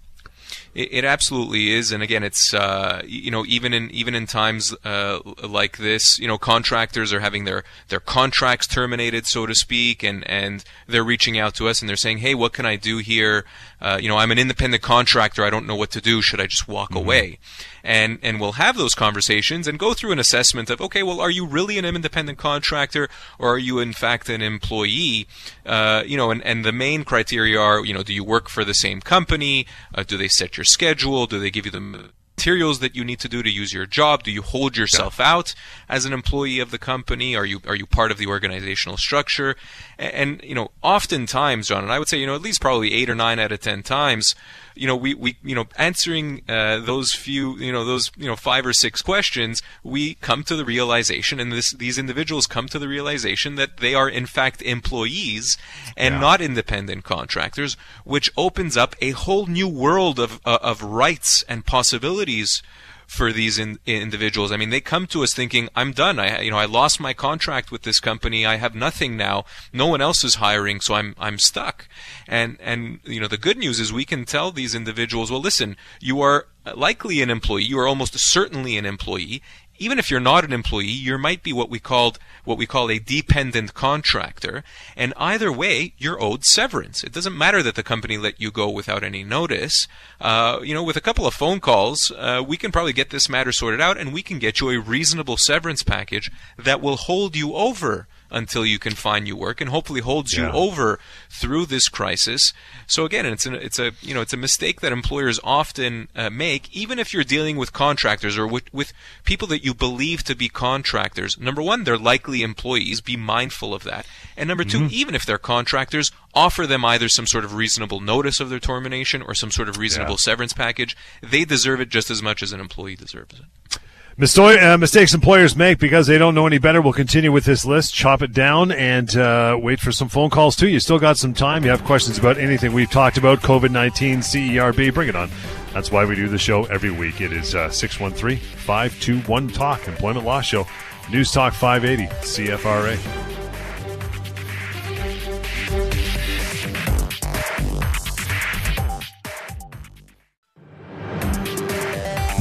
It, 0.76 0.90
it 0.92 1.06
absolutely 1.06 1.72
is, 1.72 1.92
and 1.92 2.04
again, 2.04 2.22
it's 2.22 2.54
uh, 2.54 3.02
you 3.06 3.32
know 3.32 3.46
even 3.48 3.74
in 3.74 3.90
even 3.92 4.14
in 4.14 4.28
times 4.28 4.76
uh, 4.84 5.20
like 5.42 5.78
this, 5.78 6.20
you 6.20 6.28
know, 6.28 6.38
contractors 6.38 7.14
are 7.14 7.22
having 7.22 7.46
their 7.46 7.64
their 7.88 8.02
contracts 8.02 8.68
terminated, 8.68 9.26
so 9.26 9.46
to 9.46 9.56
speak, 9.56 10.04
and 10.04 10.28
and 10.30 10.64
they're 10.88 11.04
reaching 11.04 11.40
out 11.40 11.56
to 11.56 11.68
us 11.68 11.82
and 11.82 11.90
they're 11.90 11.96
saying, 11.96 12.20
hey, 12.20 12.36
what 12.36 12.54
can 12.54 12.66
I 12.66 12.76
do 12.76 12.98
here? 12.98 13.46
Uh, 13.82 13.98
you 14.02 14.10
know, 14.10 14.18
I'm 14.18 14.32
an 14.32 14.38
independent 14.38 14.84
contractor. 14.84 15.44
I 15.44 15.50
don't 15.50 15.66
know 15.66 15.76
what 15.76 15.92
to 15.92 16.02
do. 16.02 16.22
Should 16.22 16.42
I 16.42 16.48
just 16.48 16.68
walk 16.68 16.90
mm-hmm. 16.90 16.98
away? 16.98 17.40
And 17.86 18.18
and 18.24 18.42
we'll 18.42 18.54
have 18.54 18.78
those 18.78 18.96
conversations 18.96 19.68
and 19.68 19.78
go 19.78 19.94
through 19.94 20.12
an 20.12 20.18
assessment 20.18 20.72
of 20.72 20.82
okay, 20.82 21.04
well, 21.04 21.22
are 21.22 21.30
you 21.30 21.46
really 21.46 21.78
an 21.78 21.86
independent 21.86 22.40
contractor 22.40 23.08
or 23.38 23.54
are 23.54 23.60
you 23.60 23.78
in 23.78 23.94
fact 23.94 24.28
an 24.28 24.42
employee? 24.42 25.28
Uh, 25.66 26.04
you 26.06 26.18
know, 26.18 26.32
and 26.32 26.44
and 26.44 26.66
the 26.66 26.72
main 26.72 27.04
criteria 27.04 27.60
are 27.60 27.86
you 27.86 27.94
know, 27.94 28.02
do 28.02 28.14
you 28.14 28.24
work 28.24 28.50
for 28.50 28.66
the 28.66 28.74
same 28.74 29.02
company? 29.02 29.68
Uh, 29.94 30.02
do 30.02 30.18
they 30.18 30.28
set 30.28 30.58
your 30.58 30.66
schedule? 30.66 31.28
Do 31.28 31.40
they 31.40 31.52
give 31.52 31.66
you 31.66 31.72
the 31.72 32.10
materials 32.38 32.80
that 32.80 32.96
you 32.96 33.06
need 33.06 33.20
to 33.20 33.30
do 33.30 33.42
to 33.42 33.50
use 33.50 33.74
your 33.74 33.86
job? 33.86 34.24
Do 34.24 34.32
you 34.32 34.42
hold 34.42 34.76
yourself 34.76 35.20
yeah. 35.20 35.32
out 35.32 35.56
as 35.88 36.06
an 36.06 36.14
employee 36.14 36.60
of 36.60 36.72
the 36.72 36.78
company? 36.78 37.36
Are 37.36 37.46
you 37.46 37.62
are 37.66 37.76
you 37.76 37.86
part 37.86 38.12
of 38.12 38.18
the 38.18 38.28
organizational 38.28 38.98
structure? 38.98 39.56
And, 39.98 40.14
and, 40.14 40.44
you 40.44 40.56
know, 40.56 40.72
oftentimes, 40.82 41.68
John, 41.70 41.84
and 41.84 41.94
I 41.94 42.00
would 42.00 42.08
say, 42.08 42.18
you 42.18 42.28
know, 42.28 42.36
at 42.36 42.42
least 42.42 42.62
probably 42.62 42.94
eight 42.94 43.10
or 43.10 43.16
nine 43.16 43.40
out 43.40 43.52
of 43.52 43.62
ten 43.62 43.84
times, 43.84 44.36
you 44.76 44.88
know, 44.88 44.96
we, 44.96 45.14
we 45.14 45.38
you 45.44 45.56
know, 45.56 45.66
answering 45.78 46.42
uh, 46.48 46.80
those 46.80 47.14
few, 47.14 47.58
you 47.58 47.72
know, 47.72 47.86
those 47.86 48.12
you 48.18 48.28
know 48.28 48.36
five 48.36 48.66
or 48.66 48.74
six 48.74 49.02
questions, 49.02 49.62
we 49.84 50.16
come 50.16 50.44
to 50.44 50.56
the 50.56 50.66
realization, 50.66 51.40
and 51.40 51.52
this 51.52 51.72
these 51.72 51.98
individuals 51.98 52.48
come 52.48 52.68
to 52.68 52.80
the 52.80 52.88
realization 52.88 53.56
that 53.56 53.78
they 53.78 53.94
are 53.94 54.10
in 54.10 54.26
fact 54.26 54.62
employees 54.62 55.58
and 55.96 56.16
yeah. 56.16 56.20
not 56.20 56.42
independent 56.42 57.04
contractors, 57.04 57.78
which 58.04 58.32
opens 58.38 58.76
up 58.78 58.96
a 59.02 59.12
whole 59.12 59.48
new 59.48 59.68
world 59.68 60.20
of 60.20 60.40
uh, 60.46 60.60
of 60.62 60.84
rights 60.84 61.44
and 61.48 61.66
possibilities 61.66 62.62
for 63.08 63.32
these 63.32 63.58
in, 63.58 63.80
individuals. 63.86 64.52
I 64.52 64.58
mean, 64.58 64.70
they 64.70 64.82
come 64.82 65.08
to 65.08 65.24
us 65.24 65.34
thinking, 65.34 65.70
"I'm 65.76 65.92
done. 65.92 66.20
I, 66.20 66.42
you 66.42 66.52
know, 66.52 66.58
I 66.58 66.66
lost 66.66 67.00
my 67.00 67.14
contract 67.14 67.72
with 67.72 67.84
this 67.84 68.00
company. 68.00 68.46
I 68.46 68.56
have 68.56 68.76
nothing 68.76 69.18
now. 69.18 69.46
No 69.72 69.88
one 69.88 70.02
else 70.02 70.24
is 70.24 70.36
hiring, 70.36 70.82
so 70.82 70.96
I'm 70.96 71.16
I'm 71.18 71.40
stuck." 71.40 71.88
And 72.28 72.58
and 72.60 73.00
you 73.04 73.20
know, 73.20 73.28
the 73.28 73.38
good 73.38 73.58
news 73.58 73.80
is 73.80 73.92
we 73.94 74.06
can 74.06 74.26
tell 74.26 74.52
these 74.52 74.76
individuals, 74.76 75.32
"Well, 75.32 75.42
listen, 75.42 75.78
you 76.00 76.22
are 76.22 76.48
likely 76.74 77.22
an 77.22 77.30
employee. 77.30 77.64
You 77.64 77.80
are 77.80 77.88
almost 77.88 78.18
certainly 78.18 78.78
an 78.78 78.86
employee, 78.86 79.42
even 79.78 80.00
if 80.00 80.10
you're 80.10 80.20
not 80.20 80.44
an 80.44 80.54
employee, 80.54 80.86
you 80.86 81.18
might 81.18 81.44
be 81.44 81.54
what 81.54 81.70
we 81.70 81.80
called 81.80 82.20
what 82.44 82.58
we 82.58 82.66
call 82.66 82.92
a 82.92 83.00
dependent 83.00 83.74
contractor, 83.74 84.64
and 84.96 85.14
either 85.18 85.52
way, 85.52 85.94
you're 85.98 86.22
owed 86.22 86.46
severance. 86.46 87.04
It 87.04 87.12
doesn't 87.12 87.38
matter 87.38 87.64
that 87.64 87.76
the 87.76 87.84
company 87.84 88.18
let 88.18 88.40
you 88.40 88.52
go 88.52 88.70
without 88.70 89.04
any 89.04 89.24
notice. 89.24 89.88
Uh, 90.22 90.60
you 90.62 90.74
know, 90.74 90.84
with 90.84 90.96
a 90.96 91.02
couple 91.02 91.26
of 91.26 91.34
phone 91.34 91.60
calls, 91.60 92.12
uh, 92.12 92.44
we 92.48 92.58
can 92.58 92.72
probably 92.72 92.94
get 92.94 93.10
this 93.10 93.30
matter 93.30 93.52
sorted 93.52 93.82
out, 93.82 93.98
and 93.98 94.14
we 94.14 94.22
can 94.22 94.40
get 94.40 94.60
you 94.60 94.70
a 94.70 94.80
reasonable 94.80 95.38
severance 95.38 95.84
package 95.84 96.32
that 96.58 96.82
will 96.82 96.98
hold 96.98 97.36
you 97.36 97.56
over 97.56 98.08
until 98.32 98.66
you 98.66 98.80
can 98.80 98.94
find 98.94 99.26
new 99.26 99.36
work 99.36 99.62
and 99.62 99.70
hopefully 99.70 100.02
holds 100.02 100.36
yeah. 100.36 100.48
you 100.48 100.52
over 100.52 101.00
through 101.30 101.66
this 101.66 101.88
crisis. 101.88 102.54
So 102.88 103.06
again, 103.06 103.26
it's 103.26 103.46
a, 103.46 103.54
it's 103.54 103.80
a 103.80 103.92
you 104.02 104.14
know 104.14 104.22
it's 104.22 104.34
a 104.34 104.38
mistake 104.38 104.82
that 104.82 104.92
employers 104.92 105.40
often 105.44 106.08
uh, 106.16 106.30
make, 106.30 106.76
even 106.76 107.00
if 107.00 107.14
you're 107.14 107.24
dealing 107.24 107.58
with 107.58 107.74
contractors 107.74 108.38
or 108.38 108.48
with, 108.48 108.74
with 108.74 108.94
people 109.24 109.48
that 109.50 109.64
you 109.64 109.74
believe 109.74 110.24
to 110.24 110.36
be 110.36 110.50
contractors. 110.50 111.40
Number 111.40 111.62
one, 111.62 111.84
they're 111.84 111.98
likely 111.98 112.42
employees. 112.42 113.02
Be 113.02 113.18
mindful 113.18 113.74
of 113.74 113.84
that. 113.84 114.06
And 114.38 114.48
number 114.48 114.64
2 114.64 114.78
mm-hmm. 114.78 114.88
even 114.92 115.16
if 115.16 115.26
they're 115.26 115.38
contractors, 115.38 116.12
offer 116.34 116.68
them 116.68 116.84
either 116.84 117.10
some 117.10 117.28
sort 117.28 117.46
of 117.46 117.56
reasonable 117.56 118.00
notice 118.00 118.40
of 118.40 118.50
their 118.50 118.60
termination 118.60 119.22
or 119.22 119.34
some 119.34 119.52
sort 119.52 119.70
of 119.70 119.78
reasonable 119.78 120.14
yeah. 120.14 120.18
severance 120.18 120.54
package. 120.54 120.98
They 121.22 121.46
deserve 121.46 121.80
it 121.82 121.90
just 121.90 122.12
as 122.12 122.22
much 122.22 122.44
as 122.44 122.52
an 122.52 122.60
employee 122.60 122.96
deserves 122.96 123.40
it. 123.40 123.80
Uh, 124.18 124.78
mistakes 124.78 125.14
employers 125.14 125.58
make 125.58 125.78
because 125.78 126.08
they 126.08 126.18
don't 126.18 126.34
know 126.34 126.48
any 126.48 126.58
better. 126.58 126.82
We'll 126.82 126.94
continue 126.94 127.34
with 127.34 127.44
this 127.44 127.66
list, 127.66 127.94
chop 127.94 128.22
it 128.22 128.32
down, 128.32 128.72
and 128.72 129.14
uh, 129.18 129.60
wait 129.62 129.82
for 129.82 129.92
some 129.92 130.08
phone 130.08 130.30
calls 130.30 130.56
too. 130.56 130.70
You 130.70 130.80
still 130.80 131.00
got 131.00 131.18
some 131.18 131.34
time. 131.34 131.66
You 131.66 131.72
have 131.72 131.84
questions 131.84 132.18
about 132.18 132.38
anything 132.38 132.72
we've 132.72 132.90
talked 132.90 133.18
about, 133.18 133.42
COVID 133.42 133.72
19, 133.72 134.20
CERB, 134.20 134.94
bring 134.94 135.10
it 135.10 135.18
on. 135.18 135.30
That's 135.74 135.92
why 135.92 136.06
we 136.06 136.16
do 136.16 136.30
the 136.30 136.38
show 136.38 136.64
every 136.66 136.92
week. 136.92 137.20
It 137.20 137.34
is 137.34 137.56
uh, 137.56 137.70
613 137.70 138.38
521 138.38 139.50
Talk, 139.50 139.86
Employment 139.86 140.26
Law 140.26 140.40
Show, 140.40 140.66
News 141.12 141.34
Talk 141.34 141.54
580, 141.54 142.08
CFRA. 142.26 143.35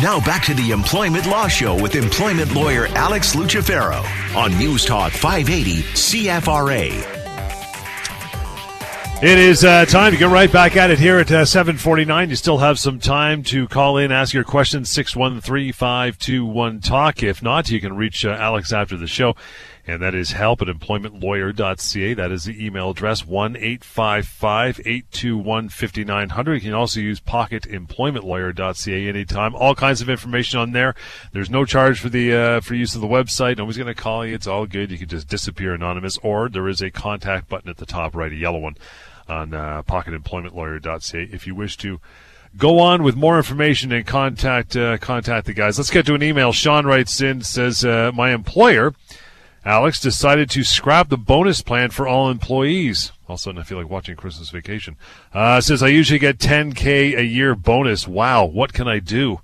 Now 0.04 0.20
back 0.20 0.44
to 0.44 0.52
the 0.52 0.70
Employment 0.70 1.24
Law 1.24 1.48
Show 1.48 1.80
with 1.80 1.94
employment 1.94 2.52
lawyer 2.52 2.88
Alex 2.88 3.34
Lucifero 3.34 4.04
on 4.36 4.54
News 4.58 4.84
Talk 4.84 5.12
580 5.12 5.82
CFRA. 5.94 6.90
It 9.22 9.38
is 9.38 9.64
uh, 9.64 9.86
time 9.86 10.12
to 10.12 10.18
get 10.18 10.28
right 10.28 10.52
back 10.52 10.76
at 10.76 10.90
it 10.90 10.98
here 10.98 11.20
at 11.20 11.32
uh, 11.32 11.46
749. 11.46 12.28
You 12.28 12.36
still 12.36 12.58
have 12.58 12.78
some 12.78 12.98
time 12.98 13.42
to 13.44 13.66
call 13.66 13.96
in, 13.96 14.12
ask 14.12 14.34
your 14.34 14.44
questions, 14.44 14.94
613-521-TALK. 14.94 17.22
If 17.22 17.42
not, 17.42 17.70
you 17.70 17.80
can 17.80 17.96
reach 17.96 18.26
uh, 18.26 18.36
Alex 18.38 18.74
after 18.74 18.98
the 18.98 19.06
show 19.06 19.34
and 19.86 20.00
that 20.00 20.14
is 20.14 20.32
help 20.32 20.62
at 20.62 20.68
employmentlawyer.ca. 20.68 22.14
That 22.14 22.32
is 22.32 22.44
the 22.44 22.64
email 22.64 22.90
address, 22.90 23.26
1 23.26 23.56
821 23.56 25.68
5900. 25.68 26.54
You 26.54 26.60
can 26.60 26.72
also 26.72 27.00
use 27.00 27.20
pocketemploymentlawyer.ca 27.20 29.08
anytime. 29.08 29.54
All 29.54 29.74
kinds 29.74 30.00
of 30.00 30.08
information 30.08 30.58
on 30.58 30.72
there. 30.72 30.94
There's 31.32 31.50
no 31.50 31.64
charge 31.64 32.00
for 32.00 32.08
the 32.08 32.34
uh, 32.34 32.60
for 32.60 32.74
use 32.74 32.94
of 32.94 33.02
the 33.02 33.06
website. 33.06 33.58
Nobody's 33.58 33.76
going 33.76 33.94
to 33.94 34.00
call 34.00 34.24
you. 34.24 34.34
It's 34.34 34.46
all 34.46 34.66
good. 34.66 34.90
You 34.90 34.98
can 34.98 35.08
just 35.08 35.28
disappear 35.28 35.74
anonymous, 35.74 36.16
or 36.18 36.48
there 36.48 36.68
is 36.68 36.80
a 36.80 36.90
contact 36.90 37.48
button 37.48 37.68
at 37.68 37.76
the 37.76 37.86
top 37.86 38.16
right, 38.16 38.32
a 38.32 38.36
yellow 38.36 38.60
one, 38.60 38.76
on 39.28 39.52
uh, 39.52 39.82
pocketemploymentlawyer.ca 39.82 41.28
if 41.30 41.46
you 41.46 41.54
wish 41.54 41.76
to 41.78 42.00
go 42.56 42.78
on 42.78 43.02
with 43.02 43.16
more 43.16 43.36
information 43.36 43.90
and 43.92 44.06
contact 44.06 44.76
uh, 44.76 44.96
contact 44.98 45.46
the 45.46 45.52
guys. 45.52 45.78
Let's 45.78 45.90
get 45.90 46.06
to 46.06 46.14
an 46.14 46.22
email. 46.22 46.52
Sean 46.52 46.86
writes 46.86 47.20
in 47.20 47.42
says 47.42 47.84
uh, 47.84 48.12
my 48.14 48.32
employer 48.32 48.94
Alex 49.64 49.98
decided 49.98 50.50
to 50.50 50.62
scrap 50.62 51.08
the 51.08 51.16
bonus 51.16 51.62
plan 51.62 51.90
for 51.90 52.06
all 52.06 52.30
employees. 52.30 53.12
All 53.28 53.34
of 53.34 53.40
a 53.40 53.42
sudden, 53.42 53.60
I 53.60 53.64
feel 53.64 53.78
like 53.78 53.88
watching 53.88 54.14
Christmas 54.14 54.50
Vacation. 54.50 54.96
Uh, 55.32 55.60
says 55.60 55.82
I 55.82 55.88
usually 55.88 56.18
get 56.18 56.38
10k 56.38 57.16
a 57.16 57.24
year 57.24 57.54
bonus. 57.54 58.06
Wow, 58.06 58.44
what 58.44 58.72
can 58.74 58.86
I 58.86 58.98
do? 58.98 59.40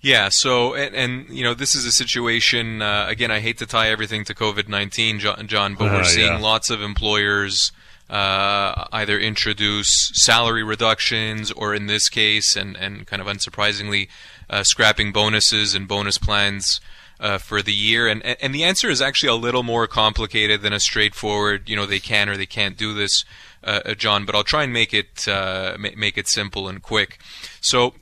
Yeah, 0.00 0.28
so 0.30 0.74
and, 0.74 0.94
and, 0.94 1.28
you 1.30 1.42
know 1.42 1.54
this 1.54 1.74
is 1.74 1.84
a 1.84 1.90
situation. 1.90 2.80
Uh, 2.80 3.06
again, 3.08 3.30
I 3.30 3.40
hate 3.40 3.58
to 3.58 3.66
tie 3.66 3.88
everything 3.88 4.24
to 4.26 4.34
COVID 4.34 4.68
nineteen, 4.68 5.18
John, 5.18 5.48
John, 5.48 5.74
but 5.74 5.90
we're 5.90 6.02
uh, 6.02 6.04
seeing 6.04 6.32
yeah. 6.34 6.38
lots 6.38 6.70
of 6.70 6.80
employers 6.80 7.72
uh, 8.08 8.84
either 8.92 9.18
introduce 9.18 10.12
salary 10.14 10.62
reductions, 10.62 11.50
or 11.50 11.74
in 11.74 11.86
this 11.86 12.08
case, 12.08 12.54
and 12.54 12.76
and 12.76 13.04
kind 13.06 13.20
of 13.20 13.26
unsurprisingly, 13.26 14.06
uh, 14.48 14.62
scrapping 14.62 15.12
bonuses 15.12 15.74
and 15.74 15.88
bonus 15.88 16.18
plans 16.18 16.80
uh, 17.20 17.38
for 17.38 17.62
the 17.62 17.72
year? 17.72 18.08
And 18.08 18.22
and 18.24 18.54
the 18.54 18.64
answer 18.64 18.88
is 18.88 19.00
actually 19.00 19.30
a 19.30 19.34
little 19.34 19.62
more 19.62 19.86
complicated 19.86 20.62
than 20.62 20.72
a 20.72 20.80
straightforward, 20.80 21.68
you 21.68 21.76
know, 21.76 21.86
they 21.86 22.00
can 22.00 22.28
or 22.28 22.36
they 22.36 22.46
can't 22.46 22.76
do 22.76 22.94
this, 22.94 23.24
uh, 23.64 23.80
uh 23.84 23.94
John. 23.94 24.24
But 24.24 24.34
I'll 24.34 24.44
try 24.44 24.64
and 24.64 24.72
make 24.72 24.94
it 24.94 25.26
uh, 25.28 25.76
make 25.78 26.18
it 26.18 26.28
simple 26.28 26.68
and 26.68 26.82
quick. 26.82 27.18
So. 27.60 27.94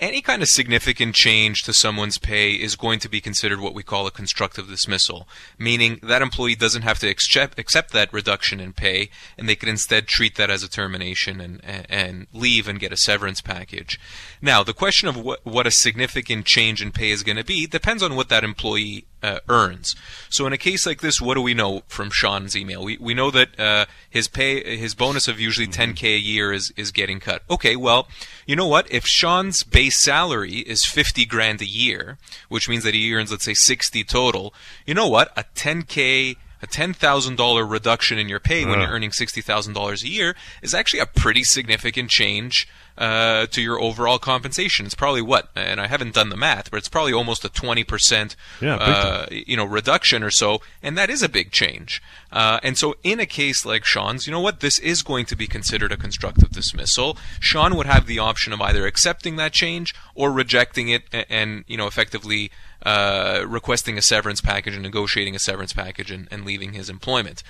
Any 0.00 0.22
kind 0.22 0.42
of 0.42 0.48
significant 0.48 1.16
change 1.16 1.64
to 1.64 1.72
someone's 1.72 2.18
pay 2.18 2.52
is 2.52 2.76
going 2.76 3.00
to 3.00 3.08
be 3.08 3.20
considered 3.20 3.58
what 3.58 3.74
we 3.74 3.82
call 3.82 4.06
a 4.06 4.12
constructive 4.12 4.68
dismissal, 4.68 5.26
meaning 5.58 5.98
that 6.04 6.22
employee 6.22 6.54
doesn't 6.54 6.82
have 6.82 7.00
to 7.00 7.08
accept, 7.08 7.58
accept 7.58 7.92
that 7.92 8.12
reduction 8.12 8.60
in 8.60 8.72
pay, 8.72 9.10
and 9.36 9.48
they 9.48 9.56
can 9.56 9.68
instead 9.68 10.06
treat 10.06 10.36
that 10.36 10.50
as 10.50 10.62
a 10.62 10.70
termination 10.70 11.40
and, 11.40 11.60
and 11.64 12.28
leave 12.32 12.68
and 12.68 12.78
get 12.78 12.92
a 12.92 12.96
severance 12.96 13.40
package. 13.40 13.98
Now, 14.40 14.62
the 14.62 14.72
question 14.72 15.08
of 15.08 15.16
what, 15.16 15.44
what 15.44 15.66
a 15.66 15.72
significant 15.72 16.46
change 16.46 16.80
in 16.80 16.92
pay 16.92 17.10
is 17.10 17.24
going 17.24 17.36
to 17.36 17.44
be 17.44 17.66
depends 17.66 18.00
on 18.00 18.14
what 18.14 18.28
that 18.28 18.44
employee 18.44 19.04
uh, 19.22 19.40
earns. 19.48 19.96
So 20.28 20.46
in 20.46 20.52
a 20.52 20.58
case 20.58 20.86
like 20.86 21.00
this, 21.00 21.20
what 21.20 21.34
do 21.34 21.42
we 21.42 21.54
know 21.54 21.82
from 21.88 22.10
Sean's 22.10 22.56
email? 22.56 22.84
We, 22.84 22.96
we 22.98 23.14
know 23.14 23.30
that 23.30 23.58
uh, 23.58 23.86
his 24.08 24.28
pay, 24.28 24.76
his 24.76 24.94
bonus 24.94 25.28
of 25.28 25.40
usually 25.40 25.66
10k 25.66 25.94
mm-hmm. 25.94 26.26
year 26.26 26.52
is 26.52 26.72
is 26.76 26.90
getting 26.92 27.20
cut. 27.20 27.42
Okay, 27.50 27.76
well, 27.76 28.08
you 28.46 28.56
know 28.56 28.66
what? 28.66 28.90
If 28.90 29.06
Sean's 29.06 29.64
base 29.64 29.98
salary 29.98 30.58
is 30.58 30.84
50 30.84 31.24
grand 31.26 31.60
a 31.60 31.66
year, 31.66 32.18
which 32.48 32.68
means 32.68 32.84
that 32.84 32.94
he 32.94 33.14
earns 33.14 33.30
let's 33.30 33.44
say 33.44 33.54
60 33.54 34.04
total, 34.04 34.54
you 34.86 34.94
know 34.94 35.08
what? 35.08 35.32
A 35.36 35.44
10k 35.54 36.36
a 36.60 36.66
$10,000 36.66 37.70
reduction 37.70 38.18
in 38.18 38.28
your 38.28 38.40
pay 38.40 38.64
when 38.64 38.80
you're 38.80 38.90
earning 38.90 39.10
$60,000 39.10 40.02
a 40.02 40.08
year 40.08 40.34
is 40.60 40.74
actually 40.74 41.00
a 41.00 41.06
pretty 41.06 41.44
significant 41.44 42.10
change 42.10 42.66
uh, 42.98 43.46
to 43.46 43.62
your 43.62 43.80
overall 43.80 44.18
compensation. 44.18 44.84
It's 44.84 44.94
probably 44.94 45.22
what, 45.22 45.48
and 45.54 45.80
I 45.80 45.86
haven't 45.86 46.14
done 46.14 46.28
the 46.28 46.36
math, 46.36 46.70
but 46.70 46.78
it's 46.78 46.88
probably 46.88 47.12
almost 47.12 47.44
a 47.44 47.48
20% 47.48 48.34
yeah, 48.60 48.74
uh, 48.74 49.26
you 49.30 49.56
know 49.56 49.64
reduction 49.64 50.22
or 50.22 50.30
so, 50.30 50.60
and 50.82 50.98
that 50.98 51.08
is 51.08 51.22
a 51.22 51.28
big 51.28 51.52
change. 51.52 52.02
Uh, 52.32 52.58
and 52.62 52.76
so, 52.76 52.96
in 53.04 53.20
a 53.20 53.26
case 53.26 53.64
like 53.64 53.84
Sean's, 53.84 54.26
you 54.26 54.32
know 54.32 54.40
what, 54.40 54.60
this 54.60 54.78
is 54.80 55.02
going 55.02 55.26
to 55.26 55.36
be 55.36 55.46
considered 55.46 55.92
a 55.92 55.96
constructive 55.96 56.50
dismissal. 56.50 57.16
Sean 57.40 57.76
would 57.76 57.86
have 57.86 58.06
the 58.06 58.18
option 58.18 58.52
of 58.52 58.60
either 58.60 58.84
accepting 58.86 59.36
that 59.36 59.52
change 59.52 59.94
or 60.14 60.32
rejecting 60.32 60.88
it, 60.88 61.04
and, 61.12 61.26
and 61.30 61.64
you 61.68 61.76
know, 61.76 61.86
effectively 61.86 62.50
uh, 62.84 63.44
requesting 63.46 63.96
a 63.96 64.02
severance 64.02 64.40
package 64.40 64.74
and 64.74 64.82
negotiating 64.82 65.34
a 65.34 65.38
severance 65.38 65.72
package 65.72 66.10
and, 66.10 66.28
and 66.30 66.44
leaving 66.44 66.72
his 66.72 66.90
employment. 66.90 67.42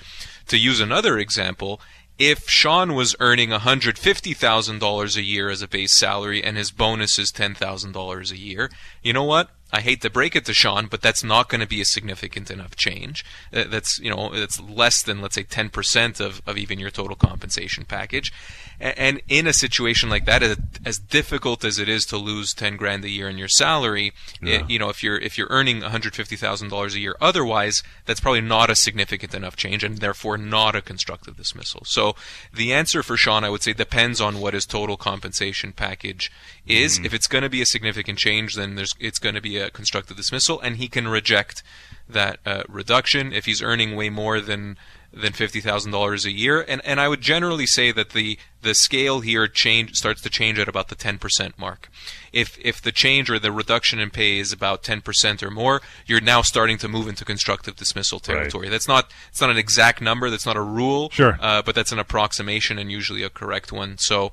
To 0.47 0.57
use 0.57 0.79
another 0.79 1.17
example, 1.17 1.79
if 2.19 2.49
Sean 2.49 2.93
was 2.93 3.15
earning 3.21 3.49
$150,000 3.49 5.15
a 5.15 5.23
year 5.23 5.49
as 5.49 5.61
a 5.61 5.67
base 5.67 5.93
salary 5.93 6.43
and 6.43 6.57
his 6.57 6.69
bonus 6.69 7.17
is 7.17 7.31
$10,000 7.31 8.31
a 8.31 8.37
year, 8.37 8.69
you 9.01 9.13
know 9.13 9.23
what? 9.23 9.49
I 9.71 9.81
hate 9.81 10.01
to 10.01 10.09
break 10.09 10.35
it 10.35 10.45
to 10.45 10.53
Sean, 10.53 10.87
but 10.87 11.01
that's 11.01 11.23
not 11.23 11.47
going 11.47 11.61
to 11.61 11.67
be 11.67 11.81
a 11.81 11.85
significant 11.85 12.49
enough 12.49 12.75
change. 12.75 13.23
Uh, 13.53 13.65
that's 13.67 13.99
you 13.99 14.09
know 14.09 14.29
that's 14.33 14.59
less 14.59 15.03
than 15.03 15.21
let's 15.21 15.35
say 15.35 15.43
10% 15.43 16.19
of, 16.19 16.41
of 16.47 16.57
even 16.57 16.79
your 16.79 16.89
total 16.89 17.15
compensation 17.15 17.85
package. 17.85 18.33
And 18.81 19.21
in 19.27 19.45
a 19.45 19.51
situation 19.51 20.09
like 20.09 20.25
that, 20.25 20.41
as 20.85 20.97
difficult 20.97 21.65
as 21.65 21.79
it 21.79 21.89
is 21.89 22.05
to 22.05 22.17
lose 22.17 22.53
10 22.53 22.77
grand 22.77 23.03
a 23.03 23.09
year 23.09 23.27
in 23.27 23.37
your 23.37 23.49
salary, 23.49 24.13
yeah. 24.41 24.61
it, 24.61 24.69
you 24.69 24.79
know 24.79 24.89
if 24.89 25.03
you're 25.03 25.17
if 25.17 25.37
you're 25.37 25.49
earning 25.49 25.81
150,000 25.81 26.69
dollars 26.69 26.95
a 26.95 26.99
year 26.99 27.15
otherwise, 27.19 27.83
that's 28.05 28.21
probably 28.21 28.41
not 28.41 28.69
a 28.69 28.75
significant 28.75 29.35
enough 29.35 29.55
change, 29.55 29.83
and 29.83 29.97
therefore 29.97 30.37
not 30.37 30.75
a 30.75 30.81
constructive 30.81 31.35
dismissal. 31.37 31.81
So 31.85 32.15
the 32.53 32.73
answer 32.73 33.03
for 33.03 33.17
Sean, 33.17 33.43
I 33.43 33.49
would 33.49 33.61
say, 33.61 33.73
depends 33.73 34.21
on 34.21 34.39
what 34.39 34.53
his 34.53 34.65
total 34.65 34.97
compensation 34.97 35.73
package 35.73 36.31
is. 36.65 36.99
Mm. 36.99 37.05
If 37.05 37.13
it's 37.13 37.27
going 37.27 37.43
to 37.43 37.49
be 37.49 37.61
a 37.61 37.65
significant 37.65 38.17
change, 38.17 38.55
then 38.55 38.75
there's 38.75 38.93
it's 38.99 39.19
going 39.19 39.35
to 39.35 39.41
be 39.41 39.57
a 39.57 39.58
constructive 39.67 40.15
dismissal, 40.15 40.59
and 40.61 40.77
he 40.77 40.87
can 40.87 41.07
reject 41.07 41.63
that 42.07 42.39
uh, 42.45 42.63
reduction 42.69 43.33
if 43.33 43.45
he's 43.45 43.61
earning 43.61 43.95
way 43.95 44.09
more 44.09 44.39
than 44.39 44.77
than 45.11 45.33
fifty 45.33 45.59
thousand 45.59 45.91
dollars 45.91 46.25
a 46.25 46.31
year. 46.31 46.63
And 46.67 46.81
and 46.85 46.99
I 46.99 47.07
would 47.07 47.21
generally 47.21 47.65
say 47.65 47.91
that 47.91 48.11
the 48.11 48.37
the 48.61 48.75
scale 48.75 49.21
here 49.21 49.47
change 49.47 49.95
starts 49.95 50.21
to 50.21 50.29
change 50.29 50.59
at 50.59 50.67
about 50.67 50.89
the 50.89 50.95
ten 50.95 51.17
percent 51.17 51.57
mark. 51.57 51.89
If 52.31 52.57
if 52.59 52.81
the 52.81 52.91
change 52.91 53.29
or 53.29 53.39
the 53.39 53.51
reduction 53.51 53.99
in 53.99 54.11
pay 54.11 54.37
is 54.37 54.53
about 54.53 54.83
ten 54.83 55.01
percent 55.01 55.41
or 55.41 55.49
more, 55.49 55.81
you're 56.05 56.21
now 56.21 56.41
starting 56.41 56.77
to 56.79 56.87
move 56.87 57.07
into 57.07 57.25
constructive 57.25 57.75
dismissal 57.75 58.19
territory. 58.19 58.67
Right. 58.67 58.71
That's 58.71 58.87
not 58.87 59.11
it's 59.29 59.41
not 59.41 59.49
an 59.49 59.57
exact 59.57 60.01
number. 60.01 60.29
That's 60.29 60.45
not 60.45 60.57
a 60.57 60.61
rule. 60.61 61.09
Sure. 61.09 61.37
Uh, 61.41 61.61
but 61.63 61.73
that's 61.75 61.91
an 61.91 61.99
approximation 61.99 62.77
and 62.77 62.91
usually 62.91 63.23
a 63.23 63.29
correct 63.29 63.71
one. 63.71 63.97
So. 63.97 64.31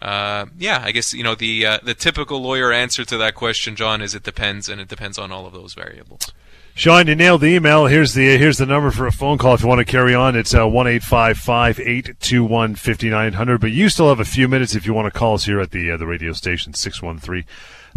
Uh, 0.00 0.46
yeah, 0.58 0.82
I 0.84 0.92
guess 0.92 1.12
you 1.12 1.22
know 1.22 1.34
the 1.34 1.66
uh, 1.66 1.78
the 1.82 1.94
typical 1.94 2.40
lawyer 2.40 2.72
answer 2.72 3.04
to 3.04 3.16
that 3.18 3.34
question, 3.34 3.76
John, 3.76 4.00
is 4.00 4.14
it 4.14 4.22
depends, 4.22 4.68
and 4.68 4.80
it 4.80 4.88
depends 4.88 5.18
on 5.18 5.30
all 5.30 5.46
of 5.46 5.52
those 5.52 5.74
variables. 5.74 6.32
Sean, 6.74 7.08
you 7.08 7.14
nailed 7.14 7.42
the 7.42 7.48
email. 7.48 7.86
Here's 7.86 8.14
the 8.14 8.38
here's 8.38 8.56
the 8.56 8.64
number 8.64 8.90
for 8.90 9.06
a 9.06 9.12
phone 9.12 9.36
call 9.36 9.54
if 9.54 9.60
you 9.60 9.68
want 9.68 9.80
to 9.80 9.84
carry 9.84 10.14
on. 10.14 10.36
It's 10.36 10.54
uh, 10.54 10.66
one 10.66 10.86
eight 10.86 11.02
five 11.02 11.36
five 11.36 11.78
eight 11.78 12.18
two 12.20 12.44
one 12.44 12.74
fifty 12.74 13.10
nine 13.10 13.34
hundred. 13.34 13.60
But 13.60 13.72
you 13.72 13.90
still 13.90 14.08
have 14.08 14.20
a 14.20 14.24
few 14.24 14.48
minutes 14.48 14.74
if 14.74 14.86
you 14.86 14.94
want 14.94 15.12
to 15.12 15.18
call 15.18 15.34
us 15.34 15.44
here 15.44 15.60
at 15.60 15.72
the 15.72 15.90
uh, 15.90 15.96
the 15.98 16.06
radio 16.06 16.32
station 16.32 16.72
six 16.72 17.02
one 17.02 17.18
three 17.18 17.44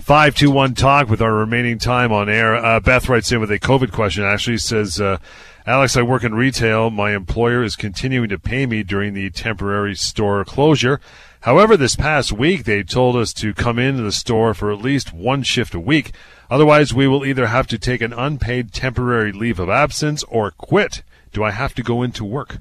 five 0.02 0.36
two 0.36 0.52
one 0.52 0.74
talk 0.74 1.08
with 1.08 1.22
our 1.22 1.34
remaining 1.34 1.80
time 1.80 2.12
on 2.12 2.28
air. 2.28 2.56
Uh, 2.56 2.82
Beth 2.82 3.08
writes 3.08 3.32
in 3.32 3.40
with 3.40 3.52
a 3.52 3.60
COVID 3.60 3.94
question. 3.94 4.26
Actually 4.26 4.58
says, 4.58 5.00
uh, 5.00 5.18
Alex, 5.66 5.96
I 5.96 6.02
work 6.02 6.26
in 6.26 6.36
retail. 6.36 6.90
My 6.90 7.16
employer 7.16 7.64
is 7.64 7.78
continuing 7.78 8.28
to 8.30 8.40
pay 8.40 8.66
me 8.66 8.84
during 8.84 9.14
the 9.14 9.30
temporary 9.30 9.96
store 9.96 10.44
closure. 10.44 11.00
However, 11.44 11.76
this 11.76 11.98
past 11.98 12.32
week 12.32 12.64
they 12.64 12.84
told 12.84 13.18
us 13.18 13.34
to 13.34 13.54
come 13.54 13.78
into 13.78 14.02
the 14.02 14.14
store 14.14 14.54
for 14.54 14.72
at 14.72 14.80
least 14.80 15.12
one 15.12 15.44
shift 15.44 15.76
a 15.76 15.80
week. 15.80 16.14
Otherwise, 16.50 16.94
we 16.94 17.06
will 17.06 17.26
either 17.26 17.48
have 17.48 17.68
to 17.68 17.78
take 17.78 18.02
an 18.02 18.14
unpaid 18.14 18.72
temporary 18.72 19.34
leave 19.34 19.60
of 19.60 19.70
absence 19.70 20.24
or 20.30 20.52
quit. 20.52 21.04
Do 21.34 21.44
I 21.44 21.52
have 21.52 21.76
to 21.76 21.84
go 21.84 22.02
into 22.02 22.24
work? 22.24 22.60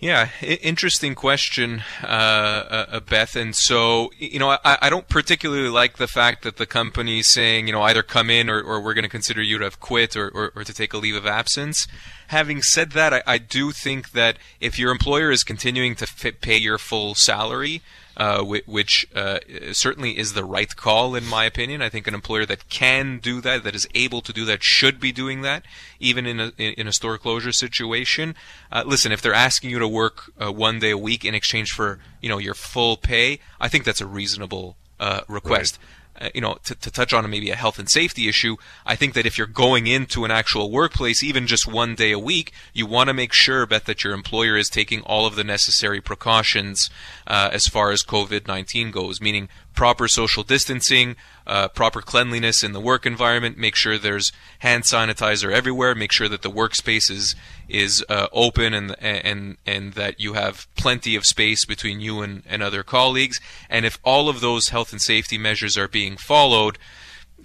Yeah, 0.00 0.28
interesting 0.40 1.16
question, 1.16 1.82
uh, 2.04 2.06
uh, 2.06 2.86
uh, 2.88 3.00
Beth. 3.00 3.34
And 3.34 3.52
so, 3.56 4.12
you 4.16 4.38
know, 4.38 4.50
I, 4.50 4.78
I, 4.82 4.90
don't 4.90 5.08
particularly 5.08 5.70
like 5.70 5.96
the 5.96 6.06
fact 6.06 6.44
that 6.44 6.56
the 6.56 6.66
company 6.66 7.18
is 7.18 7.26
saying, 7.26 7.66
you 7.66 7.72
know, 7.72 7.82
either 7.82 8.04
come 8.04 8.30
in 8.30 8.48
or, 8.48 8.62
or 8.62 8.80
we're 8.80 8.94
going 8.94 9.02
to 9.02 9.08
consider 9.08 9.42
you 9.42 9.58
to 9.58 9.64
have 9.64 9.80
quit 9.80 10.16
or, 10.16 10.28
or, 10.28 10.52
or, 10.54 10.62
to 10.62 10.72
take 10.72 10.92
a 10.92 10.98
leave 10.98 11.16
of 11.16 11.26
absence. 11.26 11.88
Having 12.28 12.62
said 12.62 12.92
that, 12.92 13.12
I, 13.12 13.22
I 13.26 13.38
do 13.38 13.72
think 13.72 14.12
that 14.12 14.38
if 14.60 14.78
your 14.78 14.92
employer 14.92 15.32
is 15.32 15.42
continuing 15.42 15.96
to 15.96 16.06
fit, 16.06 16.40
pay 16.40 16.58
your 16.58 16.78
full 16.78 17.16
salary, 17.16 17.82
uh, 18.18 18.42
which 18.42 19.06
uh, 19.14 19.38
certainly 19.72 20.18
is 20.18 20.32
the 20.32 20.44
right 20.44 20.74
call 20.74 21.14
in 21.14 21.24
my 21.24 21.44
opinion. 21.44 21.80
I 21.80 21.88
think 21.88 22.08
an 22.08 22.14
employer 22.14 22.44
that 22.46 22.68
can 22.68 23.18
do 23.18 23.40
that, 23.40 23.62
that 23.62 23.76
is 23.76 23.88
able 23.94 24.20
to 24.22 24.32
do 24.32 24.44
that, 24.44 24.62
should 24.62 24.98
be 24.98 25.12
doing 25.12 25.42
that, 25.42 25.64
even 26.00 26.26
in 26.26 26.40
a 26.40 26.48
in 26.58 26.88
a 26.88 26.92
store 26.92 27.16
closure 27.16 27.52
situation. 27.52 28.34
Uh, 28.72 28.82
listen, 28.84 29.12
if 29.12 29.22
they're 29.22 29.32
asking 29.32 29.70
you 29.70 29.78
to 29.78 29.88
work 29.88 30.32
uh, 30.38 30.50
one 30.50 30.80
day 30.80 30.90
a 30.90 30.98
week 30.98 31.24
in 31.24 31.34
exchange 31.34 31.70
for 31.70 32.00
you 32.20 32.28
know 32.28 32.38
your 32.38 32.54
full 32.54 32.96
pay, 32.96 33.38
I 33.60 33.68
think 33.68 33.84
that's 33.84 34.00
a 34.00 34.06
reasonable 34.06 34.76
uh, 34.98 35.20
request. 35.28 35.78
Right 35.80 35.97
you 36.34 36.40
know, 36.40 36.58
to, 36.64 36.74
to 36.74 36.90
touch 36.90 37.12
on 37.12 37.28
maybe 37.30 37.50
a 37.50 37.56
health 37.56 37.78
and 37.78 37.88
safety 37.88 38.28
issue, 38.28 38.56
I 38.84 38.96
think 38.96 39.14
that 39.14 39.26
if 39.26 39.38
you're 39.38 39.46
going 39.46 39.86
into 39.86 40.24
an 40.24 40.30
actual 40.30 40.70
workplace, 40.70 41.22
even 41.22 41.46
just 41.46 41.66
one 41.66 41.94
day 41.94 42.12
a 42.12 42.18
week, 42.18 42.52
you 42.72 42.86
want 42.86 43.08
to 43.08 43.14
make 43.14 43.32
sure, 43.32 43.66
Beth, 43.66 43.84
that 43.84 44.04
your 44.04 44.12
employer 44.12 44.56
is 44.56 44.68
taking 44.68 45.00
all 45.02 45.26
of 45.26 45.36
the 45.36 45.44
necessary 45.44 46.00
precautions 46.00 46.90
uh, 47.26 47.50
as 47.52 47.66
far 47.66 47.90
as 47.90 48.02
COVID 48.02 48.46
19 48.46 48.90
goes, 48.90 49.20
meaning 49.20 49.48
proper 49.78 50.08
social 50.08 50.42
distancing, 50.42 51.14
uh, 51.46 51.68
proper 51.68 52.02
cleanliness 52.02 52.64
in 52.64 52.72
the 52.72 52.80
work 52.80 53.06
environment, 53.06 53.56
make 53.56 53.76
sure 53.76 53.96
there's 53.96 54.32
hand 54.58 54.82
sanitizer 54.82 55.52
everywhere, 55.52 55.94
make 55.94 56.10
sure 56.10 56.28
that 56.28 56.42
the 56.42 56.50
workspace 56.50 57.08
is, 57.08 57.36
is 57.68 58.04
uh, 58.08 58.26
open 58.32 58.74
and, 58.74 58.96
and, 59.00 59.56
and 59.64 59.92
that 59.92 60.18
you 60.18 60.32
have 60.32 60.66
plenty 60.74 61.14
of 61.14 61.24
space 61.24 61.64
between 61.64 62.00
you 62.00 62.22
and, 62.22 62.42
and 62.48 62.60
other 62.60 62.82
colleagues. 62.82 63.38
And 63.70 63.86
if 63.86 64.00
all 64.02 64.28
of 64.28 64.40
those 64.40 64.70
health 64.70 64.90
and 64.90 65.00
safety 65.00 65.38
measures 65.38 65.78
are 65.78 65.86
being 65.86 66.16
followed, 66.16 66.76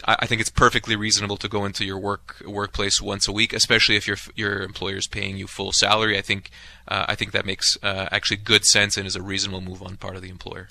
I 0.04 0.26
think 0.26 0.42
it's 0.42 0.50
perfectly 0.50 0.96
reasonable 0.96 1.38
to 1.38 1.48
go 1.48 1.66
into 1.66 1.86
your 1.86 2.00
work 2.00 2.42
workplace 2.48 3.00
once 3.00 3.28
a 3.28 3.32
week, 3.32 3.54
especially 3.54 3.96
if 3.96 4.08
your 4.08 4.18
your 4.36 4.64
employer 4.64 4.96
is 4.96 5.06
paying 5.06 5.38
you 5.38 5.46
full 5.46 5.72
salary. 5.72 6.18
I 6.18 6.22
think 6.22 6.50
uh, 6.88 7.06
I 7.08 7.14
think 7.14 7.32
that 7.34 7.46
makes 7.46 7.78
uh, 7.84 8.08
actually 8.12 8.38
good 8.38 8.66
sense 8.66 8.98
and 8.98 9.06
is 9.06 9.16
a 9.16 9.22
reasonable 9.22 9.62
move 9.62 9.84
on 9.84 9.98
part 9.98 10.16
of 10.16 10.24
the 10.24 10.30
employer. 10.30 10.68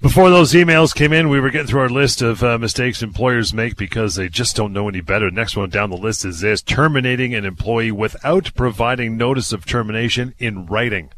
Before 0.00 0.28
those 0.30 0.52
emails 0.52 0.94
came 0.94 1.12
in, 1.12 1.28
we 1.28 1.40
were 1.40 1.50
getting 1.50 1.66
through 1.66 1.80
our 1.80 1.88
list 1.88 2.20
of 2.20 2.42
uh, 2.42 2.58
mistakes 2.58 3.02
employers 3.02 3.54
make 3.54 3.76
because 3.76 4.16
they 4.16 4.28
just 4.28 4.56
don't 4.56 4.72
know 4.72 4.88
any 4.88 5.00
better. 5.00 5.30
Next 5.30 5.56
one 5.56 5.70
down 5.70 5.90
the 5.90 5.96
list 5.96 6.24
is 6.24 6.40
this 6.40 6.62
terminating 6.62 7.34
an 7.34 7.44
employee 7.44 7.92
without 7.92 8.54
providing 8.54 9.16
notice 9.16 9.52
of 9.52 9.64
termination 9.64 10.34
in 10.38 10.66
writing. 10.66 11.10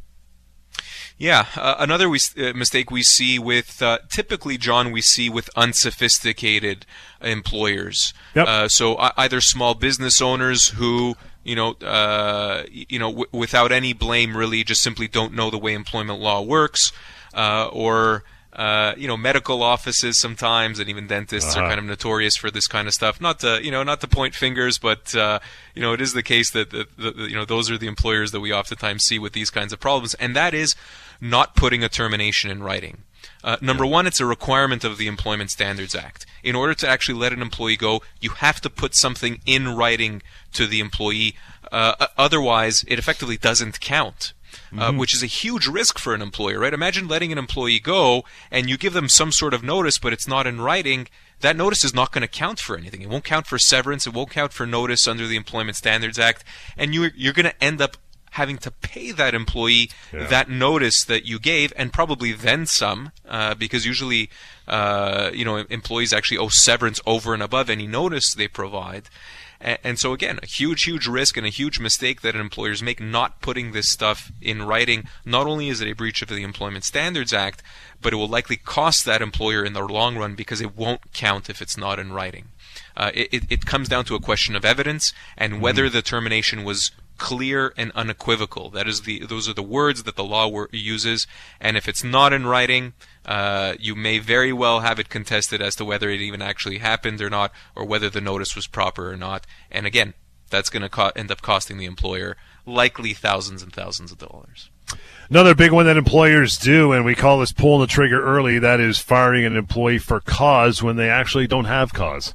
Yeah, 1.19 1.47
uh, 1.57 1.77
another 1.79 2.11
we, 2.11 2.19
uh, 2.39 2.53
mistake 2.53 2.91
we 2.91 3.03
see 3.03 3.39
with 3.39 3.81
uh, 3.81 3.99
typically, 4.11 4.59
John, 4.59 4.93
we 4.93 5.01
see 5.01 5.31
with 5.31 5.49
unsophisticated 5.57 6.85
employers. 7.23 8.13
Yep. 8.35 8.47
Uh, 8.47 8.69
so 8.69 8.97
either 9.17 9.41
small 9.41 9.75
business 9.75 10.21
owners 10.21 10.69
who 10.69 11.17
you 11.43 11.55
know, 11.55 11.73
uh, 11.75 12.65
you 12.69 12.99
know, 12.99 13.11
w- 13.11 13.29
without 13.33 13.71
any 13.71 13.93
blame, 13.93 14.37
really, 14.37 14.65
just 14.65 14.83
simply 14.83 15.07
don't 15.07 15.33
know 15.33 15.49
the 15.49 15.59
way 15.59 15.75
employment 15.75 16.19
law 16.21 16.43
works, 16.43 16.93
uh, 17.35 17.69
or 17.73 18.25
uh, 18.57 18.95
you 18.97 19.07
know, 19.07 19.19
medical 19.19 19.63
offices 19.63 20.19
sometimes, 20.19 20.79
and 20.79 20.89
even 20.89 21.07
dentists 21.07 21.55
uh-huh. 21.55 21.65
are 21.65 21.69
kind 21.69 21.79
of 21.79 21.85
notorious 21.85 22.37
for 22.37 22.51
this 22.51 22.67
kind 22.67 22.89
of 22.89 22.95
stuff. 22.95 23.21
Not 23.21 23.41
to, 23.41 23.61
you 23.63 23.71
know, 23.71 23.83
not 23.83 24.01
to 24.01 24.09
point 24.09 24.35
fingers, 24.35 24.79
but 24.79 25.15
uh, 25.15 25.41
you 25.75 25.83
know, 25.83 25.93
it 25.93 26.01
is 26.01 26.15
the 26.15 26.23
case 26.23 26.51
that 26.53 26.71
the, 26.71 26.87
the, 26.97 27.11
the, 27.11 27.23
you 27.29 27.37
know 27.37 27.45
those 27.45 27.71
are 27.71 27.77
the 27.77 27.87
employers 27.87 28.33
that 28.33 28.41
we 28.41 28.55
oftentimes 28.55 29.05
see 29.05 29.19
with 29.19 29.35
these 29.35 29.51
kinds 29.51 29.75
of 29.75 29.81
problems, 29.81 30.15
and 30.15 30.35
that 30.35 30.55
is 30.55 30.75
not 31.21 31.55
putting 31.55 31.85
a 31.85 31.89
termination 31.91 32.51
in 32.51 32.63
writing. 32.63 33.03
Uh, 33.45 33.57
number 33.61 33.85
one, 33.85 34.07
it's 34.07 34.21
a 34.21 34.27
requirement 34.27 34.85
of 34.85 34.97
the 34.97 35.07
Employment 35.07 35.51
Standards 35.51 35.95
Act. 35.95 36.25
In 36.43 36.57
order 36.57 36.75
to 36.75 36.89
actually 36.89 37.19
let 37.19 37.33
an 37.33 37.43
employee 37.43 37.77
go, 37.77 38.03
you 38.21 38.31
have 38.31 38.61
to 38.63 38.71
put 38.71 38.95
something 38.95 39.41
in 39.45 39.77
writing 39.77 40.23
to 40.55 40.67
the 40.67 40.81
employee. 40.81 41.37
Uh, 41.71 42.07
otherwise, 42.17 42.85
it 42.89 42.99
effectively 42.99 43.37
doesn't 43.37 43.81
count 43.81 44.33
uh, 44.73 44.89
mm-hmm. 44.89 44.99
which 44.99 45.15
is 45.15 45.23
a 45.23 45.27
huge 45.27 45.67
risk 45.67 45.99
for 45.99 46.15
an 46.15 46.23
employer, 46.23 46.61
right? 46.61 46.75
Imagine 46.75 47.09
letting 47.09 47.33
an 47.33 47.39
employee 47.39 47.81
go 47.81 48.25
and 48.51 48.69
you 48.69 48.77
give 48.77 48.93
them 48.93 49.09
some 49.09 49.33
sort 49.33 49.55
of 49.55 49.63
notice, 49.63 49.99
but 49.99 50.13
it's 50.13 50.29
not 50.29 50.47
in 50.47 50.61
writing. 50.61 51.09
That 51.41 51.57
notice 51.57 51.85
is 51.85 51.95
not 51.95 52.13
going 52.13 52.23
to 52.23 52.29
count 52.29 52.61
for 52.61 52.77
anything. 52.77 53.03
It 53.03 53.09
won't 53.09 53.25
count 53.25 53.47
for 53.47 53.59
severance. 53.59 54.07
It 54.07 54.15
won't 54.15 54.31
count 54.31 54.53
for 54.53 54.67
notice 54.67 55.07
under 55.07 55.27
the 55.27 55.37
Employment 55.37 55.77
Standards 55.77 56.19
Act, 56.19 56.45
and 56.77 56.95
you're, 56.95 57.13
you're 57.15 57.35
going 57.35 57.45
to 57.45 57.65
end 57.65 57.81
up 57.81 57.97
having 58.37 58.59
to 58.59 58.71
pay 58.71 59.13
that 59.13 59.35
employee 59.35 59.91
yeah. 60.13 60.27
that 60.27 60.49
notice 60.49 61.05
that 61.05 61.25
you 61.25 61.39
gave, 61.39 61.73
and 61.77 61.93
probably 61.93 62.33
then 62.33 62.67
some, 62.67 63.11
uh, 63.27 63.55
because 63.55 63.87
usually, 63.87 64.29
uh, 64.69 65.31
you 65.33 65.45
know, 65.45 65.57
employees 65.71 66.13
actually 66.13 66.37
owe 66.37 66.49
severance 66.49 67.01
over 67.07 67.33
and 67.33 67.43
above 67.43 67.71
any 67.71 67.87
notice 67.87 68.35
they 68.35 68.49
provide. 68.49 69.09
And, 69.61 69.99
so 69.99 70.13
again, 70.13 70.39
a 70.43 70.47
huge, 70.47 70.85
huge 70.85 71.07
risk 71.07 71.37
and 71.37 71.47
a 71.47 71.51
huge 71.51 71.81
mistake 71.81 72.21
that 72.21 72.37
employers 72.37 72.83
make 72.83 73.01
not 73.01 73.41
putting 73.41 73.73
this 73.73 73.89
stuff 73.89 74.31
in 74.41 74.63
writing. 74.63 75.09
Not 75.25 75.47
only 75.47 75.69
is 75.69 75.81
it 75.81 75.89
a 75.89 75.95
breach 75.95 76.23
of 76.23 76.29
the 76.29 76.43
Employment 76.43 76.85
Standards 76.85 77.33
Act, 77.33 77.63
but 78.01 78.13
it 78.13 78.17
will 78.17 78.29
likely 78.29 78.57
cost 78.57 79.05
that 79.05 79.23
employer 79.23 79.65
in 79.65 79.73
the 79.73 79.83
long 79.83 80.17
run 80.17 80.35
because 80.35 80.61
it 80.61 80.77
won't 80.77 81.13
count 81.13 81.49
if 81.49 81.63
it's 81.63 81.77
not 81.77 81.99
in 81.99 82.13
writing. 82.13 82.49
Uh, 82.97 83.11
it, 83.15 83.45
it 83.51 83.67
comes 83.67 83.89
down 83.89 84.05
to 84.05 84.15
a 84.15 84.21
question 84.21 84.57
of 84.57 84.65
evidence 84.65 85.13
and 85.37 85.55
mm-hmm. 85.55 85.63
whether 85.63 85.89
the 85.89 86.03
termination 86.03 86.65
was 86.65 86.91
clear 87.19 87.73
and 87.77 87.93
unequivocal. 87.95 88.71
That 88.71 88.87
is 88.87 89.03
the 89.03 89.21
those 89.21 89.49
are 89.49 89.55
the 89.55 89.63
words 89.63 90.03
that 90.03 90.17
the 90.17 90.25
law 90.25 90.67
uses, 90.71 91.27
and 91.61 91.77
if 91.77 91.89
it's 91.89 92.05
not 92.05 92.33
in 92.33 92.47
writing, 92.47 92.93
uh, 93.27 93.75
you 93.79 93.95
may 93.95 94.19
very 94.19 94.53
well 94.53 94.81
have 94.81 94.99
it 94.99 95.09
contested 95.09 95.61
as 95.61 95.75
to 95.77 95.85
whether 95.85 96.09
it 96.09 96.21
even 96.21 96.41
actually 96.41 96.79
happened 96.79 97.21
or 97.21 97.29
not, 97.29 97.53
or 97.75 97.85
whether 97.85 98.09
the 98.09 98.21
notice 98.21 98.57
was 98.57 98.67
proper 98.67 99.11
or 99.11 99.17
not. 99.17 99.47
And 99.71 99.85
again, 99.85 100.15
that's 100.49 100.71
going 100.71 100.83
to 100.83 100.89
co- 100.89 101.13
end 101.17 101.31
up 101.31 101.43
costing 101.43 101.77
the 101.77 101.87
employer 101.87 102.37
likely 102.65 103.13
thousands 103.13 103.63
and 103.63 103.73
thousands 103.73 104.13
of 104.13 104.19
dollars. 104.19 104.71
Another 105.29 105.55
big 105.55 105.73
one 105.73 105.87
that 105.87 105.97
employers 105.97 106.57
do, 106.57 106.93
and 106.93 107.05
we 107.05 107.17
call 107.17 107.41
this 107.41 107.53
pulling 107.53 107.81
the 107.81 107.87
trigger 107.89 108.23
early, 108.23 108.61
that 108.61 108.79
is 108.79 108.99
firing 108.99 109.45
an 109.45 109.57
employee 109.57 109.99
for 109.99 110.21
cause 110.21 110.83
when 110.83 110.97
they 110.97 111.11
actually 111.11 111.49
don't 111.49 111.65
have 111.65 111.93
cause. 111.93 112.35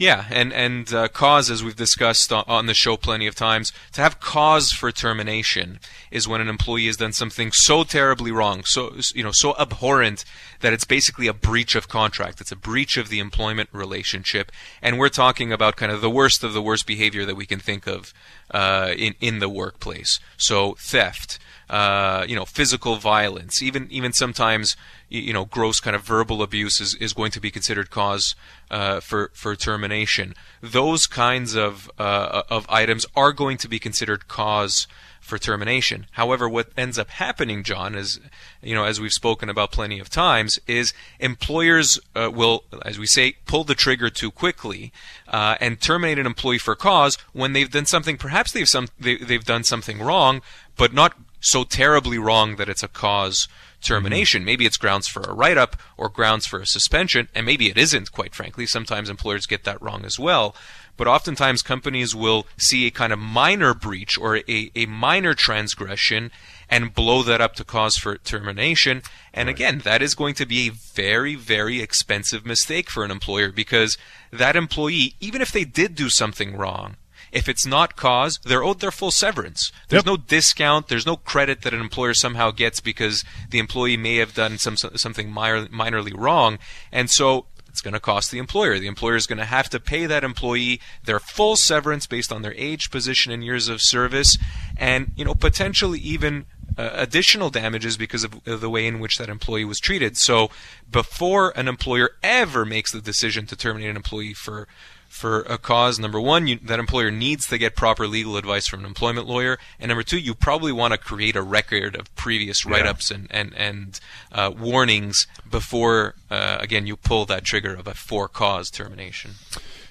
Yeah, 0.00 0.24
and 0.30 0.50
and 0.54 0.94
uh, 0.94 1.08
cause, 1.08 1.50
as 1.50 1.62
we've 1.62 1.76
discussed 1.76 2.32
on 2.32 2.64
the 2.64 2.72
show 2.72 2.96
plenty 2.96 3.26
of 3.26 3.34
times, 3.34 3.70
to 3.92 4.00
have 4.00 4.18
cause 4.18 4.72
for 4.72 4.90
termination 4.90 5.78
is 6.10 6.26
when 6.26 6.40
an 6.40 6.48
employee 6.48 6.86
has 6.86 6.96
done 6.96 7.12
something 7.12 7.52
so 7.52 7.84
terribly 7.84 8.32
wrong, 8.32 8.62
so 8.64 8.94
you 9.14 9.22
know, 9.22 9.30
so 9.30 9.54
abhorrent 9.58 10.24
that 10.60 10.72
it's 10.72 10.86
basically 10.86 11.26
a 11.26 11.34
breach 11.34 11.74
of 11.74 11.88
contract. 11.88 12.40
It's 12.40 12.50
a 12.50 12.56
breach 12.56 12.96
of 12.96 13.10
the 13.10 13.18
employment 13.18 13.68
relationship, 13.72 14.50
and 14.80 14.98
we're 14.98 15.10
talking 15.10 15.52
about 15.52 15.76
kind 15.76 15.92
of 15.92 16.00
the 16.00 16.08
worst 16.08 16.42
of 16.42 16.54
the 16.54 16.62
worst 16.62 16.86
behavior 16.86 17.26
that 17.26 17.36
we 17.36 17.44
can 17.44 17.60
think 17.60 17.86
of 17.86 18.14
uh, 18.52 18.94
in 18.96 19.16
in 19.20 19.38
the 19.38 19.50
workplace. 19.50 20.18
So 20.38 20.76
theft, 20.78 21.38
uh, 21.70 22.24
you 22.28 22.34
know, 22.34 22.44
physical 22.44 22.96
violence, 22.96 23.62
even 23.62 23.86
even 23.92 24.12
sometimes 24.12 24.76
you 25.08 25.32
know 25.32 25.44
gross 25.44 25.78
kind 25.78 25.94
of 25.94 26.02
verbal 26.02 26.42
abuse 26.42 26.80
is, 26.80 26.96
is 26.96 27.12
going 27.12 27.30
to 27.30 27.40
be 27.40 27.48
considered 27.48 27.90
cause 27.90 28.34
uh, 28.72 28.98
for 28.98 29.30
for 29.34 29.54
termination. 29.54 30.34
Those 30.60 31.06
kinds 31.06 31.54
of 31.54 31.88
uh, 31.96 32.42
of 32.50 32.66
items 32.68 33.06
are 33.14 33.32
going 33.32 33.56
to 33.58 33.68
be 33.68 33.78
considered 33.78 34.26
cause 34.26 34.88
for 35.20 35.38
termination. 35.38 36.06
However, 36.12 36.48
what 36.48 36.70
ends 36.76 36.98
up 36.98 37.08
happening, 37.10 37.62
John, 37.62 37.94
is 37.94 38.18
you 38.60 38.74
know 38.74 38.82
as 38.82 39.00
we've 39.00 39.12
spoken 39.12 39.48
about 39.48 39.70
plenty 39.70 40.00
of 40.00 40.10
times, 40.10 40.58
is 40.66 40.92
employers 41.20 42.00
uh, 42.16 42.32
will, 42.34 42.64
as 42.84 42.98
we 42.98 43.06
say, 43.06 43.36
pull 43.46 43.62
the 43.62 43.76
trigger 43.76 44.10
too 44.10 44.32
quickly 44.32 44.92
uh, 45.28 45.54
and 45.60 45.80
terminate 45.80 46.18
an 46.18 46.26
employee 46.26 46.58
for 46.58 46.74
cause 46.74 47.16
when 47.32 47.52
they've 47.52 47.70
done 47.70 47.86
something. 47.86 48.16
Perhaps 48.16 48.50
they've 48.50 48.68
some 48.68 48.88
they, 48.98 49.18
they've 49.18 49.44
done 49.44 49.62
something 49.62 50.00
wrong, 50.00 50.42
but 50.76 50.92
not 50.92 51.14
so 51.40 51.64
terribly 51.64 52.18
wrong 52.18 52.56
that 52.56 52.68
it's 52.68 52.82
a 52.82 52.88
cause 52.88 53.48
termination. 53.82 54.40
Mm-hmm. 54.40 54.46
Maybe 54.46 54.66
it's 54.66 54.76
grounds 54.76 55.08
for 55.08 55.22
a 55.22 55.32
write 55.32 55.58
up 55.58 55.76
or 55.96 56.08
grounds 56.08 56.46
for 56.46 56.60
a 56.60 56.66
suspension, 56.66 57.28
and 57.34 57.46
maybe 57.46 57.68
it 57.68 57.78
isn't, 57.78 58.12
quite 58.12 58.34
frankly. 58.34 58.66
Sometimes 58.66 59.08
employers 59.08 59.46
get 59.46 59.64
that 59.64 59.80
wrong 59.80 60.04
as 60.04 60.18
well. 60.18 60.54
But 60.96 61.08
oftentimes 61.08 61.62
companies 61.62 62.14
will 62.14 62.46
see 62.58 62.86
a 62.86 62.90
kind 62.90 63.10
of 63.10 63.18
minor 63.18 63.72
breach 63.72 64.18
or 64.18 64.36
a, 64.36 64.70
a 64.74 64.84
minor 64.84 65.32
transgression 65.32 66.30
and 66.68 66.94
blow 66.94 67.22
that 67.22 67.40
up 67.40 67.54
to 67.54 67.64
cause 67.64 67.96
for 67.96 68.18
termination. 68.18 69.02
And 69.32 69.46
right. 69.46 69.56
again, 69.56 69.78
that 69.80 70.02
is 70.02 70.14
going 70.14 70.34
to 70.34 70.46
be 70.46 70.68
a 70.68 70.72
very, 70.72 71.36
very 71.36 71.80
expensive 71.80 72.44
mistake 72.44 72.90
for 72.90 73.02
an 73.02 73.10
employer 73.10 73.50
because 73.50 73.96
that 74.30 74.56
employee, 74.56 75.14
even 75.20 75.40
if 75.40 75.52
they 75.52 75.64
did 75.64 75.94
do 75.94 76.10
something 76.10 76.54
wrong, 76.54 76.96
if 77.32 77.48
it's 77.48 77.66
not 77.66 77.96
cause, 77.96 78.38
they're 78.44 78.64
owed 78.64 78.80
their 78.80 78.90
full 78.90 79.10
severance. 79.10 79.72
There's 79.88 80.00
yep. 80.00 80.06
no 80.06 80.16
discount. 80.16 80.88
There's 80.88 81.06
no 81.06 81.16
credit 81.16 81.62
that 81.62 81.74
an 81.74 81.80
employer 81.80 82.14
somehow 82.14 82.50
gets 82.50 82.80
because 82.80 83.24
the 83.50 83.58
employee 83.58 83.96
may 83.96 84.16
have 84.16 84.34
done 84.34 84.58
some 84.58 84.76
something 84.76 85.30
minor, 85.30 85.66
minorly 85.66 86.12
wrong. 86.16 86.58
And 86.90 87.10
so 87.10 87.46
it's 87.68 87.80
going 87.80 87.94
to 87.94 88.00
cost 88.00 88.30
the 88.30 88.38
employer. 88.38 88.78
The 88.78 88.88
employer 88.88 89.16
is 89.16 89.26
going 89.26 89.38
to 89.38 89.44
have 89.44 89.70
to 89.70 89.80
pay 89.80 90.06
that 90.06 90.24
employee 90.24 90.80
their 91.04 91.20
full 91.20 91.56
severance 91.56 92.06
based 92.06 92.32
on 92.32 92.42
their 92.42 92.54
age, 92.54 92.90
position, 92.90 93.32
and 93.32 93.44
years 93.44 93.68
of 93.68 93.80
service, 93.80 94.36
and 94.76 95.12
you 95.16 95.24
know 95.24 95.34
potentially 95.34 96.00
even 96.00 96.46
uh, 96.76 96.90
additional 96.94 97.50
damages 97.50 97.96
because 97.96 98.24
of, 98.24 98.46
of 98.46 98.60
the 98.60 98.70
way 98.70 98.86
in 98.86 99.00
which 99.00 99.18
that 99.18 99.28
employee 99.28 99.64
was 99.64 99.78
treated. 99.78 100.16
So 100.16 100.50
before 100.90 101.50
an 101.56 101.68
employer 101.68 102.10
ever 102.22 102.64
makes 102.64 102.92
the 102.92 103.00
decision 103.00 103.46
to 103.46 103.56
terminate 103.56 103.90
an 103.90 103.96
employee 103.96 104.34
for 104.34 104.66
for 105.10 105.40
a 105.42 105.58
cause. 105.58 105.98
Number 105.98 106.20
one, 106.20 106.46
you, 106.46 106.58
that 106.62 106.78
employer 106.78 107.10
needs 107.10 107.48
to 107.48 107.58
get 107.58 107.74
proper 107.74 108.06
legal 108.06 108.36
advice 108.36 108.68
from 108.68 108.80
an 108.80 108.86
employment 108.86 109.26
lawyer, 109.26 109.58
and 109.78 109.88
number 109.88 110.04
two, 110.04 110.18
you 110.18 110.34
probably 110.34 110.72
want 110.72 110.92
to 110.92 110.98
create 110.98 111.36
a 111.36 111.42
record 111.42 111.96
of 111.96 112.14
previous 112.14 112.64
write-ups 112.64 113.10
yeah. 113.10 113.16
and 113.16 113.26
and 113.30 113.54
and 113.56 114.00
uh, 114.32 114.50
warnings 114.56 115.26
before, 115.50 116.14
uh, 116.30 116.58
again, 116.60 116.86
you 116.86 116.96
pull 116.96 117.26
that 117.26 117.44
trigger 117.44 117.74
of 117.74 117.86
a 117.86 117.94
for-cause 117.94 118.70
termination. 118.70 119.32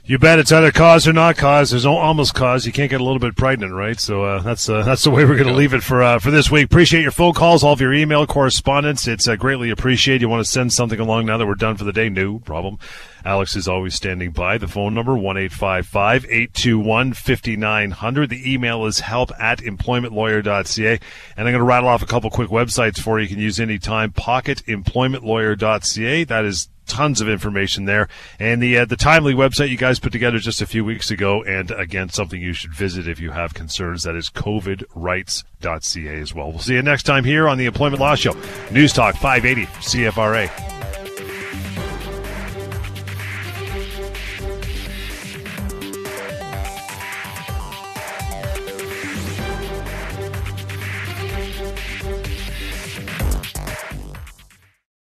You 0.09 0.17
bet 0.17 0.39
it's 0.39 0.51
either 0.51 0.71
cause 0.71 1.07
or 1.07 1.13
not 1.13 1.37
cause. 1.37 1.69
There's 1.69 1.85
no 1.85 1.95
almost 1.95 2.33
cause. 2.33 2.65
You 2.65 2.71
can't 2.71 2.89
get 2.89 2.99
a 2.99 3.03
little 3.03 3.19
bit 3.19 3.35
pregnant, 3.35 3.73
right? 3.73 3.99
So 3.99 4.23
uh, 4.23 4.41
that's 4.41 4.67
uh, 4.67 4.81
that's 4.81 5.03
the 5.03 5.11
way 5.11 5.23
we're 5.23 5.35
going 5.35 5.49
to 5.49 5.53
leave 5.53 5.75
it 5.75 5.83
for 5.83 6.01
uh, 6.01 6.17
for 6.17 6.31
this 6.31 6.49
week. 6.49 6.65
Appreciate 6.65 7.03
your 7.03 7.11
phone 7.11 7.33
calls, 7.33 7.63
all 7.63 7.73
of 7.73 7.79
your 7.79 7.93
email 7.93 8.25
correspondence. 8.25 9.07
It's 9.07 9.27
uh, 9.27 9.35
greatly 9.35 9.69
appreciated. 9.69 10.23
You 10.23 10.29
want 10.29 10.43
to 10.43 10.49
send 10.49 10.73
something 10.73 10.99
along 10.99 11.27
now 11.27 11.37
that 11.37 11.45
we're 11.45 11.53
done 11.53 11.77
for 11.77 11.83
the 11.83 11.93
day? 11.93 12.09
No 12.09 12.39
problem. 12.39 12.79
Alex 13.23 13.55
is 13.55 13.67
always 13.67 13.93
standing 13.93 14.31
by. 14.31 14.57
The 14.57 14.67
phone 14.67 14.95
number 14.95 15.15
one 15.15 15.37
eight 15.37 15.51
five 15.51 15.85
five 15.85 16.25
eight 16.27 16.55
two 16.55 16.79
one 16.79 17.13
fifty 17.13 17.55
nine 17.55 17.91
hundred. 17.91 18.31
The 18.31 18.51
email 18.51 18.87
is 18.87 19.01
help 19.01 19.31
at 19.39 19.59
employmentlawyer.ca. 19.59 20.99
And 21.37 21.47
I'm 21.47 21.53
going 21.53 21.53
to 21.53 21.63
rattle 21.63 21.87
off 21.87 22.01
a 22.01 22.07
couple 22.07 22.31
quick 22.31 22.49
websites 22.49 22.99
for 22.99 23.19
you. 23.19 23.25
You 23.25 23.29
can 23.29 23.37
use 23.37 23.59
anytime. 23.59 24.11
Pocketemploymentlawyer.ca. 24.13 26.23
That 26.23 26.45
is 26.45 26.67
tons 26.89 27.21
of 27.21 27.29
information 27.29 27.85
there. 27.85 28.09
And 28.39 28.61
the 28.61 28.79
uh, 28.79 28.85
the 28.85 28.97
timely 28.97 29.33
website 29.33 29.69
you 29.69 29.77
guys 29.77 29.99
put 29.99 30.11
together 30.11 30.39
just 30.39 30.61
a 30.61 30.67
few 30.67 30.83
weeks 30.83 31.11
ago, 31.11 31.43
and 31.43 31.71
again 31.71 32.09
something 32.09 32.41
you 32.41 32.53
should 32.53 32.73
visit 32.73 33.07
if 33.07 33.19
you 33.19 33.31
have 33.31 33.53
concerns. 33.53 34.03
That 34.03 34.15
is 34.15 34.29
covidrights.ca 34.29 36.19
as 36.19 36.33
well. 36.33 36.51
We'll 36.51 36.59
see 36.59 36.73
you 36.73 36.81
next 36.81 37.03
time 37.03 37.23
here 37.23 37.47
on 37.47 37.57
the 37.57 37.65
Employment 37.65 38.01
Law 38.01 38.15
Show, 38.15 38.35
News 38.71 38.93
Talk 38.93 39.15
580 39.15 39.65
CFRA. 39.79 40.78